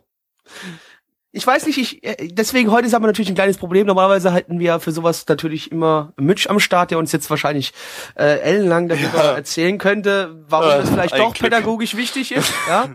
[1.35, 3.87] Ich weiß nicht, ich äh, deswegen heute haben wir natürlich ein kleines Problem.
[3.87, 7.73] Normalerweise halten wir für sowas natürlich immer Mitch am Start, der uns jetzt wahrscheinlich
[8.17, 9.33] äh, ellenlang darüber Ja.
[9.33, 11.51] erzählen könnte, warum Äh, das vielleicht doch Glück.
[11.51, 12.53] pädagogisch wichtig ist.
[12.69, 12.89] Ja?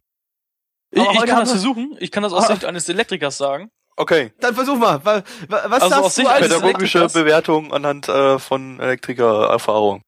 [0.92, 1.98] Ich, Aber ich kann das versuchen.
[2.00, 2.54] Ich kann das aus Ah.
[2.54, 3.70] Sicht eines Elektrikers sagen.
[3.98, 4.32] Okay.
[4.40, 5.04] Dann versuch mal.
[5.04, 7.14] Wa- wa- Was Also sagst aus du Sicht als eines Pädagogische Elektrikers?
[7.26, 10.04] Bewertung anhand äh, von Elektriker-Erfahrung.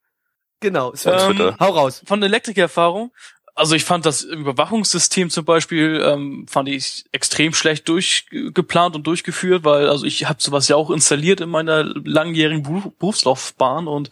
[0.61, 2.01] Genau, Sven, Ähm, hau raus.
[2.05, 3.11] Von der Elektrikererfahrung.
[3.59, 9.65] Also ich fand das Überwachungssystem zum Beispiel ähm, fand ich extrem schlecht durchgeplant und durchgeführt,
[9.65, 14.11] weil also ich habe sowas ja auch installiert in meiner langjährigen Beruf Berufslaufbahn und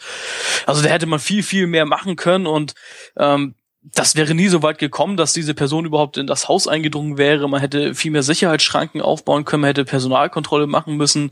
[0.65, 2.73] also da hätte man viel viel mehr machen können und
[3.15, 7.17] ähm, das wäre nie so weit gekommen, dass diese Person überhaupt in das Haus eingedrungen
[7.17, 7.47] wäre.
[7.47, 11.31] Man hätte viel mehr Sicherheitsschranken aufbauen können, man hätte Personalkontrolle machen müssen.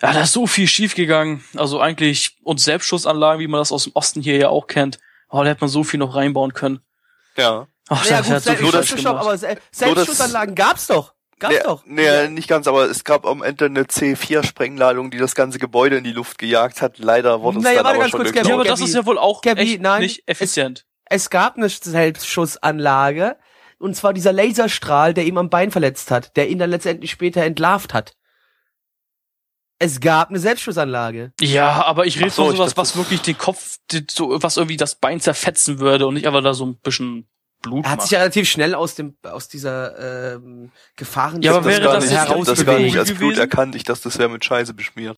[0.00, 1.44] Ja, da ist so viel schiefgegangen.
[1.54, 5.00] Also eigentlich und Selbstschussanlagen, wie man das aus dem Osten hier ja auch kennt.
[5.28, 6.80] Oh, da hätte man so viel noch reinbauen können.
[7.36, 7.66] Ja.
[7.88, 8.26] Ach, Ja das
[8.60, 9.16] gut, hat so gemacht.
[9.20, 11.14] aber Se- Selbstschussanlagen gab's doch.
[11.38, 11.82] Gab's Nee, doch.
[11.86, 16.04] nee, nicht ganz, aber es gab am Ende eine C4-Sprengladung, die das ganze Gebäude in
[16.04, 16.98] die Luft gejagt hat.
[16.98, 18.48] Leider wurde es Naja, dann warte aber ganz schon kurz, geklaut.
[18.48, 20.86] Ja, aber Gabi, das ist ja wohl auch Gabi, echt nein, nicht effizient.
[21.06, 23.36] Es gab eine Selbstschussanlage,
[23.78, 27.42] und zwar dieser Laserstrahl, der ihm am Bein verletzt hat, der ihn dann letztendlich später
[27.42, 28.12] entlarvt hat.
[29.82, 31.32] Es gab eine Selbstschussanlage.
[31.40, 33.78] Ja, aber ich rede so, von sowas, was das- wirklich den Kopf,
[34.10, 37.26] so, was irgendwie das Bein zerfetzen würde und nicht einfach da so ein bisschen
[37.62, 38.02] Blut Er hat macht.
[38.08, 41.94] sich ja relativ schnell aus dem aus dieser ähm, Gefahren Ja, aber das wäre gar
[41.94, 42.80] das nicht, hab das gar herausbewegt.
[42.82, 43.40] nicht als Blut gewesen?
[43.40, 43.74] erkannt.
[43.76, 45.16] Ich dachte, das wäre mit Scheiße beschmiert.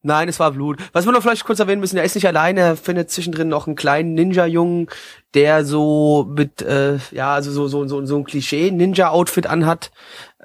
[0.00, 0.78] Nein, es war Blut.
[0.92, 3.66] Was wir noch vielleicht kurz erwähnen müssen, er ist nicht alleine, er findet zwischendrin noch
[3.66, 4.86] einen kleinen Ninja-Jungen,
[5.34, 9.90] der so mit, äh, ja, also so, so, so, so ein Klischee-Ninja-Outfit anhat.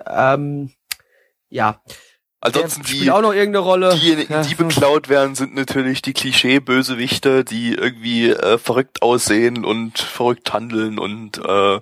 [0.07, 0.71] Ähm,
[1.49, 1.81] ja.
[2.45, 3.95] Ansonsten die, auch noch irgendeine Rolle.
[3.95, 10.51] diejenigen, die beklaut werden, sind natürlich die Klischee-Bösewichte, die irgendwie äh, verrückt aussehen und verrückt
[10.51, 11.79] handeln und äh,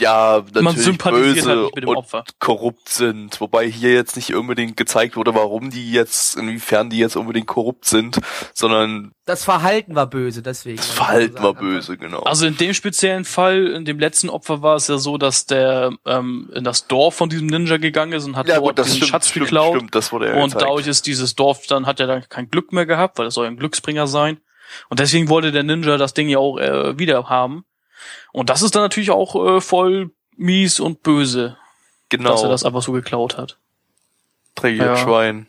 [0.00, 2.24] ja, Man natürlich sympathisiert böse halt nicht mit dem und Opfer.
[2.38, 3.40] korrupt sind.
[3.40, 7.84] Wobei hier jetzt nicht unbedingt gezeigt wurde, warum die jetzt, inwiefern die jetzt unbedingt korrupt
[7.84, 8.18] sind,
[8.54, 10.76] sondern Das Verhalten war böse, deswegen.
[10.76, 12.20] das Verhalten war böse, genau.
[12.20, 15.92] Also in dem speziellen Fall, in dem letzten Opfer war es ja so, dass der
[16.06, 18.86] ähm, in das Dorf von diesem Ninja gegangen ist und hat ja dort gut, das
[18.86, 19.76] diesen stimmt, Schatz stimmt, geklaut.
[19.76, 20.62] stimmt, das wurde ja Und gezeigt.
[20.62, 23.44] dadurch ist dieses Dorf, dann hat er dann kein Glück mehr gehabt, weil das soll
[23.46, 24.38] ja ein Glücksbringer sein.
[24.88, 27.64] Und deswegen wollte der Ninja das Ding ja auch äh, wieder haben.
[28.32, 31.56] Und das ist dann natürlich auch äh, voll mies und böse,
[32.08, 33.58] genau, dass er das einfach so geklaut hat.
[34.54, 34.96] dreckiges Ja.
[34.96, 35.48] Schwein.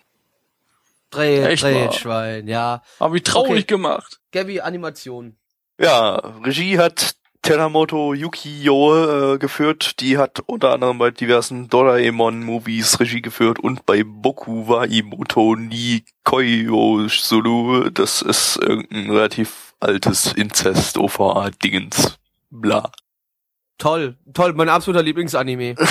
[1.09, 1.91] Dreh, Echt dreh, wahr.
[1.93, 2.81] Schwein, ja.
[2.99, 3.63] Aber wie traurig Okay.
[3.63, 4.19] gemacht.
[4.31, 5.37] Gabby, Animation.
[5.79, 10.01] Ja, Regie hat Tenamoto Yukiyo äh, geführt.
[10.01, 16.03] Die hat unter anderem bei diversen Doraemon-Movies Regie geführt und bei Boku wa Imoto ni
[16.25, 17.89] Koyo Sulu.
[17.91, 22.17] Das ist irgendein relativ altes Inzest-OVA-Dingens.
[22.49, 22.91] Bla.
[23.77, 25.75] Toll, toll, mein absoluter Lieblingsanime.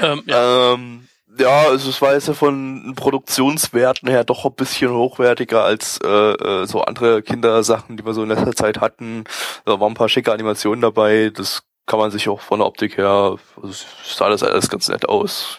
[0.00, 0.74] Ähm, ja.
[0.74, 5.64] Ähm, ja, also es war jetzt ja von den Produktionswerten her doch ein bisschen hochwertiger
[5.64, 9.24] als äh, äh, so andere Kindersachen, die wir so in letzter Zeit hatten.
[9.64, 11.30] Da waren ein paar schicke Animationen dabei.
[11.34, 13.86] Das kann man sich auch von der Optik her, also es
[14.16, 15.58] sah alles alles ganz nett aus.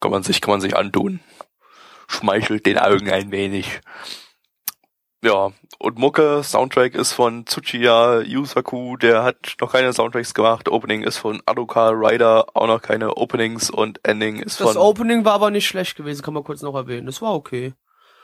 [0.00, 1.20] Kann man sich, kann man sich antun.
[2.08, 3.80] Schmeichelt den Augen ein wenig.
[5.24, 10.68] Ja, und Mucke, Soundtrack ist von Tsuchiya Yusaku, der hat noch keine Soundtracks gemacht.
[10.68, 15.24] Opening ist von Adoka Rider, auch noch keine Openings und Ending ist Das von, Opening
[15.24, 17.06] war aber nicht schlecht gewesen, kann man kurz noch erwähnen.
[17.06, 17.72] Das war okay.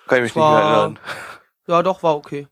[0.08, 0.98] kann ich mich nicht war- mehr erinnern.
[1.68, 2.48] Ja, doch, war okay.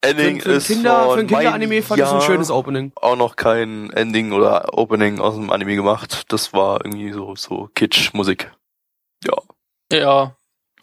[0.00, 2.90] Ending für, für, ist Kinder, von für ein Kinderanime fand ich ein schönes Opening.
[2.96, 6.24] Auch noch kein Ending oder Opening aus dem Anime gemacht.
[6.32, 8.50] Das war irgendwie so, so Kitsch-Musik.
[9.24, 9.36] Ja.
[9.92, 10.36] ja,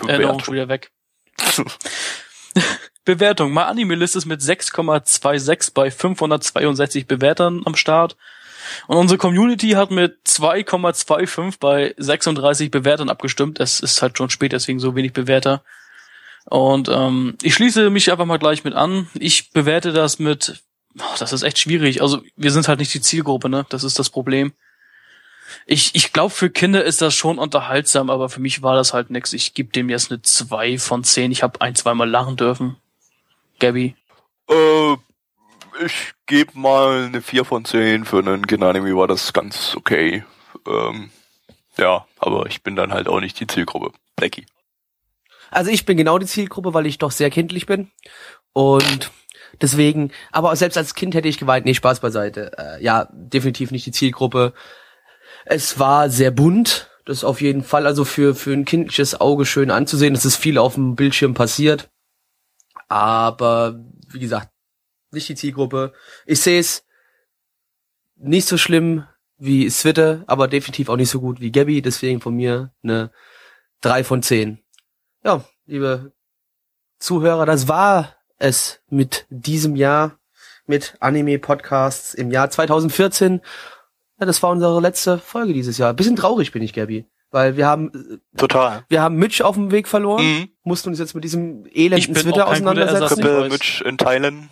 [0.05, 0.91] Erinnerung schon wieder weg.
[3.05, 3.53] Bewertung.
[3.53, 8.17] Mein Anime-List ist mit 6,26 bei 562 Bewertern am Start.
[8.87, 13.59] Und unsere Community hat mit 2,25 bei 36 Bewertern abgestimmt.
[13.59, 15.63] Es ist halt schon spät, deswegen so wenig Bewerter.
[16.45, 19.07] Und ähm, ich schließe mich einfach mal gleich mit an.
[19.13, 20.61] Ich bewerte das mit,
[20.97, 22.01] oh, das ist echt schwierig.
[22.01, 23.65] Also wir sind halt nicht die Zielgruppe, ne?
[23.69, 24.53] Das ist das Problem.
[25.65, 29.09] Ich, ich glaube, für Kinder ist das schon unterhaltsam, aber für mich war das halt
[29.09, 29.33] nix.
[29.33, 31.31] Ich gebe dem jetzt eine 2 von 10.
[31.31, 32.77] Ich habe ein, zweimal lachen dürfen.
[33.59, 33.95] Gabby.
[34.49, 34.93] Äh,
[35.85, 38.05] ich gebe mal eine 4 von 10.
[38.05, 40.23] Für einen Kinderanime war das ganz okay.
[40.65, 41.09] Ähm,
[41.77, 43.91] ja, aber ich bin dann halt auch nicht die Zielgruppe.
[44.15, 44.45] Blackie.
[45.51, 47.91] Also ich bin genau die Zielgruppe, weil ich doch sehr kindlich bin.
[48.53, 49.11] Und
[49.61, 51.65] deswegen, aber selbst als Kind hätte ich geweint.
[51.65, 52.51] Nee, Spaß beiseite.
[52.57, 54.53] Äh, ja, definitiv nicht die Zielgruppe.
[55.49, 56.89] Es war sehr bunt.
[57.05, 60.13] Das auf jeden Fall also für, für ein kindliches Auge schön anzusehen.
[60.13, 61.89] Es ist viel auf dem Bildschirm passiert.
[62.89, 63.79] Aber,
[64.09, 64.49] wie gesagt,
[65.11, 65.93] nicht die Zielgruppe.
[66.25, 66.85] Ich sehe es
[68.15, 69.05] nicht so schlimm
[69.37, 73.11] wie Switte, aber definitiv auch nicht so gut wie Gabby, deswegen von mir eine
[73.81, 74.59] 3 von 10.
[75.23, 76.11] Ja, liebe
[76.99, 80.19] Zuhörer, das war es mit diesem Jahr,
[80.65, 83.41] mit Anime-Podcasts im Jahr 2014.
[84.19, 85.93] Ja, das war unsere letzte Folge dieses Jahr.
[85.93, 87.05] Bisschen traurig bin ich, Gabby.
[87.29, 88.85] Weil wir haben, Total.
[88.87, 90.49] wir haben Mitch auf dem Weg verloren, Mhm.
[90.63, 93.23] mussten uns jetzt mit diesem Ich elenden Twitter auseinandersetzen.
[93.23, 93.51] Weiß.
[93.51, 94.49] Mitch in Thailand.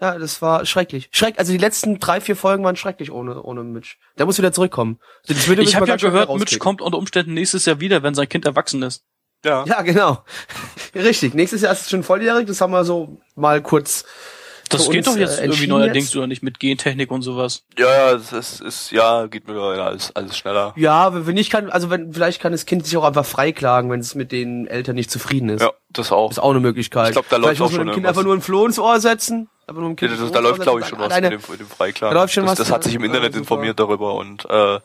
[0.00, 1.08] Ja, das war schrecklich.
[1.12, 3.96] Schreck, also die letzten drei, vier Folgen waren schrecklich ohne, ohne Mitch.
[4.18, 4.98] Der muss wieder zurückkommen.
[5.26, 8.44] Twitter Ich habe ja gehört, Mitch kommt unter Umständen nächstes Jahr wieder, wenn sein Kind
[8.46, 9.04] erwachsen ist.
[9.44, 9.64] Ja.
[9.66, 10.24] Ja, genau.
[10.94, 11.34] Richtig.
[11.34, 12.46] Nächstes Jahr ist es schon volljährig.
[12.46, 14.04] Das haben wir so mal kurz.
[14.68, 16.16] Das geht doch jetzt äh, irgendwie neuerdings jetzt.
[16.16, 17.64] oder nicht mit Gentechnik und sowas.
[17.78, 20.72] Ja, ja, es ist, ist, ja, geht mittlerweile alles, alles schneller.
[20.76, 24.00] Ja, wenn nicht kann, also wenn, vielleicht kann das Kind sich auch einfach freiklagen, wenn
[24.00, 25.62] es mit den Eltern nicht zufrieden ist.
[25.62, 26.30] Ja, das auch.
[26.30, 27.08] Ist auch eine Möglichkeit.
[27.08, 28.10] Ich glaub, da vielleicht läuft muss auch man schon dem Kind irgendwas.
[28.10, 29.48] einfach nur ein Floh ins Ohr setzen.
[29.66, 31.40] Einfach nur ein Ja, kind das, ins da läuft, glaube ich, schon was mit dem,
[31.58, 32.14] dem Freiklagen.
[32.14, 32.88] Da läuft schon das, was, das hat ja.
[32.88, 34.80] sich im Ja, Internet informiert darüber und äh,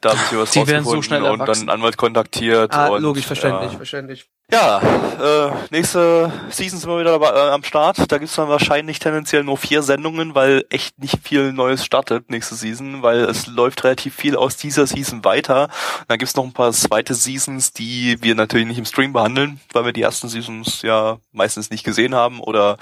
[0.00, 1.62] da haben sie was Die werden so schnell und dann erwachsen.
[1.62, 2.72] einen Anwalt kontaktiert.
[2.74, 4.26] ah, und, logisch, verständlich, Ja, verständlich.
[4.52, 4.80] ja
[5.18, 8.10] äh, nächste Season sind wir wieder dabei, äh, am Start.
[8.10, 12.54] Da gibt's dann wahrscheinlich tendenziell nur vier Sendungen, weil echt nicht viel Neues startet nächste
[12.54, 15.64] Season, weil es läuft relativ viel aus dieser Season weiter.
[15.64, 19.60] Und dann gibt's noch ein paar zweite Seasons, die wir natürlich nicht im Stream behandeln,
[19.72, 22.78] weil wir die ersten Seasons ja meistens nicht gesehen haben oder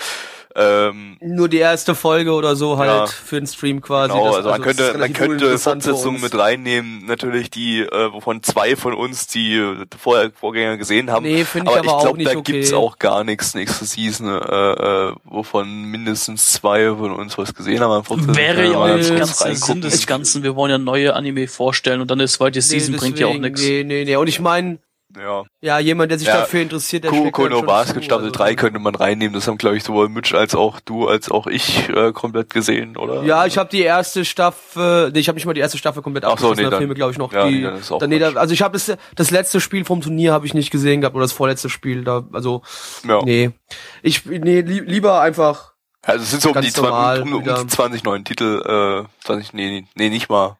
[0.58, 3.06] ähm, Nur die erste Folge oder so halt Ja.
[3.06, 4.12] für den Stream quasi.
[4.12, 8.42] Genau, Das- also man ist könnte, man könnte Fortsetzungen mit reinnehmen, natürlich die, äh, wovon
[8.42, 11.24] zwei von uns die äh, vorher Vorgänger gesehen haben.
[11.24, 12.52] Nee, finde ich aber aber ich auch glaube, nicht da okay.
[12.52, 17.80] gibt's auch gar nichts nächste Season, äh, äh, wovon mindestens zwei von uns was gesehen
[17.80, 18.04] haben.
[18.34, 19.54] Wäre ja auch nicht ganz der.
[19.56, 20.42] Sinn des Ganzen.
[20.42, 23.30] Wir wollen ja neue Anime vorstellen und dann eine zweite Season nee, bringt ja auch
[23.32, 23.62] deswegen, nichts.
[23.62, 24.16] Nee, nee, nee.
[24.16, 24.78] Und ich meine,
[25.18, 25.44] Ja.
[25.60, 28.26] ja, jemand, der sich Ja, dafür interessiert, der Ku- schlägt dann Kono schon Basket Staffel
[28.26, 28.36] also.
[28.36, 29.34] 3 könnte man reinnehmen.
[29.34, 32.96] Das haben, glaube ich, sowohl Mitch als auch du als auch ich äh, komplett gesehen,
[32.96, 33.22] oder?
[33.22, 36.24] Ja, ich habe die erste Staffel, nee, ich habe nicht mal die erste Staffel komplett
[36.24, 38.10] Ach so, abgeschlossen, nee, mir glaube ich noch ja, die nee, dann ist auch dann,
[38.10, 41.00] nee, da, also ich habe das das letzte Spiel vom Turnier habe ich nicht gesehen
[41.00, 42.62] gehabt oder das vorletzte Spiel da also
[43.06, 43.22] ja.
[43.24, 43.50] nee.
[44.02, 45.72] Ich nee, li lieber einfach
[46.02, 49.24] Also es sind so um die, 20, normal um, um die 20 neuen Titel, äh,
[49.24, 50.58] 20, nee, nee, nee, nicht mal.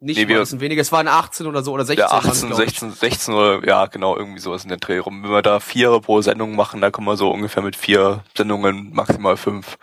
[0.00, 2.48] Nicht Nee, mal wir- weniger, es waren 18 oder so oder 16 Ja, waren's, 18,
[2.50, 2.70] glaub ich.
[2.70, 5.22] 16, 16 oder ja, genau, irgendwie sowas in der Dreh rum.
[5.24, 8.92] Wenn wir da vier pro Sendung machen, dann kommen wir so ungefähr mit vier Sendungen,
[8.92, 9.76] maximal fünf,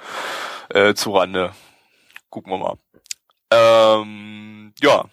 [0.70, 1.52] äh, zu Rande.
[2.30, 2.78] Gucken wir mal.
[3.52, 5.06] Ähm, ja.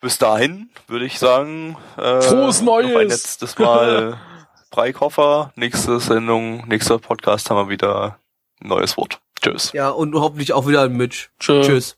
[0.00, 3.08] Bis dahin würde ich sagen, äh, Frohes noch ein Neues!
[3.10, 4.18] letztes Mal
[4.70, 5.52] Breikoffer.
[5.56, 8.18] Nächste Sendung, nächster Podcast haben wir wieder
[8.60, 9.20] ein neues Wort.
[9.40, 9.72] Tschüss.
[9.72, 11.28] Ja, und hoffentlich auch wieder ein Mitch.
[11.40, 11.62] Tschö.
[11.62, 11.96] Tschüss.